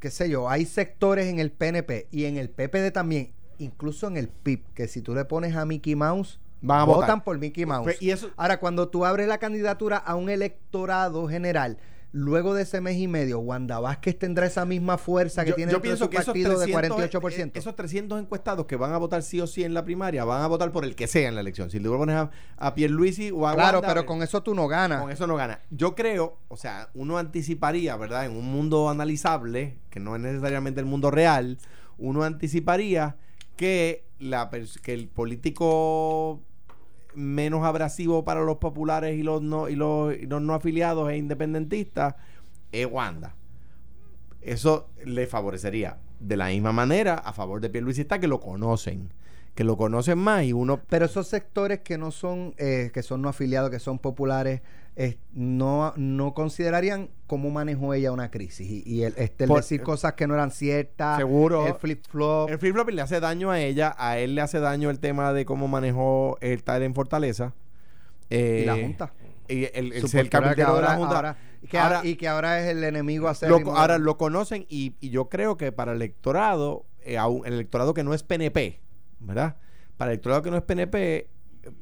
qué 0.00 0.10
sé 0.10 0.28
yo, 0.28 0.50
hay 0.50 0.66
sectores 0.66 1.28
en 1.28 1.38
el 1.38 1.50
PNP 1.50 2.08
y 2.10 2.26
en 2.26 2.36
el 2.36 2.50
PPD 2.50 2.90
también, 2.92 3.32
incluso 3.56 4.06
en 4.06 4.18
el 4.18 4.28
PIB, 4.28 4.62
que 4.74 4.86
si 4.86 5.00
tú 5.00 5.14
le 5.14 5.24
pones 5.24 5.56
a 5.56 5.64
Mickey 5.64 5.94
Mouse, 5.96 6.38
Van 6.60 6.80
a 6.80 6.84
votan 6.84 7.00
votar. 7.00 7.24
por 7.24 7.38
Mickey 7.38 7.64
Mouse. 7.64 7.84
Pues, 7.84 8.02
y 8.02 8.10
eso- 8.10 8.32
Ahora, 8.36 8.60
cuando 8.60 8.88
tú 8.90 9.06
abres 9.06 9.28
la 9.28 9.38
candidatura 9.38 9.96
a 9.96 10.14
un 10.14 10.28
electorado 10.28 11.26
general, 11.26 11.78
luego 12.12 12.54
de 12.54 12.62
ese 12.62 12.80
mes 12.80 12.96
y 12.98 13.08
medio, 13.08 13.40
Wanda 13.40 13.80
Vázquez 13.80 14.18
tendrá 14.18 14.46
esa 14.46 14.64
misma 14.64 14.98
fuerza 14.98 15.44
que 15.44 15.50
yo, 15.50 15.56
tiene 15.56 15.72
yo 15.72 15.80
pienso 15.80 16.04
su 16.04 16.10
que 16.10 16.18
esos 16.18 16.26
partido 16.26 16.56
300, 16.58 16.98
de 16.98 17.10
48%. 17.10 17.46
eh, 17.46 17.50
esos 17.54 17.74
300 17.74 18.20
encuestados 18.20 18.66
que 18.66 18.76
van 18.76 18.92
a 18.92 18.98
votar 18.98 19.22
sí 19.22 19.40
o 19.40 19.46
sí 19.46 19.64
en 19.64 19.74
la 19.74 19.84
primaria 19.84 20.24
van 20.24 20.42
a 20.42 20.46
votar 20.46 20.70
por 20.72 20.84
el 20.84 20.94
que 20.94 21.06
sea 21.06 21.28
en 21.28 21.34
la 21.34 21.40
elección. 21.40 21.70
Si 21.70 21.78
le 21.80 21.88
pones 21.88 22.14
a, 22.16 22.30
a 22.58 22.74
Pierluisi 22.74 23.30
o 23.30 23.48
a 23.48 23.54
claro, 23.54 23.78
Wanda, 23.78 23.88
pero 23.88 24.00
eh, 24.02 24.06
con 24.06 24.22
eso 24.22 24.42
tú 24.42 24.54
no 24.54 24.68
ganas. 24.68 25.00
Con 25.00 25.10
eso 25.10 25.26
no 25.26 25.36
gana. 25.36 25.60
Yo 25.70 25.94
creo, 25.94 26.38
o 26.48 26.56
sea, 26.56 26.90
uno 26.94 27.18
anticiparía, 27.18 27.96
¿verdad? 27.96 28.26
En 28.26 28.32
un 28.36 28.44
mundo 28.44 28.88
analizable, 28.90 29.78
que 29.90 29.98
no 30.00 30.14
es 30.14 30.22
necesariamente 30.22 30.80
el 30.80 30.86
mundo 30.86 31.10
real, 31.10 31.58
uno 31.98 32.24
anticiparía 32.24 33.16
que, 33.56 34.04
la, 34.18 34.50
que 34.82 34.92
el 34.92 35.08
político 35.08 36.42
menos 37.14 37.64
abrasivo 37.64 38.24
para 38.24 38.42
los 38.42 38.58
populares 38.58 39.16
y 39.18 39.22
los 39.22 39.42
no, 39.42 39.68
y 39.68 39.76
los, 39.76 40.14
y 40.14 40.26
los 40.26 40.42
no 40.42 40.54
afiliados 40.54 41.10
e 41.10 41.16
independentistas 41.16 42.14
es 42.72 42.86
Wanda. 42.90 43.34
Eso 44.40 44.88
le 45.04 45.26
favorecería 45.26 45.98
de 46.18 46.36
la 46.36 46.46
misma 46.46 46.72
manera 46.72 47.14
a 47.14 47.32
favor 47.32 47.60
de 47.60 47.70
Pierluisi 47.70 48.02
está 48.02 48.18
que 48.18 48.28
lo 48.28 48.40
conocen, 48.40 49.12
que 49.54 49.64
lo 49.64 49.76
conocen 49.76 50.18
más 50.18 50.44
y 50.44 50.52
uno 50.52 50.80
Pero 50.88 51.04
esos 51.04 51.28
sectores 51.28 51.80
que 51.80 51.98
no 51.98 52.10
son, 52.10 52.54
eh, 52.58 52.90
que 52.92 53.02
son 53.02 53.22
no 53.22 53.28
afiliados, 53.28 53.70
que 53.70 53.78
son 53.78 53.98
populares, 53.98 54.62
eh, 54.96 55.18
no, 55.32 55.92
no 55.96 56.34
considerarían 56.34 57.10
cómo 57.32 57.48
manejó 57.48 57.94
ella 57.94 58.12
una 58.12 58.30
crisis. 58.30 58.68
Y, 58.70 58.82
y 58.84 59.04
el, 59.04 59.14
este, 59.16 59.44
el 59.44 59.48
Por- 59.48 59.60
decir 59.62 59.80
cosas 59.82 60.12
que 60.12 60.26
no 60.26 60.34
eran 60.34 60.50
ciertas, 60.50 61.16
Seguro. 61.16 61.66
el 61.66 61.72
flip-flop. 61.72 62.50
El 62.50 62.58
flip 62.58 62.74
flop 62.74 62.90
le 62.90 63.00
hace 63.00 63.20
daño 63.20 63.50
a 63.50 63.58
ella, 63.58 63.94
a 63.96 64.18
él 64.18 64.34
le 64.34 64.42
hace 64.42 64.60
daño 64.60 64.90
el 64.90 65.00
tema 65.00 65.32
de 65.32 65.46
cómo 65.46 65.66
manejó 65.66 66.36
el 66.42 66.52
estar 66.52 66.82
en 66.82 66.94
Fortaleza. 66.94 67.54
Eh, 68.28 68.60
y 68.64 68.66
la 68.66 68.76
Junta. 68.76 69.14
Y 69.48 69.64
el, 69.64 69.70
el, 69.72 69.92
el 69.94 70.10
que 70.10 70.28
carpintero 70.28 70.76
de 70.76 70.82
la 70.82 70.88
ahora- 70.92 70.96
Junta. 70.96 71.16
ahora- 71.16 71.36
y, 71.62 71.66
que, 71.68 71.78
Ahora- 71.78 72.00
y 72.04 72.16
que 72.16 72.28
ahora 72.28 72.60
es 72.60 72.66
el 72.76 72.84
enemigo 72.84 73.28
a 73.30 73.34
lo, 73.48 73.74
ahora 73.74 73.96
lo 73.96 74.18
conocen 74.18 74.66
y, 74.68 74.96
y 75.00 75.08
yo 75.08 75.30
creo 75.30 75.56
que 75.56 75.72
para 75.72 75.92
el 75.92 75.96
electorado, 76.02 76.84
eh, 77.02 77.16
aún- 77.16 77.46
el 77.46 77.54
electorado 77.54 77.94
que 77.94 78.04
no 78.04 78.12
es 78.12 78.22
PNP, 78.24 78.78
¿verdad? 79.20 79.56
Para 79.96 80.10
el 80.10 80.16
electorado 80.16 80.42
que 80.42 80.50
no 80.50 80.58
es 80.58 80.64
PNP, 80.64 81.28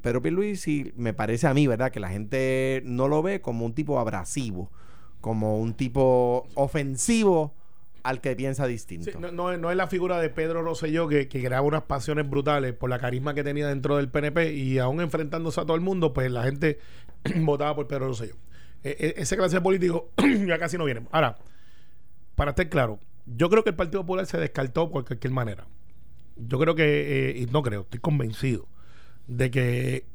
Pedro 0.01 0.23
Pierluisi 0.23 0.93
me 0.95 1.13
parece 1.13 1.49
a 1.49 1.55
mí, 1.55 1.67
¿verdad? 1.67 1.91
Que 1.91 1.99
la 1.99 2.11
gente 2.11 2.83
no 2.85 3.09
lo 3.09 3.21
ve 3.21 3.41
como 3.41 3.65
un 3.67 3.75
tipo 3.75 3.99
abrasivo, 3.99 4.71
como 5.21 5.59
un 5.59 5.75
tipo 5.75 6.47
ofensivo 6.55 7.55
al 8.03 8.21
que 8.21 8.35
piensa 8.35 8.67
distinto. 8.67 9.11
No, 9.33 9.53
es- 9.53 9.77
la 9.77 9.87
figura 9.87 10.19
de 10.21 10.31
Pedro 10.31 10.63
Rosselló 10.63 11.07
que, 11.09 11.29
que 11.29 11.47
unas 11.49 11.83
pasiones 11.83 12.29
brutales 12.29 12.73
por 12.73 12.89
la 12.89 12.99
carisma 12.99 13.35
que 13.35 13.45
tenía 13.45 13.69
dentro 13.69 13.97
del 13.97 14.09
PNP 14.09 14.55
y 14.55 14.79
aún 14.79 15.01
enfrentándose 15.01 15.61
a 15.61 15.65
todo 15.65 15.75
el 15.75 15.83
mundo, 15.83 16.13
pues 16.15 16.31
la 16.31 16.43
gente 16.45 16.79
votaba 17.37 17.75
por 17.75 17.87
Pedro 17.87 18.09
Rosselló. 18.09 18.37
E- 18.83 18.97
e- 18.99 19.21
ese 19.21 19.37
clase 19.37 19.61
político 19.61 20.11
ya 20.47 20.59
casi 20.59 20.79
no 20.79 20.85
viene. 20.85 21.07
Ahora, 21.11 21.37
para 22.35 22.51
estar 22.53 22.69
claro, 22.71 22.99
yo 23.27 23.51
creo 23.51 23.63
que 23.63 23.71
el 23.71 23.77
Partido 23.77 24.01
Popular 24.03 24.25
se 24.27 24.39
descartó 24.39 24.91
por 24.91 25.05
cualquier 25.05 25.33
manera. 25.33 25.67
Yo 26.37 26.59
creo 26.59 26.75
que, 26.75 27.31
eh, 27.31 27.39
y 27.39 27.47
no 27.47 27.63
creo, 27.63 27.83
estoy 27.83 28.01
convencido 28.01 28.67
de 29.27 29.51
que 29.51 30.07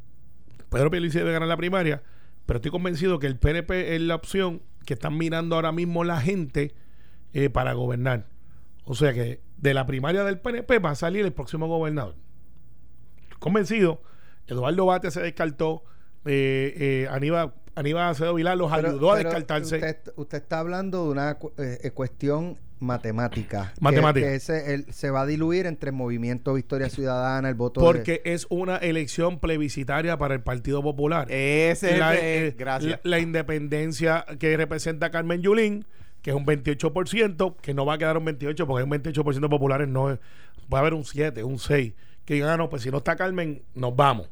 Pedro 0.71 0.89
Pierluisi 0.89 1.19
debe 1.19 1.31
ganar 1.33 1.47
la 1.47 1.55
primaria, 1.57 2.01
pero 2.47 2.57
estoy 2.57 2.71
convencido 2.71 3.19
que 3.19 3.27
el 3.27 3.37
PNP 3.37 3.95
es 3.95 4.01
la 4.01 4.15
opción 4.15 4.61
que 4.85 4.93
están 4.93 5.17
mirando 5.17 5.55
ahora 5.55 5.71
mismo 5.71 6.03
la 6.03 6.21
gente 6.21 6.73
eh, 7.33 7.49
para 7.49 7.73
gobernar. 7.73 8.27
O 8.85 8.95
sea 8.95 9.13
que 9.13 9.41
de 9.57 9.73
la 9.73 9.85
primaria 9.85 10.23
del 10.23 10.39
PNP 10.39 10.79
va 10.79 10.91
a 10.91 10.95
salir 10.95 11.25
el 11.25 11.33
próximo 11.33 11.67
gobernador. 11.67 12.15
Convencido, 13.39 14.01
Eduardo 14.47 14.85
Bate 14.85 15.11
se 15.11 15.21
descartó, 15.21 15.83
eh, 16.25 16.73
eh, 16.77 17.07
Aníbal, 17.11 17.53
Aníbal 17.75 18.09
Acevedo 18.09 18.35
Vilar 18.35 18.57
los 18.57 18.71
Pero- 18.71 18.89
ayudó 18.89 19.11
a 19.11 19.17
descartarse. 19.17 19.75
Usted, 19.75 19.97
usted 20.15 20.37
está 20.37 20.59
hablando 20.59 21.05
de 21.05 21.09
una 21.11 21.31
eh, 21.57 21.79
eh, 21.83 21.91
cuestión 21.91 22.57
matemática. 22.79 23.71
que- 23.75 23.81
Matemática. 23.83 24.27
Que, 24.27 24.35
ese, 24.35 24.73
el- 24.73 24.91
se 24.93 25.09
va 25.09 25.21
a 25.21 25.25
diluir 25.25 25.65
entre 25.65 25.89
el 25.89 25.95
movimiento 25.95 26.53
Victoria 26.53 26.89
Ciudadana, 26.89 27.49
el 27.49 27.55
voto 27.55 27.81
de- 27.81 27.87
Porque 27.87 28.21
es 28.25 28.47
una 28.49 28.77
elección 28.77 29.39
plebiscitaria 29.39 30.17
para 30.17 30.33
el 30.35 30.41
Partido 30.41 30.81
Popular. 30.81 31.27
Ese 31.31 31.93
es 31.93 31.99
la, 31.99 32.13
el- 32.15 32.19
eh, 32.21 32.55
gracias. 32.57 32.99
la- 33.03 33.09
la 33.09 33.19
independencia 33.19 34.25
que 34.39 34.55
representa 34.57 35.09
Carmen 35.11 35.41
Yulín, 35.41 35.85
que 36.21 36.31
es 36.31 36.35
un 36.35 36.45
28%, 36.45 37.55
que 37.61 37.73
no 37.73 37.85
va 37.85 37.93
a 37.95 37.97
quedar 37.97 38.17
un 38.17 38.25
28%, 38.25 38.65
porque 38.67 38.79
hay 38.81 38.83
un 38.83 38.89
28% 38.89 39.49
populares, 39.49 39.87
no 39.87 40.11
es- 40.11 40.19
va 40.73 40.79
a 40.79 40.81
haber 40.81 40.93
un 40.93 41.05
7, 41.05 41.43
un 41.43 41.59
6, 41.59 41.93
que 42.25 42.33
digan, 42.35 42.49
ah, 42.49 42.57
no, 42.57 42.69
pues 42.69 42.81
si 42.81 42.89
no 42.91 42.97
está 42.97 43.15
Carmen, 43.15 43.61
nos 43.75 43.95
vamos. 43.95 44.29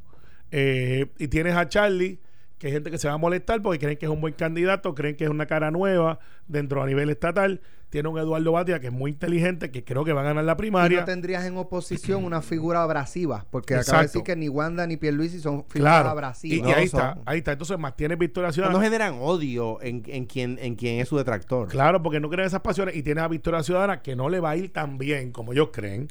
Eh, 0.52 1.08
y 1.20 1.28
tienes 1.28 1.56
a 1.56 1.68
Charlie, 1.70 2.20
que 2.64 2.68
hay 2.68 2.74
gente 2.74 2.90
que 2.92 2.98
se 2.98 3.10
va 3.10 3.16
a 3.16 3.18
molestar 3.18 3.62
porque 3.62 3.78
creen 3.78 3.98
que 3.98 4.06
es 4.06 4.12
un 4.12 4.22
buen 4.22 4.34
candidato, 4.34 4.96
creen 4.96 5.18
que 5.18 5.26
es 5.26 5.30
una 5.30 5.46
cara 5.48 5.70
nueva 5.70 6.20
dentro 6.48 6.82
a 6.82 6.86
nivel 6.88 7.10
estatal. 7.10 7.60
Tiene 7.90 8.08
un 8.08 8.18
Eduardo 8.18 8.54
Batia 8.54 8.80
que 8.80 8.88
es 8.88 8.94
muy 8.94 9.12
inteligente, 9.12 9.70
que 9.70 9.84
creo 9.84 10.06
que 10.06 10.14
va 10.14 10.22
a 10.22 10.24
ganar 10.24 10.46
la 10.46 10.54
Y 10.54 10.56
primaria. 10.56 11.02
no 11.02 11.06
tendrías 11.06 11.44
en 11.46 11.58
oposición 11.58 12.24
una 12.24 12.42
figura 12.42 12.82
abrasiva, 12.82 13.46
porque 13.52 13.76
acaba 13.76 13.82
de 13.84 14.06
Exacto. 14.06 14.08
decir 14.20 14.24
que 14.24 14.36
ni 14.38 14.48
Wanda 14.48 14.88
ni 14.88 14.96
Pierluisi 14.96 15.40
son 15.42 15.66
figuras 15.68 15.94
Claro. 16.02 16.08
Y, 16.08 16.12
abrasivas. 16.12 16.58
y 16.70 16.72
ahí 16.72 16.78
No, 16.80 16.86
está, 16.86 17.14
son- 17.16 17.24
ahí 17.26 17.38
está. 17.40 17.52
Entonces, 17.52 17.78
más 17.78 17.96
tiene 17.98 18.16
Victoria 18.16 18.48
no 18.48 18.54
Ciudadana. 18.54 18.82
generan 18.82 19.16
odio 19.20 19.80
en, 19.82 20.02
en 20.08 20.26
quien 20.26 20.58
en 20.62 20.76
quien 20.76 21.02
es 21.02 21.10
su 21.10 21.18
detractor. 21.18 21.68
Claro, 21.68 22.02
porque 22.02 22.20
no 22.22 22.30
creen 22.30 22.48
esas 22.48 22.62
pasiones 22.62 22.96
y 22.96 23.04
tienes 23.04 23.24
a 23.24 23.28
Victoria 23.28 23.62
Ciudadana 23.62 24.02
que 24.02 24.16
no 24.16 24.30
le 24.30 24.40
va 24.40 24.52
a 24.52 24.56
ir 24.56 24.72
tan 24.72 24.98
bien 24.98 25.32
como 25.34 25.52
ellos 25.52 25.70
creen, 25.74 26.08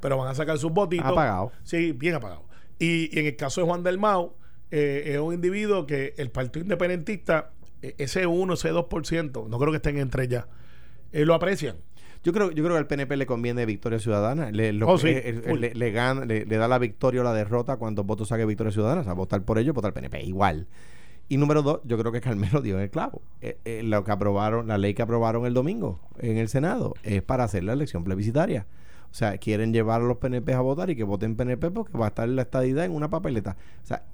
pero 0.00 0.18
van 0.18 0.28
a 0.28 0.34
sacar 0.34 0.58
sus 0.58 0.72
votitos. 0.72 1.06
Apagado. 1.06 1.52
Sí, 1.62 1.92
bien 1.92 2.16
apagado. 2.16 2.42
Y, 2.78 3.08
y 3.16 3.20
en 3.20 3.26
el 3.26 3.36
caso 3.36 3.60
de 3.60 3.66
Juan 3.68 3.82
del 3.84 3.98
Mau, 3.98 4.34
eh, 4.72 5.12
es 5.14 5.18
un 5.20 5.32
individuo 5.34 5.86
que 5.86 6.14
el 6.16 6.30
Partido 6.30 6.64
Independentista, 6.64 7.50
eh, 7.82 7.94
ese 7.98 8.26
1, 8.26 8.54
ese 8.54 8.72
2%, 8.72 9.48
no 9.48 9.58
creo 9.58 9.70
que 9.70 9.76
estén 9.76 9.98
entre 9.98 10.26
ya, 10.26 10.48
eh, 11.12 11.24
lo 11.24 11.34
aprecian. 11.34 11.76
Yo 12.24 12.32
creo, 12.32 12.50
yo 12.52 12.62
creo 12.62 12.74
que 12.76 12.78
al 12.78 12.86
PNP 12.86 13.16
le 13.16 13.26
conviene 13.26 13.66
victoria 13.66 13.98
ciudadana. 13.98 14.50
Le, 14.52 14.72
lo- 14.72 14.88
Oh, 14.88 14.98
sí, 14.98 15.08
le, 15.08 15.74
le 15.74 15.90
gana- 15.90 16.24
le- 16.24 16.46
le 16.46 16.56
da 16.56 16.68
la 16.68 16.78
victoria 16.78 17.20
o 17.20 17.24
la 17.24 17.32
derrota 17.34 17.76
cuando 17.78 18.04
votos 18.04 18.28
saque 18.28 18.44
victoria 18.46 18.72
ciudadana. 18.72 19.00
O 19.00 19.04
sea, 19.04 19.12
votar 19.14 19.42
por 19.44 19.58
ellos, 19.58 19.74
votar 19.74 19.92
PNP. 19.92 20.22
Igual. 20.22 20.68
Y 21.28 21.36
número 21.36 21.62
dos, 21.62 21.80
yo 21.84 21.98
creo 21.98 22.12
que 22.12 22.20
Carmelo 22.20 22.60
dio 22.62 22.76
en 22.76 22.82
el 22.82 22.90
clavo. 22.90 23.22
Eh, 23.40 23.58
eh, 23.64 23.82
lo 23.82 24.04
que 24.04 24.12
aprobaron, 24.12 24.68
la 24.68 24.78
ley 24.78 24.94
que 24.94 25.02
aprobaron 25.02 25.46
el 25.46 25.54
domingo 25.54 25.98
en 26.20 26.36
el 26.38 26.48
Senado 26.48 26.94
es 27.02 27.22
para 27.22 27.42
hacer 27.42 27.64
la 27.64 27.72
elección 27.72 28.04
plebiscitaria. 28.04 28.66
O 29.10 29.14
sea, 29.14 29.36
quieren 29.38 29.72
llevar 29.72 30.00
a 30.00 30.04
los 30.04 30.18
PNP 30.18 30.54
a 30.54 30.60
votar 30.60 30.90
y 30.90 30.96
que 30.96 31.02
voten 31.04 31.34
PNP 31.34 31.72
porque 31.72 31.98
va 31.98 32.04
a 32.06 32.08
estar 32.08 32.28
la 32.28 32.42
estadidad 32.42 32.84
en 32.84 32.92
una 32.92 33.10
papeleta. 33.10 33.56
O 33.82 33.86
sea, 33.86 34.04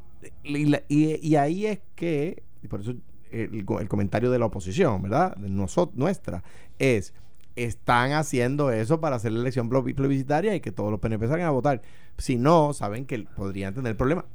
y, 0.44 1.34
ahí 1.36 1.66
es 1.66 1.80
que, 1.94 2.42
y 2.62 2.68
por 2.68 2.80
eso 2.80 2.94
el, 3.30 3.64
comentario 3.88 4.30
de 4.30 4.38
la 4.38 4.46
oposición, 4.46 5.02
¿verdad? 5.02 5.36
De 5.36 5.48
nosot- 5.48 5.92
nuestra, 5.94 6.42
es 6.78 7.14
están 7.56 8.12
haciendo 8.12 8.70
eso 8.70 9.00
para 9.00 9.16
hacer 9.16 9.32
la 9.32 9.40
elección 9.40 9.68
pleb- 9.68 9.94
plebiscitaria 9.94 10.54
y 10.54 10.60
que 10.60 10.70
todos 10.70 10.90
los 10.92 11.00
PNP 11.00 11.26
salgan 11.26 11.48
a 11.48 11.50
votar. 11.50 11.82
Si 12.16 12.36
no, 12.36 12.72
saben 12.72 13.04
que 13.04 13.20
podrían 13.36 13.74
tener 13.74 13.96
problemas. 13.96 14.26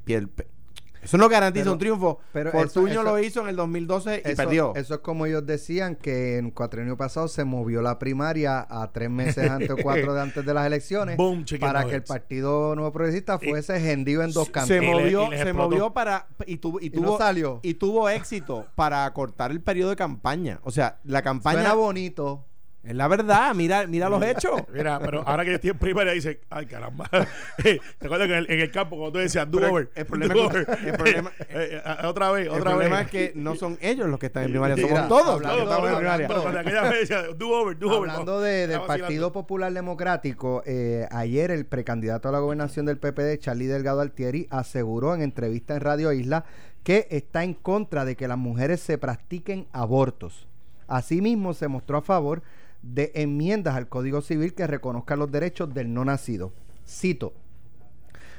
Eso 1.04 1.18
no 1.18 1.28
garantiza 1.30 1.64
Pero- 1.66 1.74
un 1.74 1.80
triunfo. 1.80 2.20
pero 2.32 2.52
Fortuño 2.52 2.92
eso- 2.92 3.04
lo 3.04 3.20
hizo 3.20 3.42
en 3.42 3.50
el 3.50 3.56
2012 3.56 4.22
y 4.26 4.28
Eso, 4.30 4.38
perdió. 4.38 4.74
eso 4.76 4.94
es 4.96 5.00
como 5.02 5.26
ellos 5.26 5.46
decían 5.46 5.96
que 5.96 6.38
en 6.38 6.52
cuatrienio 6.52 6.96
pasado 6.98 7.28
se 7.28 7.44
movió 7.44 7.82
la 7.82 8.00
primaria 8.00 8.66
a 8.70 8.92
tres 8.92 9.10
meses 9.10 9.50
antes 9.50 9.70
o 9.70 9.76
cuatro 9.82 10.14
de 10.14 10.22
antes 10.24 10.46
de 10.46 10.54
las 10.54 10.66
elecciones 10.66 11.18
Boom, 11.18 11.46
para 11.60 11.86
que 11.86 11.96
el. 11.96 12.04
Partido 12.04 12.76
Nuevo 12.76 12.92
Progresista 12.92 13.40
fuese 13.40 13.92
hendido 13.92 14.24
en 14.24 14.32
dos 14.32 14.50
cantos. 14.50 14.68
se 14.70 14.78
Y 14.78 14.82
le- 14.82 14.92
movió, 14.92 15.30
se 15.30 15.36
explotó. 15.42 15.70
movió 15.70 15.94
para 15.94 16.28
y 16.46 16.58
tuvo 16.58 16.80
y 16.80 16.88
Y 16.88 16.90
no 16.92 17.02
tuvo 17.02 17.18
salió. 17.18 17.60
y 17.64 17.74
tuvo 17.76 18.10
éxito 18.10 18.66
para 18.76 19.06
acortar 19.06 19.52
el 19.52 19.62
periodo 19.62 19.90
de 19.92 19.96
campaña. 19.96 20.60
O 20.64 20.72
sea, 20.72 21.00
la 21.04 21.22
campaña 21.22 21.60
Suena 21.60 21.74
bonito. 21.76 22.46
Es 22.84 22.96
la 22.96 23.08
verdad. 23.08 23.54
Mira, 23.56 23.88
mira 23.88 24.10
los 24.10 24.22
hechos. 24.24 24.62
Mira, 24.74 25.00
pero 25.00 25.24
ahora 25.28 25.44
que 25.46 25.52
yo 25.52 25.56
estoy 25.56 25.70
en 25.72 25.78
primaria, 25.78 26.12
dice, 26.14 26.42
ay 26.50 26.66
caramba. 26.66 27.10
¿Te 27.58 27.80
acuerdas 28.04 28.28
que 28.28 28.34
en 28.34 28.40
el, 28.40 28.52
en 28.52 28.60
el 28.60 28.72
campo, 28.72 28.98
cuando 28.98 29.14
tú 29.14 29.20
decías, 29.20 29.50
do 29.50 29.60
over? 29.60 29.90
el 29.96 30.06
problema 30.06 30.34
do 30.34 30.44
es 30.46 30.50
que- 30.52 30.58
over"? 30.72 30.88
el 30.90 30.94
problema- 30.96 31.32
Eh, 31.50 31.82
eh, 31.86 32.06
otra 32.06 32.32
vez, 32.32 32.48
El 32.52 32.60
problema 32.62 32.98
vez. 32.98 33.06
es 33.06 33.12
que 33.12 33.32
no 33.36 33.56
son 33.56 33.78
ellos 33.82 34.08
los 34.10 34.20
que 34.20 34.26
están 34.26 34.44
en 34.44 34.52
primaria, 34.52 34.76
Mira, 34.76 34.88
somos 34.90 35.08
todos 35.08 35.26
los 35.26 35.36
hablando- 35.36 35.56
que 35.58 35.64
estamos 35.64 35.90
en 35.90 35.96
primaria. 35.98 36.28
Pero 36.28 36.42
cuando 36.42 36.60
aquella 36.60 36.82
vez 36.84 37.00
decía, 37.02 37.22
do 37.38 37.50
over, 37.50 37.78
do 37.80 37.88
over. 37.90 38.10
Hablando 38.10 38.34
no, 38.34 38.40
de- 38.42 38.68
del. 38.68 38.82
Partido 38.82 39.32
Popular 39.32 39.72
Democrático, 39.72 40.62
eh, 40.66 41.08
ayer 41.12 41.52
el 41.52 41.66
precandidato 41.66 42.28
a 42.30 42.32
la 42.32 42.40
gobernación 42.40 42.86
del 42.86 42.98
PPD, 42.98 43.38
Charlie 43.40 43.68
Delgado 43.68 44.02
Altieri, 44.02 44.48
aseguró 44.50 45.16
en 45.16 45.22
entrevista 45.22 45.74
en 45.76 45.82
Radio 45.82 46.12
Isla 46.12 46.44
que 46.84 47.08
está 47.12 47.44
en 47.46 47.54
contra 47.54 48.04
de 48.04 48.16
que 48.18 48.28
las 48.28 48.38
mujeres 48.38 48.82
se 48.82 48.98
practiquen 48.98 49.68
abortos. 49.72 50.48
Asimismo, 50.88 51.54
se 51.54 51.68
mostró 51.70 51.98
a 51.98 52.02
favor 52.02 52.42
de 52.84 53.12
enmiendas 53.16 53.76
al 53.76 53.88
Código 53.88 54.22
Civil 54.22 54.54
que 54.54 54.68
reconozcan 54.68 55.18
los 55.18 55.32
derechos 55.32 55.74
del 55.74 55.94
no 55.94 56.06
nacido. 56.06 56.54
Cito, 56.88 57.34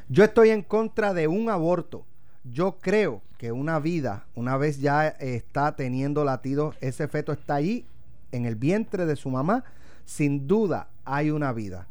yo 0.09 0.22
estoy 0.22 0.50
en 0.50 0.62
contra 0.62 1.14
de 1.14 1.26
un 1.26 1.48
aborto. 1.48 2.04
Yo 2.44 2.76
creo 2.78 3.22
que 3.38 3.52
una 3.52 3.80
vida, 3.80 4.26
una 4.35 4.57
vez 4.59 4.80
ya 4.80 5.09
eh, 5.09 5.35
está 5.35 5.74
teniendo 5.76 6.24
latidos, 6.24 6.76
ese 6.80 7.09
feto 7.09 7.33
está 7.33 7.54
ahí 7.57 7.87
en 8.33 8.44
el 8.44 8.54
vientre 8.54 9.07
de 9.07 9.16
su 9.16 9.30
mamá, 9.30 9.64
sin 10.04 10.46
duda 10.46 10.88
hay 11.04 11.30
una 11.30 11.52
vida. 11.52 11.88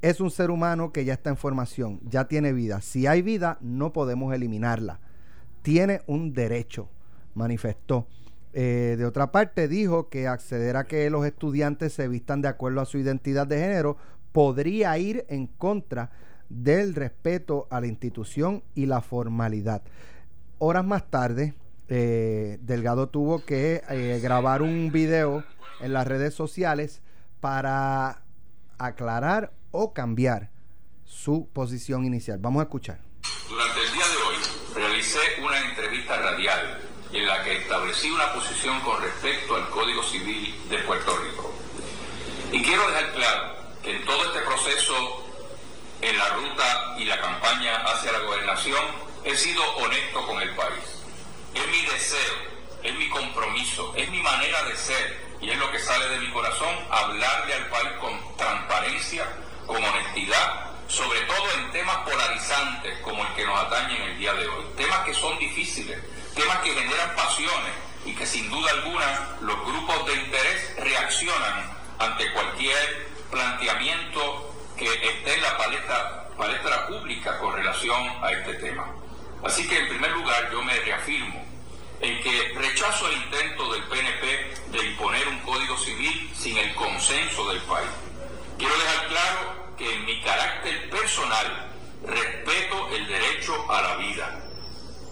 Es 0.00 0.20
un 0.20 0.30
ser 0.30 0.52
humano 0.52 0.92
que 0.92 1.04
ya 1.04 1.14
está 1.14 1.30
en 1.30 1.36
formación, 1.36 1.98
ya 2.08 2.28
tiene 2.28 2.52
vida. 2.52 2.80
Si 2.80 3.08
hay 3.08 3.22
vida, 3.22 3.58
no 3.60 3.92
podemos 3.92 4.32
eliminarla. 4.32 5.00
Tiene 5.62 6.02
un 6.06 6.32
derecho, 6.32 6.88
manifestó. 7.34 8.06
Eh, 8.52 8.96
de 8.98 9.04
otra 9.04 9.30
parte, 9.30 9.68
dijo 9.68 10.08
que 10.08 10.26
acceder 10.26 10.76
a 10.76 10.84
que 10.84 11.10
los 11.10 11.26
estudiantes 11.26 11.92
se 11.92 12.08
vistan 12.08 12.40
de 12.40 12.48
acuerdo 12.48 12.80
a 12.80 12.86
su 12.86 12.98
identidad 12.98 13.46
de 13.46 13.58
género 13.58 13.96
podría 14.32 14.96
ir 14.98 15.26
en 15.28 15.46
contra 15.46 16.10
del 16.48 16.94
respeto 16.94 17.66
a 17.70 17.80
la 17.80 17.86
institución 17.86 18.62
y 18.74 18.86
la 18.86 19.00
formalidad. 19.00 19.82
Horas 20.58 20.84
más 20.84 21.10
tarde, 21.10 21.54
eh, 21.88 22.58
Delgado 22.62 23.08
tuvo 23.08 23.44
que 23.44 23.82
eh, 23.88 24.20
grabar 24.22 24.62
un 24.62 24.90
video 24.92 25.44
en 25.80 25.92
las 25.92 26.06
redes 26.06 26.34
sociales 26.34 27.02
para 27.40 28.22
aclarar 28.78 29.52
o 29.70 29.92
cambiar 29.92 30.50
su 31.04 31.48
posición 31.52 32.04
inicial. 32.04 32.38
Vamos 32.38 32.60
a 32.60 32.64
escuchar. 32.64 33.00
Durante 33.48 33.80
el 33.80 33.92
día 33.92 34.04
de 34.06 34.16
hoy 34.16 34.82
realicé 34.82 35.18
una 35.42 35.68
entrevista 35.68 36.16
radial 36.20 36.87
en 37.12 37.26
la 37.26 37.42
que 37.42 37.56
establecí 37.56 38.10
una 38.10 38.32
posición 38.32 38.80
con 38.80 39.00
respecto 39.02 39.56
al 39.56 39.68
Código 39.70 40.02
Civil 40.02 40.54
de 40.68 40.78
Puerto 40.78 41.16
Rico. 41.16 41.52
Y 42.52 42.62
quiero 42.62 42.86
dejar 42.88 43.12
claro 43.12 43.56
que 43.82 43.96
en 43.96 44.04
todo 44.04 44.24
este 44.26 44.40
proceso, 44.40 45.24
en 46.00 46.18
la 46.18 46.28
ruta 46.30 46.94
y 46.98 47.04
la 47.04 47.20
campaña 47.20 47.76
hacia 47.84 48.12
la 48.12 48.20
gobernación, 48.20 48.84
he 49.24 49.36
sido 49.36 49.62
honesto 49.76 50.26
con 50.26 50.40
el 50.40 50.54
país. 50.54 51.02
Es 51.54 51.66
mi 51.66 51.82
deseo, 51.86 52.34
es 52.82 52.94
mi 52.94 53.08
compromiso, 53.08 53.92
es 53.96 54.08
mi 54.10 54.20
manera 54.20 54.62
de 54.64 54.76
ser 54.76 55.28
y 55.40 55.50
es 55.50 55.58
lo 55.58 55.70
que 55.70 55.78
sale 55.78 56.08
de 56.08 56.18
mi 56.18 56.30
corazón 56.32 56.74
hablarle 56.90 57.54
al 57.54 57.68
país 57.68 57.90
con 58.00 58.36
transparencia, 58.36 59.26
con 59.66 59.82
honestidad, 59.82 60.68
sobre 60.88 61.20
todo 61.22 61.52
en 61.58 61.70
temas 61.70 61.96
polarizantes 61.98 62.98
como 63.00 63.24
el 63.24 63.34
que 63.34 63.44
nos 63.44 63.60
atañe 63.60 63.96
en 63.96 64.02
el 64.10 64.18
día 64.18 64.32
de 64.34 64.48
hoy. 64.48 64.64
Temas 64.76 65.00
que 65.00 65.14
son 65.14 65.38
difíciles, 65.38 65.98
temas 66.38 66.58
que 66.58 66.70
generan 66.72 67.16
pasiones 67.16 67.72
y 68.06 68.14
que 68.14 68.24
sin 68.24 68.48
duda 68.48 68.70
alguna 68.70 69.36
los 69.40 69.60
grupos 69.66 70.06
de 70.06 70.14
interés 70.14 70.76
reaccionan 70.78 71.76
ante 71.98 72.32
cualquier 72.32 73.08
planteamiento 73.28 74.54
que 74.76 74.86
esté 74.86 75.34
en 75.34 75.42
la 75.42 75.58
palestra, 75.58 76.28
palestra 76.38 76.86
pública 76.86 77.38
con 77.40 77.54
relación 77.54 78.08
a 78.22 78.30
este 78.30 78.54
tema. 78.54 78.86
Así 79.44 79.66
que 79.68 79.78
en 79.78 79.88
primer 79.88 80.12
lugar 80.12 80.48
yo 80.52 80.62
me 80.62 80.74
reafirmo 80.80 81.44
en 82.00 82.22
que 82.22 82.52
rechazo 82.54 83.08
el 83.08 83.14
intento 83.14 83.72
del 83.72 83.82
PNP 83.84 84.54
de 84.68 84.86
imponer 84.86 85.26
un 85.26 85.40
código 85.40 85.76
civil 85.76 86.30
sin 86.36 86.56
el 86.56 86.72
consenso 86.76 87.48
del 87.48 87.60
país. 87.62 87.90
Quiero 88.56 88.78
dejar 88.78 89.08
claro 89.08 89.74
que 89.76 89.92
en 89.92 90.04
mi 90.04 90.22
carácter 90.22 90.88
personal 90.88 91.72
respeto 92.06 92.88
el 92.94 93.08
derecho 93.08 93.72
a 93.72 93.82
la 93.82 93.96
vida. 93.96 94.40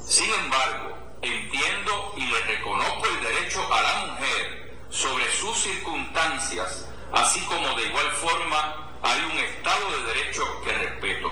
Sin 0.07 0.33
embargo, 0.33 1.06
entiendo 1.27 2.14
y 2.16 2.24
le 2.24 2.40
reconozco 2.42 3.06
el 3.06 3.20
derecho 3.22 3.72
a 3.72 3.83
la 3.83 4.06
mujer 4.06 4.77
sobre 4.90 5.31
sus 5.33 5.56
circunstancias, 5.58 6.87
así 7.12 7.40
como 7.46 7.74
de 7.74 7.87
igual 7.87 8.10
forma 8.12 8.90
hay 9.02 9.20
un 9.20 9.38
Estado 9.38 9.90
de 9.90 10.14
Derecho 10.14 10.62
que 10.62 10.72
respeto. 10.72 11.31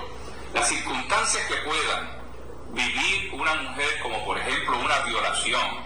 Las 0.53 0.69
circunstancias 0.69 1.45
que 1.47 1.55
puedan 1.57 2.21
vivir 2.71 3.33
una 3.33 3.55
mujer 3.55 3.99
como 4.01 4.23
por 4.25 4.37
ejemplo 4.37 4.77
una 4.79 4.99
violación, 5.01 5.83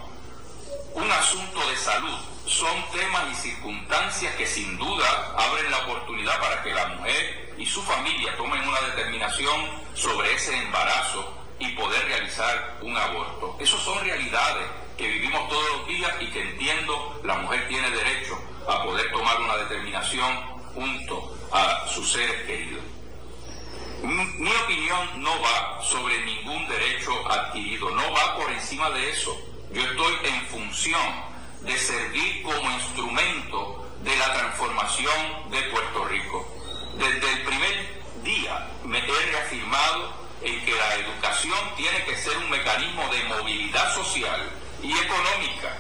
un 0.93 1.11
asunto 1.11 1.69
de 1.69 1.77
salud, 1.77 2.19
son 2.45 2.83
temas 2.91 3.25
y 3.31 3.35
circunstancias 3.35 4.35
que 4.35 4.47
sin 4.47 4.77
duda 4.77 5.35
abren 5.37 5.69
la 5.69 5.79
oportunidad 5.79 6.39
para 6.39 6.63
que 6.63 6.73
la 6.73 6.87
mujer 6.87 7.53
y 7.57 7.65
su 7.65 7.83
familia 7.83 8.35
tomen 8.37 8.67
una 8.67 8.81
determinación 8.81 9.69
sobre 9.93 10.33
ese 10.33 10.55
embarazo 10.57 11.38
y 11.59 11.67
poder 11.69 12.05
realizar 12.05 12.79
un 12.81 12.95
aborto. 12.95 13.57
Esas 13.59 13.81
son 13.81 13.99
realidades 14.03 14.67
que 14.97 15.07
vivimos 15.07 15.47
todos 15.49 15.65
los 15.77 15.87
días 15.87 16.11
y 16.19 16.27
que 16.27 16.41
entiendo 16.41 17.21
la 17.23 17.35
mujer 17.35 17.67
tiene 17.67 17.89
derecho 17.91 18.37
a 18.67 18.83
poder 18.83 19.11
tomar 19.11 19.39
una 19.41 19.57
determinación 19.57 20.59
junto 20.73 21.37
a 21.51 21.87
sus 21.87 22.11
seres 22.11 22.43
queridos. 22.43 22.83
Mi, 24.03 24.23
mi 24.23 24.51
opinión 24.63 25.21
no 25.21 25.31
va 25.41 25.81
sobre 25.83 26.23
ningún 26.25 26.67
derecho 26.67 27.11
adquirido, 27.29 27.89
no 27.91 28.11
va 28.11 28.37
por 28.37 28.51
encima 28.51 28.89
de 28.91 29.09
eso. 29.09 29.37
Yo 29.73 29.81
estoy 29.81 30.13
en 30.23 30.41
función 30.47 31.29
de 31.61 31.77
servir 31.77 32.43
como 32.43 32.71
instrumento 32.71 33.85
de 34.03 34.15
la 34.15 34.33
transformación 34.33 35.51
de 35.51 35.61
Puerto 35.63 36.05
Rico. 36.05 36.47
Desde 36.97 37.31
el 37.33 37.43
primer 37.43 38.01
día 38.23 38.67
me 38.85 38.99
he 38.99 39.25
reafirmado 39.31 40.18
en 40.41 40.65
que 40.65 40.71
la 40.71 40.95
educación 40.95 41.75
tiene 41.75 42.03
que 42.05 42.17
ser 42.17 42.37
un 42.37 42.49
mecanismo 42.49 43.07
de 43.09 43.23
movilidad 43.23 43.93
social 43.93 44.49
y 44.81 44.91
económica 44.91 45.77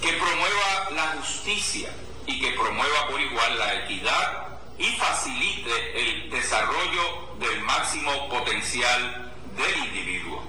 que 0.00 0.12
promueva 0.12 0.90
la 0.92 1.06
justicia 1.18 1.90
y 2.26 2.40
que 2.40 2.52
promueva 2.52 3.08
por 3.08 3.20
igual 3.20 3.58
la 3.58 3.84
equidad 3.84 4.48
y 4.78 4.86
facilite 4.96 6.00
el 6.00 6.30
desarrollo 6.30 7.34
del 7.38 7.60
máximo 7.62 8.28
potencial 8.28 9.32
del 9.56 9.76
individuo. 9.76 10.42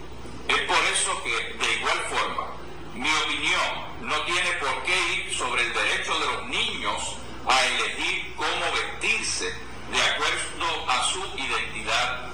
Es 0.48 0.62
por 0.62 0.84
eso 0.94 1.24
que, 1.24 1.66
de 1.66 1.74
igual 1.74 2.00
forma, 2.10 2.48
mi 2.94 3.10
opinión 3.26 3.90
no 4.02 4.22
tiene 4.24 4.52
por 4.54 4.84
qué 4.84 4.98
ir 5.14 5.34
sobre 5.36 5.64
el 5.64 5.74
derecho 5.74 6.18
de 6.20 6.26
los 6.26 6.46
niños 6.48 7.18
a 7.48 7.66
elegir 7.66 8.34
cómo 8.36 8.72
vestirse 8.74 9.46
de 9.92 10.02
acuerdo 10.02 10.90
a 10.90 11.04
su 11.06 11.20
identidad 11.38 12.29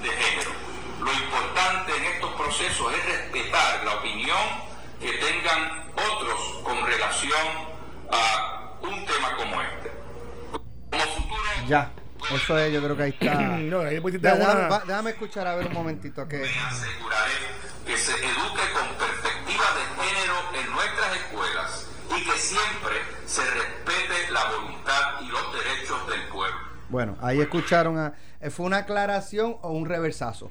procesos 2.46 2.92
es 2.94 3.04
respetar 3.06 3.84
la 3.84 3.94
opinión 3.94 4.38
que 5.00 5.10
tengan 5.12 5.90
otros 5.94 6.60
con 6.62 6.86
relación 6.86 7.46
a 8.10 8.72
un 8.82 9.04
tema 9.04 9.36
como 9.36 9.62
este. 9.62 9.90
Como 10.90 11.02
futuro... 11.04 11.42
Ya. 11.68 11.90
Eso 12.32 12.58
es, 12.58 12.72
yo 12.72 12.82
creo 12.82 12.96
que 12.96 13.02
ahí 13.02 13.16
está. 13.20 13.34
No, 13.58 13.80
ahí 13.80 14.00
pusiste 14.00 14.28
Déjame, 14.30 14.68
va- 14.68 14.82
déjame 14.86 15.10
escuchar 15.10 15.46
a 15.48 15.56
ver 15.56 15.66
un 15.66 15.72
momentito 15.74 16.26
que. 16.28 16.36
aseguraré 16.44 17.32
que 17.84 17.96
se 17.96 18.12
eduque 18.12 18.62
con 18.72 18.88
perspectiva 18.96 19.64
de 19.74 20.04
género 20.04 20.34
en 20.54 20.70
nuestras 20.72 21.16
escuelas 21.16 21.86
y 22.16 22.24
que 22.24 22.38
siempre 22.38 22.94
se 23.26 23.42
respete 23.44 24.30
la 24.32 24.44
voluntad 24.50 25.20
y 25.20 25.26
los 25.28 25.52
derechos 25.52 26.08
del 26.08 26.22
pueblo. 26.28 26.56
Bueno, 26.88 27.16
ahí 27.20 27.40
escucharon 27.40 27.98
a. 27.98 28.14
¿Fue 28.50 28.66
una 28.66 28.78
aclaración 28.78 29.56
o 29.62 29.70
un 29.70 29.86
reversazo? 29.86 30.50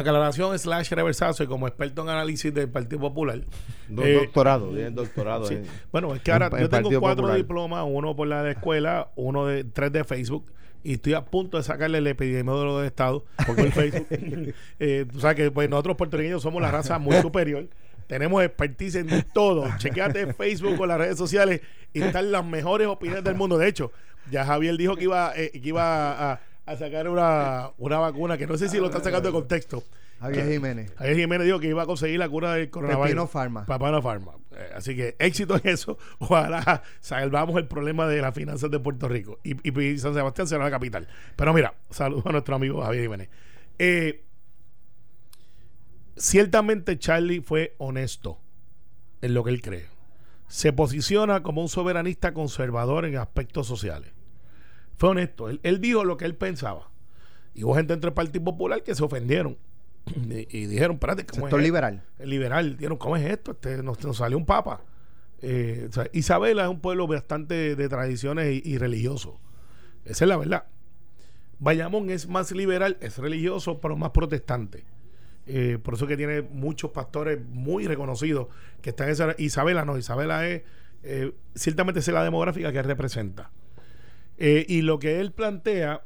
Aclaración 0.00 0.58
slash 0.58 0.90
reversazo 0.90 1.42
y 1.42 1.46
como 1.46 1.66
experto 1.66 2.02
en 2.02 2.08
análisis 2.10 2.52
del 2.52 2.68
Partido 2.68 3.00
Popular. 3.00 3.40
Do- 3.88 4.04
eh, 4.04 4.14
doctorado, 4.14 4.68
tiene 4.68 4.90
doctorado. 4.90 5.46
Sí. 5.46 5.54
en- 5.54 5.66
Bueno, 5.90 6.14
es 6.14 6.20
que 6.22 6.32
ahora 6.32 6.50
en- 6.52 6.58
yo 6.60 6.68
tengo 6.68 6.88
cuatro 7.00 7.22
Popular. 7.22 7.36
diplomas, 7.36 7.84
uno 7.88 8.14
por 8.14 8.28
la 8.28 8.42
de 8.42 8.52
escuela, 8.52 9.10
uno 9.16 9.46
de 9.46 9.64
tres 9.64 9.92
de 9.92 10.04
Facebook 10.04 10.52
y 10.84 10.94
estoy 10.94 11.14
a 11.14 11.24
punto 11.24 11.56
de 11.56 11.62
sacarle 11.62 11.98
el 11.98 12.06
epidemiólogo 12.06 12.80
de 12.80 12.86
Estado 12.88 13.24
por 13.46 13.56
Facebook. 13.72 14.06
eh, 14.78 15.06
tú 15.10 15.20
sabes 15.20 15.36
que 15.36 15.50
pues, 15.50 15.68
nosotros 15.70 15.96
puertorriqueños 15.96 16.42
somos 16.42 16.60
la 16.62 16.70
raza 16.70 16.98
muy 16.98 17.16
superior. 17.22 17.66
Tenemos 18.06 18.40
expertise 18.44 18.96
en 18.96 19.08
todo. 19.32 19.66
Chequéate 19.78 20.32
Facebook 20.34 20.80
o 20.80 20.86
las 20.86 20.98
redes 20.98 21.16
sociales 21.18 21.60
y 21.92 22.02
están 22.02 22.30
las 22.30 22.44
mejores 22.44 22.86
opiniones 22.86 23.24
del 23.24 23.34
mundo. 23.34 23.58
De 23.58 23.66
hecho, 23.66 23.90
ya 24.30 24.44
Javier 24.44 24.76
dijo 24.76 24.94
que 24.94 25.04
iba, 25.04 25.32
eh, 25.34 25.50
que 25.52 25.68
iba 25.68 26.12
a, 26.12 26.32
a 26.34 26.40
sacar 26.74 27.08
una, 27.08 27.70
una 27.78 27.98
vacuna 27.98 28.36
que 28.36 28.46
no 28.46 28.56
sé 28.58 28.68
si 28.68 28.78
lo 28.78 28.86
están 28.86 29.04
sacando 29.04 29.28
de 29.28 29.32
contexto. 29.32 29.84
Javier 30.20 30.50
Jiménez. 30.50 30.92
Javier 30.96 31.16
Jiménez 31.16 31.44
dijo 31.44 31.60
que 31.60 31.68
iba 31.68 31.82
a 31.82 31.86
conseguir 31.86 32.18
la 32.18 32.28
cura 32.28 32.54
del 32.54 32.70
coronavirus. 32.70 33.06
Pepino 33.06 33.26
Pharma. 33.26 33.66
Pepino 33.66 34.02
Pharma. 34.02 34.32
Eh, 34.56 34.70
así 34.74 34.96
que 34.96 35.14
éxito 35.18 35.56
en 35.62 35.68
eso. 35.68 35.98
Ojalá 36.18 36.82
salvamos 37.00 37.56
el 37.56 37.66
problema 37.66 38.06
de 38.08 38.20
las 38.22 38.34
finanzas 38.34 38.70
de 38.70 38.80
Puerto 38.80 39.08
Rico. 39.08 39.38
Y, 39.44 39.56
y 39.68 39.98
San 39.98 40.14
Sebastián 40.14 40.48
será 40.48 40.64
la 40.64 40.70
capital. 40.70 41.06
Pero 41.36 41.52
mira, 41.52 41.74
saludos 41.90 42.26
a 42.26 42.32
nuestro 42.32 42.56
amigo 42.56 42.82
Javier 42.82 43.02
Jiménez. 43.04 43.28
Eh, 43.78 44.24
ciertamente 46.16 46.98
Charlie 46.98 47.42
fue 47.42 47.74
honesto 47.78 48.38
en 49.20 49.34
lo 49.34 49.44
que 49.44 49.50
él 49.50 49.60
cree. 49.60 49.86
Se 50.48 50.72
posiciona 50.72 51.42
como 51.42 51.60
un 51.60 51.68
soberanista 51.68 52.32
conservador 52.32 53.04
en 53.04 53.16
aspectos 53.16 53.66
sociales. 53.66 54.15
Fue 54.96 55.10
honesto. 55.10 55.48
Él, 55.48 55.60
él 55.62 55.80
dijo 55.80 56.04
lo 56.04 56.16
que 56.16 56.24
él 56.24 56.34
pensaba. 56.34 56.90
Y 57.54 57.64
hubo 57.64 57.74
gente 57.74 57.92
entre 57.94 58.08
el 58.08 58.14
Partido 58.14 58.44
Popular 58.44 58.82
que 58.82 58.94
se 58.94 59.02
ofendieron. 59.02 59.58
Y, 60.06 60.46
y 60.56 60.66
dijeron, 60.66 60.94
espérate, 60.94 61.26
¿cómo 61.26 61.46
Sector 61.46 61.60
es 61.60 61.64
esto? 61.64 61.74
liberal. 61.74 62.04
El 62.18 62.30
liberal, 62.30 62.76
dijeron, 62.76 62.96
¿cómo 62.96 63.16
es 63.16 63.28
esto? 63.28 63.52
Este, 63.52 63.82
nos, 63.82 64.02
nos 64.04 64.16
salió 64.16 64.36
un 64.36 64.46
papa. 64.46 64.82
Eh, 65.42 65.86
o 65.90 65.92
sea, 65.92 66.06
Isabela 66.12 66.62
es 66.64 66.68
un 66.68 66.80
pueblo 66.80 67.06
bastante 67.06 67.74
de 67.74 67.88
tradiciones 67.88 68.62
y, 68.64 68.68
y 68.68 68.78
religioso. 68.78 69.40
Esa 70.04 70.24
es 70.24 70.28
la 70.28 70.36
verdad. 70.36 70.66
Bayamón 71.58 72.10
es 72.10 72.28
más 72.28 72.52
liberal, 72.52 72.98
es 73.00 73.18
religioso, 73.18 73.80
pero 73.80 73.96
más 73.96 74.10
protestante. 74.10 74.84
Eh, 75.46 75.78
por 75.82 75.94
eso 75.94 76.06
que 76.06 76.16
tiene 76.16 76.42
muchos 76.42 76.90
pastores 76.90 77.38
muy 77.40 77.86
reconocidos 77.86 78.48
que 78.82 78.90
están 78.90 79.06
en 79.06 79.12
esa. 79.12 79.34
Isabela 79.38 79.84
no, 79.84 79.96
Isabela 79.96 80.46
es 80.46 80.62
eh, 81.02 81.32
ciertamente 81.54 82.00
es 82.00 82.08
la 82.08 82.24
demográfica 82.24 82.72
que 82.72 82.82
representa. 82.82 83.50
Eh, 84.38 84.66
y 84.68 84.82
lo 84.82 84.98
que 84.98 85.20
él 85.20 85.32
plantea 85.32 86.02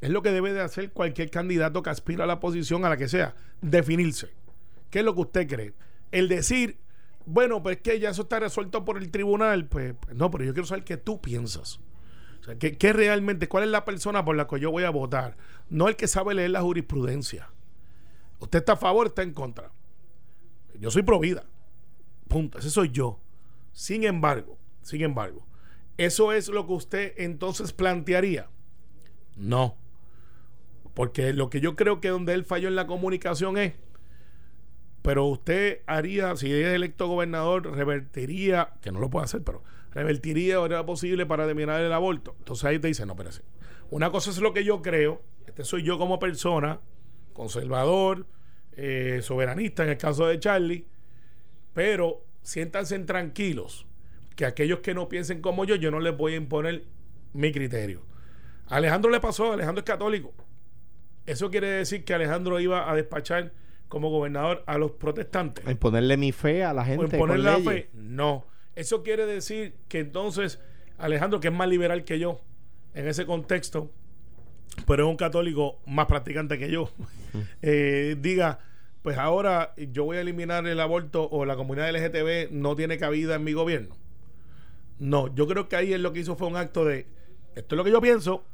es 0.00 0.10
lo 0.10 0.22
que 0.22 0.32
debe 0.32 0.52
de 0.52 0.60
hacer 0.60 0.90
cualquier 0.90 1.30
candidato 1.30 1.82
que 1.82 1.90
aspira 1.90 2.24
a 2.24 2.26
la 2.26 2.40
posición 2.40 2.84
a 2.84 2.88
la 2.88 2.96
que 2.96 3.08
sea, 3.08 3.34
definirse. 3.60 4.30
¿Qué 4.90 5.00
es 5.00 5.04
lo 5.04 5.14
que 5.14 5.20
usted 5.20 5.48
cree? 5.48 5.74
El 6.10 6.28
decir, 6.28 6.78
bueno, 7.24 7.62
pues 7.62 7.78
que 7.78 8.00
ya 8.00 8.10
eso 8.10 8.22
está 8.22 8.40
resuelto 8.40 8.84
por 8.84 8.98
el 8.98 9.10
tribunal, 9.10 9.66
pues, 9.66 9.94
pues 10.00 10.16
no, 10.16 10.30
pero 10.30 10.44
yo 10.44 10.52
quiero 10.54 10.66
saber 10.66 10.84
qué 10.84 10.96
tú 10.96 11.20
piensas. 11.20 11.80
O 12.40 12.44
sea, 12.44 12.58
¿qué, 12.58 12.76
qué 12.76 12.92
realmente, 12.92 13.48
cuál 13.48 13.64
es 13.64 13.70
la 13.70 13.84
persona 13.84 14.24
por 14.24 14.34
la 14.34 14.48
que 14.48 14.58
yo 14.58 14.70
voy 14.70 14.84
a 14.84 14.90
votar? 14.90 15.36
No 15.70 15.88
el 15.88 15.94
que 15.94 16.08
sabe 16.08 16.34
leer 16.34 16.50
la 16.50 16.62
jurisprudencia. 16.62 17.48
¿Usted 18.40 18.58
está 18.58 18.72
a 18.72 18.76
favor 18.76 19.06
está 19.06 19.22
en 19.22 19.32
contra? 19.32 19.70
Yo 20.80 20.90
soy 20.90 21.02
pro 21.02 21.20
vida. 21.20 21.44
Punto. 22.26 22.58
Ese 22.58 22.70
soy 22.70 22.90
yo. 22.90 23.20
Sin 23.72 24.02
embargo, 24.02 24.58
sin 24.82 25.02
embargo, 25.02 25.46
¿eso 25.96 26.32
es 26.32 26.48
lo 26.48 26.66
que 26.66 26.72
usted 26.72 27.12
entonces 27.16 27.72
plantearía? 27.72 28.48
No. 29.36 29.76
Porque 30.94 31.32
lo 31.32 31.50
que 31.50 31.60
yo 31.60 31.76
creo 31.76 32.00
que 32.00 32.08
donde 32.08 32.34
él 32.34 32.44
falló 32.44 32.68
en 32.68 32.76
la 32.76 32.86
comunicación 32.86 33.56
es, 33.56 33.74
pero 35.02 35.26
usted 35.26 35.80
haría, 35.86 36.36
si 36.36 36.52
es 36.52 36.68
electo 36.68 37.08
gobernador, 37.08 37.74
revertiría, 37.74 38.74
que 38.80 38.92
no 38.92 39.00
lo 39.00 39.10
puede 39.10 39.24
hacer, 39.24 39.42
pero 39.42 39.62
revertiría 39.90 40.60
o 40.60 40.66
era 40.66 40.86
posible 40.86 41.26
para 41.26 41.46
terminar 41.46 41.80
el 41.80 41.92
aborto. 41.92 42.34
Entonces 42.38 42.64
ahí 42.64 42.78
te 42.78 42.88
dice, 42.88 43.04
no, 43.04 43.12
espérese. 43.12 43.42
Una 43.90 44.10
cosa 44.10 44.30
es 44.30 44.38
lo 44.38 44.52
que 44.52 44.64
yo 44.64 44.80
creo, 44.80 45.22
este 45.46 45.64
soy 45.64 45.82
yo 45.82 45.98
como 45.98 46.18
persona, 46.18 46.80
conservador, 47.32 48.26
eh, 48.76 49.20
soberanista 49.22 49.82
en 49.82 49.90
el 49.90 49.98
caso 49.98 50.26
de 50.26 50.38
Charlie, 50.38 50.86
pero 51.74 52.24
siéntanse 52.42 52.98
tranquilos, 53.00 53.86
que 54.36 54.44
aquellos 54.46 54.80
que 54.80 54.94
no 54.94 55.08
piensen 55.08 55.40
como 55.40 55.64
yo, 55.64 55.76
yo 55.76 55.90
no 55.90 56.00
les 56.00 56.16
voy 56.16 56.34
a 56.34 56.36
imponer 56.36 56.84
mi 57.32 57.52
criterio. 57.52 58.02
A 58.68 58.76
Alejandro 58.76 59.10
le 59.10 59.20
pasó, 59.20 59.52
Alejandro 59.52 59.80
es 59.80 59.86
católico. 59.86 60.32
Eso 61.26 61.50
quiere 61.50 61.68
decir 61.68 62.04
que 62.04 62.14
Alejandro 62.14 62.58
iba 62.60 62.90
a 62.90 62.94
despachar 62.94 63.52
como 63.88 64.10
gobernador 64.10 64.64
a 64.66 64.78
los 64.78 64.92
protestantes. 64.92 65.66
En 65.66 65.76
ponerle 65.76 66.16
mi 66.16 66.32
fe 66.32 66.64
a 66.64 66.72
la 66.72 66.84
gente. 66.84 67.18
poner 67.18 67.40
la 67.40 67.58
fe. 67.58 67.90
No. 67.92 68.46
Eso 68.74 69.02
quiere 69.02 69.26
decir 69.26 69.74
que 69.88 70.00
entonces 70.00 70.58
Alejandro, 70.98 71.40
que 71.40 71.48
es 71.48 71.54
más 71.54 71.68
liberal 71.68 72.04
que 72.04 72.18
yo 72.18 72.40
en 72.94 73.08
ese 73.08 73.26
contexto, 73.26 73.90
pero 74.86 75.04
es 75.04 75.10
un 75.10 75.16
católico 75.16 75.80
más 75.86 76.06
practicante 76.06 76.58
que 76.58 76.70
yo, 76.70 76.90
eh, 77.62 78.16
diga, 78.18 78.60
pues 79.02 79.18
ahora 79.18 79.74
yo 79.76 80.04
voy 80.04 80.18
a 80.18 80.20
eliminar 80.20 80.66
el 80.66 80.80
aborto 80.80 81.28
o 81.28 81.44
la 81.44 81.56
comunidad 81.56 81.90
LGTB 81.90 82.52
no 82.52 82.76
tiene 82.76 82.98
cabida 82.98 83.34
en 83.34 83.44
mi 83.44 83.52
gobierno. 83.52 83.96
No, 85.02 85.34
yo 85.34 85.46
creo 85.48 85.68
que 85.68 85.74
ahí 85.76 85.92
él 85.92 86.02
lo 86.02 86.12
que 86.12 86.20
hizo 86.20 86.36
fue 86.36 86.46
un 86.46 86.56
acto 86.56 86.84
de, 86.84 87.06
esto 87.56 87.74
es 87.74 87.76
lo 87.76 87.82
que 87.84 87.90
yo 87.90 88.00
pienso, 88.00 88.44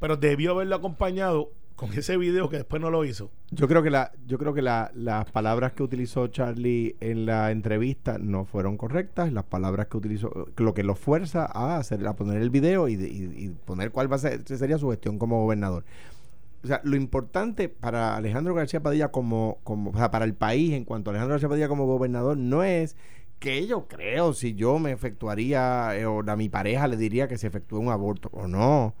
pero 0.00 0.16
debió 0.16 0.52
haberlo 0.52 0.76
acompañado 0.76 1.50
con 1.76 1.92
ese 1.92 2.16
video 2.16 2.48
que 2.48 2.56
después 2.56 2.80
no 2.82 2.90
lo 2.90 3.04
hizo. 3.04 3.30
Yo 3.50 3.68
creo 3.68 3.82
que 3.82 3.90
la, 3.90 4.10
yo 4.26 4.38
creo 4.38 4.54
que 4.54 4.62
la- 4.62 4.90
las 4.94 5.30
palabras 5.30 5.72
que 5.74 5.82
utilizó 5.82 6.26
Charlie 6.28 6.96
en 7.00 7.26
la 7.26 7.50
entrevista 7.50 8.16
no 8.18 8.44
fueron 8.46 8.76
correctas. 8.76 9.32
Las 9.32 9.44
palabras 9.44 9.86
que 9.88 9.96
utilizó, 9.98 10.48
lo 10.56 10.74
que 10.74 10.82
lo 10.82 10.94
fuerza 10.96 11.44
a 11.44 11.76
hacer, 11.76 12.04
a 12.06 12.16
poner 12.16 12.40
el 12.42 12.50
video 12.50 12.88
y, 12.88 12.96
de- 12.96 13.08
y- 13.08 13.44
y 13.44 13.48
poner 13.64 13.92
cuál 13.92 14.10
va 14.10 14.16
a 14.16 14.20
ser 14.20 14.42
sería 14.46 14.78
su 14.78 14.88
gestión 14.90 15.18
como 15.18 15.40
gobernador. 15.42 15.84
O 16.64 16.66
sea, 16.66 16.80
lo 16.82 16.96
importante 16.96 17.68
para 17.68 18.16
Alejandro 18.16 18.54
García 18.54 18.82
Padilla 18.82 19.08
como, 19.12 19.58
como, 19.62 19.90
o 19.90 19.96
sea, 19.96 20.10
para 20.10 20.24
el 20.24 20.34
país 20.34 20.72
en 20.72 20.84
cuanto 20.84 21.10
a 21.10 21.12
Alejandro 21.12 21.34
García 21.34 21.48
Padilla 21.48 21.68
como 21.68 21.86
gobernador 21.86 22.36
no 22.38 22.64
es 22.64 22.96
¿qué 23.38 23.66
yo 23.66 23.86
creo 23.88 24.32
si 24.34 24.54
yo 24.54 24.78
me 24.78 24.92
efectuaría 24.92 25.96
eh, 25.96 26.06
o 26.06 26.20
a 26.28 26.36
mi 26.36 26.48
pareja 26.48 26.86
le 26.88 26.96
diría 26.96 27.28
que 27.28 27.38
se 27.38 27.46
efectúe 27.46 27.78
un 27.78 27.90
aborto 27.90 28.28
o 28.32 28.46
no? 28.48 28.94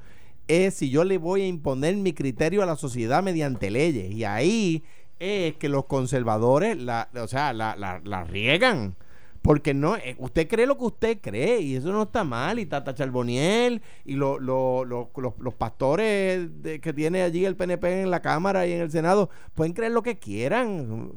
Es 0.48 0.74
si 0.74 0.90
yo 0.90 1.04
le 1.04 1.18
voy 1.18 1.42
a 1.42 1.46
imponer 1.46 1.96
mi 1.96 2.12
criterio 2.14 2.62
a 2.62 2.66
la 2.66 2.76
sociedad 2.76 3.22
mediante 3.22 3.70
leyes. 3.70 4.10
Y 4.12 4.24
ahí 4.24 4.82
es 5.18 5.54
que 5.56 5.68
los 5.68 5.84
conservadores, 5.86 6.78
la, 6.78 7.08
o 7.20 7.26
sea, 7.28 7.52
la, 7.52 7.76
la, 7.76 8.24
riegan. 8.24 8.96
Porque 9.42 9.72
no, 9.74 9.96
eh, 9.96 10.16
usted 10.18 10.48
cree 10.48 10.66
lo 10.66 10.76
que 10.78 10.84
usted 10.84 11.18
cree 11.20 11.60
y 11.60 11.76
eso 11.76 11.92
no 11.92 12.02
está 12.04 12.24
mal. 12.24 12.58
Y 12.58 12.66
Tata 12.66 12.94
Charboniel 12.94 13.82
y 14.04 14.14
lo- 14.14 14.38
lo- 14.38 14.84
lo- 14.84 15.10
los, 15.16 15.34
los 15.38 15.54
pastores 15.54 16.62
de- 16.62 16.80
que 16.80 16.92
tiene 16.92 17.22
allí 17.22 17.44
el 17.44 17.56
PNP 17.56 18.02
en 18.02 18.10
la 18.10 18.20
Cámara 18.22 18.66
y 18.66 18.72
en 18.72 18.80
el 18.82 18.90
Senado 18.90 19.30
pueden 19.54 19.72
creer 19.74 19.92
lo 19.92 20.02
que 20.02 20.18
quieran. 20.18 21.12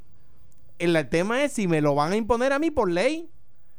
El, 0.82 1.10
tema 1.10 1.44
es 1.44 1.54
si 1.54 1.68
me 1.68 1.82
lo 1.82 1.96
van 1.96 2.12
a 2.12 2.16
imponer 2.16 2.54
a 2.54 2.60
mí 2.60 2.72
por 2.72 2.90
ley. 2.90 3.30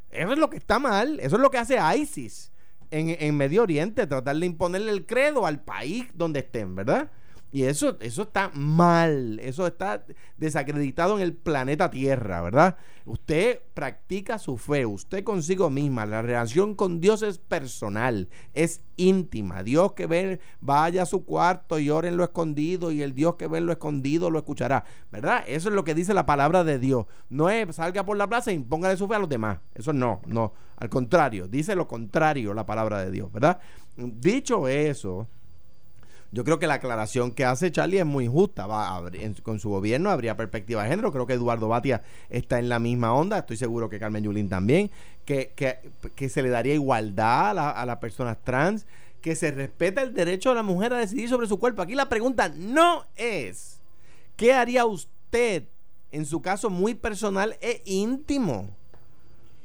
Eso 0.09 0.33
es 0.33 0.39
lo 0.39 0.49
que 0.49 0.57
está 0.57 0.79
mal. 0.79 1.19
Eso 1.19 1.35
es 1.35 1.41
lo 1.41 1.49
que 1.49 1.57
hace 1.57 1.77
ISIS 1.97 2.51
en, 2.91 3.15
en 3.19 3.35
Medio 3.35 3.63
Oriente, 3.63 4.07
tratar 4.07 4.35
de 4.35 4.45
imponerle 4.45 4.91
el 4.91 5.05
credo 5.05 5.45
al 5.45 5.63
país 5.63 6.07
donde 6.13 6.39
estén, 6.39 6.75
¿verdad? 6.75 7.11
Y 7.53 7.65
eso, 7.65 7.97
eso 7.99 8.23
está 8.23 8.49
mal, 8.55 9.39
eso 9.39 9.67
está 9.67 10.03
desacreditado 10.37 11.17
en 11.17 11.21
el 11.21 11.35
planeta 11.35 11.91
Tierra, 11.91 12.41
¿verdad? 12.41 12.77
Usted 13.05 13.59
practica 13.75 14.39
su 14.39 14.57
fe, 14.57 14.87
usted 14.87 15.23
consigo 15.23 15.69
misma, 15.69 16.07
la 16.07 16.23
relación 16.23 16.73
con 16.73 16.99
Dios 16.99 17.21
es 17.21 17.37
personal, 17.37 18.27
es 18.55 18.81
íntima. 18.95 19.61
Dios 19.61 19.93
que 19.93 20.07
ve, 20.07 20.39
vaya 20.61 21.03
a 21.03 21.05
su 21.05 21.25
cuarto 21.25 21.77
y 21.77 21.91
ore 21.91 22.07
en 22.07 22.17
lo 22.17 22.23
escondido 22.23 22.89
y 22.89 23.03
el 23.03 23.13
Dios 23.13 23.35
que 23.35 23.47
ve 23.47 23.59
en 23.59 23.67
lo 23.67 23.71
escondido 23.71 24.31
lo 24.31 24.39
escuchará, 24.39 24.83
¿verdad? 25.11 25.43
Eso 25.45 25.69
es 25.69 25.75
lo 25.75 25.83
que 25.83 25.93
dice 25.93 26.15
la 26.15 26.25
palabra 26.25 26.63
de 26.63 26.79
Dios. 26.79 27.05
No 27.29 27.51
es 27.51 27.75
salga 27.75 28.03
por 28.03 28.17
la 28.17 28.25
plaza 28.25 28.51
y 28.51 28.57
póngale 28.57 28.97
su 28.97 29.07
fe 29.07 29.13
a 29.13 29.19
los 29.19 29.29
demás. 29.29 29.59
Eso 29.75 29.93
no, 29.93 30.23
no. 30.25 30.53
Al 30.77 30.89
contrario, 30.89 31.47
dice 31.47 31.75
lo 31.75 31.87
contrario 31.87 32.55
la 32.55 32.65
palabra 32.65 33.03
de 33.03 33.11
Dios, 33.11 33.31
¿verdad? 33.31 33.59
Dicho 33.95 34.67
eso, 34.67 35.27
yo 36.33 36.43
creo 36.43 36.57
que 36.57 36.65
la 36.65 36.73
aclaración 36.73 37.31
que 37.31 37.45
hace 37.45 37.71
Charlie 37.71 37.99
es 37.99 38.05
muy 38.05 38.27
justa. 38.27 38.67
Con 39.43 39.59
su 39.59 39.69
gobierno 39.69 40.09
habría 40.09 40.35
perspectiva 40.35 40.81
de 40.81 40.89
género. 40.89 41.11
Creo 41.11 41.27
que 41.27 41.33
Eduardo 41.33 41.67
Batia 41.67 42.01
está 42.29 42.57
en 42.57 42.69
la 42.69 42.79
misma 42.79 43.13
onda. 43.13 43.37
Estoy 43.37 43.55
seguro 43.55 43.87
que 43.87 43.99
Carmen 43.99 44.23
Yulín 44.23 44.49
también. 44.49 44.89
Que, 45.25 45.53
que, 45.55 45.77
que 46.15 46.29
se 46.29 46.41
le 46.41 46.49
daría 46.49 46.73
igualdad 46.73 47.57
a 47.59 47.85
las 47.85 47.97
personas 47.97 48.39
trans. 48.43 48.87
Que 49.21 49.35
se 49.35 49.51
respeta 49.51 50.01
el 50.01 50.15
derecho 50.15 50.49
de 50.49 50.55
la 50.55 50.63
mujer 50.63 50.91
a 50.91 50.97
decidir 50.97 51.29
sobre 51.29 51.47
su 51.47 51.59
cuerpo. 51.59 51.83
Aquí 51.83 51.93
la 51.93 52.09
pregunta 52.09 52.49
no 52.49 53.05
es: 53.15 53.79
¿qué 54.35 54.53
haría 54.53 54.85
usted 54.85 55.65
en 56.11 56.25
su 56.25 56.41
caso 56.41 56.71
muy 56.71 56.95
personal 56.95 57.57
e 57.61 57.83
íntimo? 57.85 58.75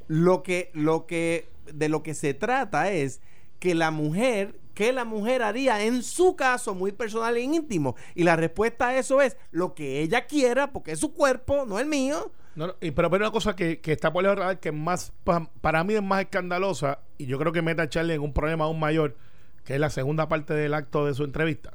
Lo 0.07 0.43
que, 0.43 0.69
lo 0.73 1.07
que, 1.07 1.49
de 1.73 1.89
lo 1.89 2.03
que 2.03 2.13
se 2.13 2.35
trata 2.35 2.91
es 2.91 3.21
que 3.59 3.75
la 3.75 3.91
mujer, 3.91 4.59
¿qué 4.79 4.93
la 4.93 5.03
mujer 5.03 5.41
haría 5.43 5.83
en 5.83 6.03
su 6.03 6.37
caso 6.37 6.73
muy 6.73 6.93
personal 6.93 7.35
e 7.35 7.41
íntimo? 7.41 7.97
Y 8.15 8.23
la 8.23 8.37
respuesta 8.37 8.87
a 8.87 8.97
eso 8.97 9.21
es 9.21 9.35
lo 9.51 9.73
que 9.75 9.99
ella 10.01 10.25
quiera, 10.25 10.71
porque 10.71 10.93
es 10.93 10.99
su 11.01 11.13
cuerpo, 11.13 11.65
no 11.67 11.79
el 11.79 11.85
mío. 11.85 12.31
No, 12.55 12.67
no, 12.67 12.75
y- 12.79 12.91
pero, 12.91 13.09
pero 13.09 13.25
una 13.25 13.31
cosa 13.33 13.57
que, 13.57 13.81
que 13.81 13.91
está 13.91 14.13
por 14.13 14.25
el 14.25 14.37
radar 14.37 14.61
que 14.61 14.69
es 14.69 14.75
más 14.75 15.11
pa- 15.25 15.49
para 15.59 15.83
mí 15.83 15.95
es 15.95 16.01
más 16.01 16.21
escandalosa 16.21 16.99
y 17.17 17.25
yo 17.25 17.37
creo 17.37 17.51
que 17.51 17.61
mete 17.61 17.81
a 17.81 17.89
Charlie 17.89 18.13
en 18.13 18.21
un 18.21 18.31
problema 18.31 18.63
aún 18.63 18.79
mayor 18.79 19.17
que 19.65 19.73
es 19.73 19.81
la 19.81 19.89
segunda 19.89 20.29
parte 20.29 20.53
del 20.53 20.73
acto 20.73 21.05
de 21.05 21.13
su 21.13 21.25
entrevista 21.25 21.73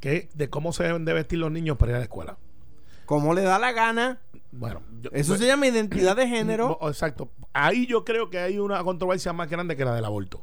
que 0.00 0.16
es 0.16 0.28
de 0.36 0.48
cómo 0.48 0.72
se 0.72 0.84
deben 0.84 1.04
de 1.04 1.12
vestir 1.12 1.38
los 1.38 1.50
niños 1.52 1.76
para 1.76 1.92
ir 1.92 1.96
a 1.96 1.98
la 1.98 2.04
escuela 2.04 2.38
Como 3.04 3.34
le 3.34 3.42
da 3.42 3.58
la 3.58 3.72
gana. 3.72 4.18
bueno 4.50 4.80
yo- 5.02 5.10
Eso 5.12 5.36
se 5.36 5.46
llama 5.46 5.66
identidad 5.66 6.16
de 6.16 6.26
género. 6.34 6.78
Exacto 6.88 7.30
ahí 7.52 7.86
yo 7.86 8.04
creo 8.04 8.30
que 8.30 8.38
hay 8.38 8.58
una 8.58 8.82
controversia 8.82 9.34
más 9.34 9.48
grande 9.50 9.76
que 9.76 9.84
la 9.84 9.94
del 9.94 10.04
aborto 10.06 10.42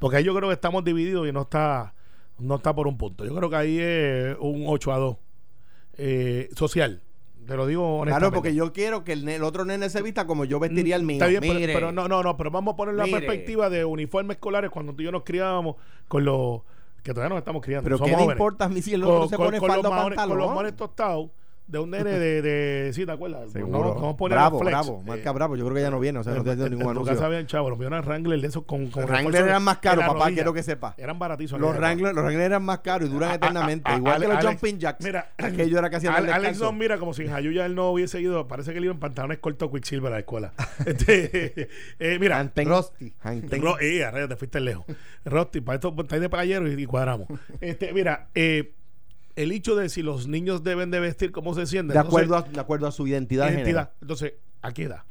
porque 0.00 0.16
ahí 0.16 0.24
yo 0.24 0.34
creo 0.34 0.48
que 0.48 0.54
estamos 0.54 0.82
divididos 0.84 1.28
y 1.28 1.32
no 1.32 1.42
está 1.42 1.94
no 2.40 2.56
está 2.56 2.74
por 2.74 2.88
un 2.88 2.98
punto 2.98 3.24
yo 3.24 3.32
creo 3.36 3.48
que 3.50 3.56
ahí 3.56 3.78
es 3.78 4.36
un 4.40 4.64
8 4.66 4.92
a 4.92 4.98
2 4.98 5.16
eh, 5.98 6.48
social 6.56 7.02
te 7.46 7.56
lo 7.56 7.66
digo 7.66 7.82
honestamente 7.98 8.18
Claro, 8.30 8.32
porque 8.34 8.54
yo 8.54 8.72
quiero 8.72 9.02
que 9.04 9.12
el, 9.12 9.42
otro 9.42 9.64
nene 9.64 9.90
se 9.90 10.02
vista 10.02 10.26
como 10.26 10.44
yo 10.44 10.60
vestiría 10.60 10.94
el 10.94 11.02
mío. 11.02 11.16
Está 11.16 11.26
bien, 11.26 11.40
pero- 11.40 11.54
Mire. 11.54 11.72
pero, 11.74 11.90
no, 11.90 12.06
no, 12.06 12.22
no, 12.22 12.36
pero 12.36 12.50
vamos 12.52 12.74
a 12.74 12.76
poner 12.76 12.94
la 12.94 13.04
Mire. 13.06 13.18
perspectiva 13.18 13.68
de 13.68 13.84
uniformes 13.84 14.36
escolares 14.36 14.70
cuando 14.70 14.94
tú 14.94 15.02
y 15.02 15.06
yo 15.06 15.10
nos 15.12 15.24
criábamos 15.24 15.74
con 16.06 16.24
los 16.24 16.60
que 17.02 17.12
todavía 17.12 17.30
nos 17.30 17.38
estamos 17.38 17.62
criando. 17.62 17.82
Pero 17.84 17.96
somos 17.98 18.08
¿qué 18.08 18.12
le 18.16 18.22
jóvenes. 18.22 18.36
importa 18.38 18.66
a 18.66 18.68
mí 18.68 18.80
si 18.82 18.94
el 18.94 19.02
Con- 19.02 19.10
otro 19.16 19.28
se 19.30 19.36
con- 19.36 19.46
pone 19.46 19.58
con 19.58 19.68
falda 19.68 19.82
los 19.88 19.90
maones- 19.92 20.16
Con 20.18 20.28
los 20.28 20.36
pantalón? 20.36 20.54
maones 20.54 20.76
tostados 20.76 21.30
de 21.70 21.78
un 21.78 21.90
nene 21.90 22.10
de, 22.18 22.42
de 22.42 22.92
sí, 22.92 23.06
¿te 23.06 23.12
acuerdas? 23.12 23.52
Seguro. 23.52 23.94
No, 23.94 24.00
no 24.00 24.16
poner 24.16 24.36
bravo, 24.36 24.58
flex. 24.60 24.70
bravo, 24.72 25.00
Eh, 25.02 25.06
marca 25.08 25.32
bravo. 25.32 25.56
Yo 25.56 25.64
creo 25.64 25.74
que 25.76 25.82
ya 25.82 25.90
no 25.90 26.00
viene, 26.00 26.18
o 26.18 26.22
sea, 26.24 26.32
no 26.32 26.38
estoy 26.38 26.52
haciendo 26.52 26.70
ningún 26.76 26.88
en 26.90 26.94
tu 26.94 27.00
casa 27.00 27.10
anuncio. 27.12 27.26
habían 27.26 27.46
chavos, 27.46 27.70
los 27.70 27.78
míos 27.78 27.92
eran 27.92 28.04
Wrangler 28.04 28.40
de 28.40 28.46
esos 28.48 28.64
con, 28.64 28.88
con 28.88 29.04
Wrangler 29.04 29.44
eran 29.44 29.62
más 29.62 29.78
caros, 29.78 30.04
papá, 30.04 30.24
rodilla. 30.24 30.34
quiero 30.34 30.52
que 30.52 30.62
sepa. 30.62 30.94
Eran 30.98 31.18
baratísimos. 31.18 31.60
Los 31.60 31.76
Wrangler, 31.76 32.14
los 32.14 32.24
Wrangler 32.24 32.46
eran 32.46 32.62
más 32.64 32.80
caros 32.80 33.08
y 33.08 33.12
duran 33.12 33.30
a- 33.30 33.34
eternamente. 33.34 33.90
a- 33.90 33.96
Igual 33.96 34.14
Ale- 34.14 34.26
que 34.26 34.32
los 34.32 34.38
Alex- 34.44 34.60
jumping 34.60 34.78
jacks. 34.78 35.04
Mira, 35.04 35.30
aquello 35.38 35.78
era 35.78 35.90
casi 35.90 36.06
Al- 36.06 36.28
Alex 36.30 36.58
nos 36.60 36.74
mira 36.74 36.98
como 36.98 37.14
si 37.14 37.22
en 37.22 37.30
Jayuya 37.30 37.66
él 37.66 37.74
no 37.74 37.90
hubiese 37.90 38.20
ido. 38.20 38.46
Parece 38.48 38.72
que 38.72 38.78
él 38.78 38.84
iba 38.84 38.94
en 38.94 39.00
pantalones 39.00 39.38
cortos 39.38 39.70
Quicksilver 39.70 40.08
a 40.12 40.16
la 40.16 40.18
escuela. 40.20 40.52
Este, 40.86 41.68
eh, 41.98 42.18
mira, 42.18 42.38
Hanten. 42.38 42.68
Rusty. 42.68 43.12
Ro- 43.60 43.78
eh, 43.80 44.04
a 44.04 44.12
te 44.28 44.36
fuiste 44.36 44.60
lejos. 44.60 44.84
Rosti, 45.24 45.60
para 45.60 45.76
esto 45.76 45.94
estáis 45.98 46.20
de 46.22 46.28
playero 46.28 46.70
y, 46.70 46.82
y 46.82 46.86
cuadramos. 46.86 47.28
Este, 47.60 47.92
mira, 47.92 48.28
eh, 48.34 48.72
el 49.36 49.52
hecho 49.52 49.76
de 49.76 49.88
si 49.88 50.02
los 50.02 50.26
niños 50.28 50.62
deben 50.62 50.90
de 50.90 51.00
vestir 51.00 51.32
cómo 51.32 51.54
se 51.54 51.66
sienten. 51.66 51.94
De 51.94 51.98
acuerdo, 52.00 52.36
a, 52.36 52.42
de 52.42 52.60
acuerdo 52.60 52.86
a 52.86 52.92
su 52.92 53.06
identidad, 53.06 53.46
de 53.48 53.54
identidad. 53.54 53.92
Entonces, 54.00 54.34
¿a 54.62 54.72
qué 54.72 54.84
edad? 54.84 55.02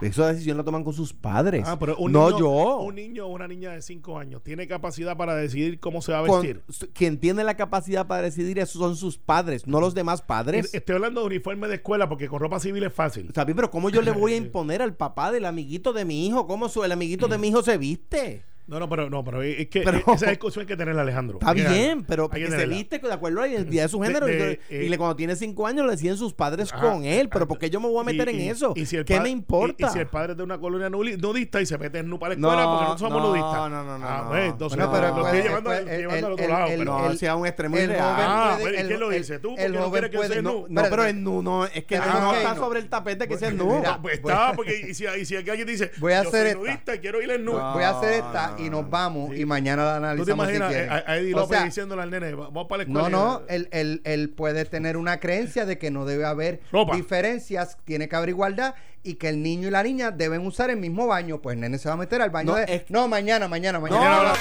Esa 0.00 0.26
decisión 0.32 0.58
la 0.58 0.64
toman 0.64 0.84
con 0.84 0.92
sus 0.92 1.14
padres. 1.14 1.62
Ah, 1.66 1.78
pero 1.78 1.96
un 1.96 2.12
no 2.12 2.26
niño, 2.28 2.38
yo. 2.40 2.78
Un 2.80 2.96
niño 2.96 3.26
o 3.26 3.28
una 3.28 3.46
niña 3.48 3.70
de 3.70 3.80
5 3.80 4.18
años 4.18 4.42
tiene 4.42 4.66
capacidad 4.66 5.16
para 5.16 5.34
decidir 5.36 5.78
cómo 5.80 6.02
se 6.02 6.12
va 6.12 6.18
a 6.18 6.26
Con- 6.26 6.42
vestir. 6.42 6.62
su- 6.68 6.90
quien 6.92 7.18
tiene 7.18 7.42
la 7.44 7.56
capacidad 7.56 8.06
para 8.06 8.22
decidir 8.22 8.58
eso 8.58 8.78
son 8.78 8.96
sus 8.96 9.16
padres, 9.16 9.66
no 9.66 9.80
los 9.80 9.94
demás 9.94 10.20
padres. 10.20 10.74
Estoy 10.74 10.96
hablando 10.96 11.20
de 11.20 11.28
uniforme 11.28 11.68
de 11.68 11.76
escuela 11.76 12.08
porque 12.08 12.28
con 12.28 12.40
ropa 12.40 12.58
civil 12.60 12.82
es 12.82 12.92
fácil. 12.92 13.30
Bien, 13.32 13.56
pero 13.56 13.70
¿cómo 13.70 13.88
yo 13.88 14.02
le 14.02 14.10
voy 14.10 14.34
a 14.34 14.36
imponer 14.44 14.82
al 14.82 14.94
papá 14.94 15.30
del 15.32 15.46
amiguito 15.46 15.92
de 15.94 16.04
mi 16.04 16.26
hijo? 16.26 16.46
¿Cómo 16.46 16.68
su, 16.68 16.84
el 16.84 16.92
amiguito 16.92 17.26
de 17.28 17.38
mi 17.38 17.48
hijo 17.48 17.62
se 17.62 17.78
viste? 17.78 18.44
No, 18.66 18.80
no, 18.80 18.88
pero 18.88 19.10
no, 19.10 19.22
pero 19.22 19.42
es 19.42 19.66
que 19.68 19.82
Pero- 19.82 19.98
eh, 19.98 20.04
esa 20.14 20.30
discusión 20.30 20.62
hay 20.62 20.66
que 20.66 20.76
tenerla, 20.76 21.02
Alejandro. 21.02 21.38
Está 21.38 21.52
bien, 21.52 22.02
pero 22.04 22.30
que 22.30 22.46
se 22.50 22.66
viste 22.66 22.98
de 22.98 23.12
acuerdo 23.12 23.40
a 23.40 23.42
la 23.46 23.52
identidad 23.52 23.82
de 23.84 23.88
su 23.90 24.00
De- 24.00 24.06
género. 24.06 24.28
y 24.28 24.32
de- 24.36 24.60
eh, 24.70 24.84
y 24.84 24.88
le- 24.88 24.96
cuando 24.96 25.16
tiene 25.16 25.36
cinco 25.36 25.66
años 25.66 25.84
le 25.84 25.92
deciden 25.92 26.16
sus 26.16 26.32
padres 26.32 26.72
Ajá. 26.72 26.80
con 26.80 27.04
él. 27.04 27.28
Pero 27.28 27.46
¿por 27.46 27.58
qué 27.58 27.68
yo 27.68 27.78
me 27.80 27.88
voy 27.88 28.00
a 28.00 28.04
meter 28.04 28.28
Y- 28.28 28.32
en 28.32 28.40
y- 28.40 28.48
eso? 28.48 28.72
si 28.74 29.04
¿Qué 29.04 29.20
me 29.20 29.28
importa? 29.28 29.88
Y, 29.88 29.90
si 29.92 29.98
el 29.98 30.06
padre 30.06 30.32
es 30.32 30.38
de 30.38 30.44
una 30.44 30.58
colonia 30.58 30.88
nudista 30.88 31.60
y 31.60 31.66
se 31.66 31.76
mete 31.76 31.98
en 31.98 32.08
nu 32.08 32.18
para 32.18 32.30
la 32.30 32.40
escuela 32.40 32.62
No, 32.62 32.70
porque 32.78 32.88
no 32.90 32.98
somos 32.98 33.22
no, 33.22 33.28
nudistas. 33.28 33.70
no, 33.70 33.84
no, 33.84 33.98
no, 33.98 34.06
Ah, 34.08 34.20
no. 34.24 34.28
pues, 34.30 34.44
entonces 34.52 34.78
Bueno, 34.78 34.92
pero 34.92 35.16
lo 35.16 35.26
estoy 35.26 35.42
llevando, 35.42 35.72
el- 35.72 35.84
llevando 35.98 36.26
al 36.26 36.32
otro 36.32 36.48
lado. 36.48 36.66
el- 36.68 36.78
pero- 36.78 36.84
no, 36.98 37.10
el- 37.10 37.18
sea 37.18 37.36
un 37.36 37.46
extremo 37.46 37.76
Ah, 37.76 38.56
puede- 38.58 38.64
pero 38.64 38.76
¿y 38.76 38.80
el- 38.80 38.86
quién 38.88 39.00
lo 39.00 39.08
dice? 39.10 39.38
¿Tú? 39.40 39.48
el 39.50 39.54
Porque 39.56 39.68
no 39.78 39.82
joven 39.84 40.10
puede- 40.10 40.42
no, 40.42 40.52
nu. 40.52 40.66
No, 40.70 40.82
pero 40.88 41.04
es 41.04 41.14
nu, 41.14 41.42
no, 41.42 41.66
es 41.66 41.84
que 41.84 41.96
Ah, 41.98 42.18
no 42.20 42.34
está 42.34 42.54
no. 42.54 42.60
sobre 42.60 42.80
el 42.80 42.88
tapete 42.88 43.28
que 43.28 43.36
sea 43.36 43.50
nu. 43.50 43.82
pues 44.00 44.22
voy- 44.22 44.32
está, 44.32 44.52
porque 44.54 44.86
y 44.88 44.94
si, 44.94 45.06
alguien 45.06 45.66
dice, 45.66 45.90
Voy 45.98 46.12
a 46.14 46.22
esta. 46.22 46.54
nudista 46.54 46.94
y 46.94 46.98
quiero 47.00 47.20
ir 47.20 47.30
en 47.30 47.44
nu. 47.44 47.52
Voy 47.52 47.82
a 47.82 47.90
hacer 47.90 48.14
esta 48.14 48.53
no, 48.58 48.64
y 48.66 48.70
no, 48.70 48.80
nos 48.82 48.90
vamos 48.90 49.30
Sí. 49.34 49.40
y 49.42 49.44
mañana 49.44 49.84
la 49.84 49.94
¿Tú 50.16 50.24
te 50.24 50.32
analizamos 50.32 50.46
si 50.48 50.54
imaginas 50.56 50.68
quieren. 50.72 50.90
a, 50.90 50.94
a 51.06 51.16
Eddie 51.18 51.34
O 51.34 51.38
López 51.38 51.56
sea, 51.58 51.64
diciéndole 51.66 52.02
al 52.02 52.10
nene, 52.10 52.34
vamos 52.34 52.66
para 52.68 52.78
la 52.78 52.82
escuela? 52.84 53.08
No, 53.08 53.24
no, 53.38 53.42
él, 53.48 53.68
él, 53.72 54.00
él 54.04 54.30
puede 54.30 54.64
tener 54.64 54.96
una 54.96 55.20
creencia 55.20 55.64
de 55.66 55.78
que 55.78 55.90
no 55.90 56.04
debe 56.04 56.24
haber 56.24 56.60
Ropa. 56.72 56.96
diferencias, 56.96 57.76
tiene 57.84 58.08
que 58.08 58.16
haber 58.16 58.30
igualdad 58.30 58.74
y 59.06 59.14
que 59.16 59.28
el 59.28 59.42
niño 59.42 59.68
y 59.68 59.70
la 59.70 59.82
niña 59.82 60.10
deben 60.12 60.46
usar 60.46 60.70
el 60.70 60.78
mismo 60.78 61.06
baño. 61.06 61.42
Pues 61.42 61.54
el 61.54 61.60
nene 61.60 61.76
se 61.76 61.88
va 61.88 61.94
a 61.94 61.98
meter 61.98 62.22
al 62.22 62.30
baño 62.30 62.52
No, 62.52 62.56
de... 62.56 62.64
es- 62.74 62.84
No, 62.88 63.06
mañana, 63.06 63.48
mañana, 63.48 63.78
mañana. 63.78 64.32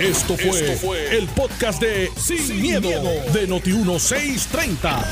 Esto 0.00 0.36
fue, 0.36 1.16
el 1.16 1.26
podcast 1.28 1.80
de 1.80 2.10
Sin, 2.16 2.60
miedo, 2.60 2.88
de 3.32 3.48
Noti1630. 3.48 5.04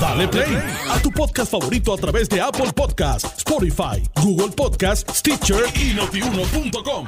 Dale 0.00 0.28
play 0.28 0.56
a 0.90 0.98
tu 1.00 1.10
podcast 1.10 1.50
favorito 1.50 1.94
a 1.94 1.96
través 1.96 2.28
de 2.28 2.40
Apple 2.40 2.72
Podcasts, 2.74 3.38
Spotify, 3.38 4.02
Google 4.22 4.50
Podcasts, 4.54 5.18
Stitcher 5.18 5.64
y 5.74 5.94
notiuno.com. 5.94 7.06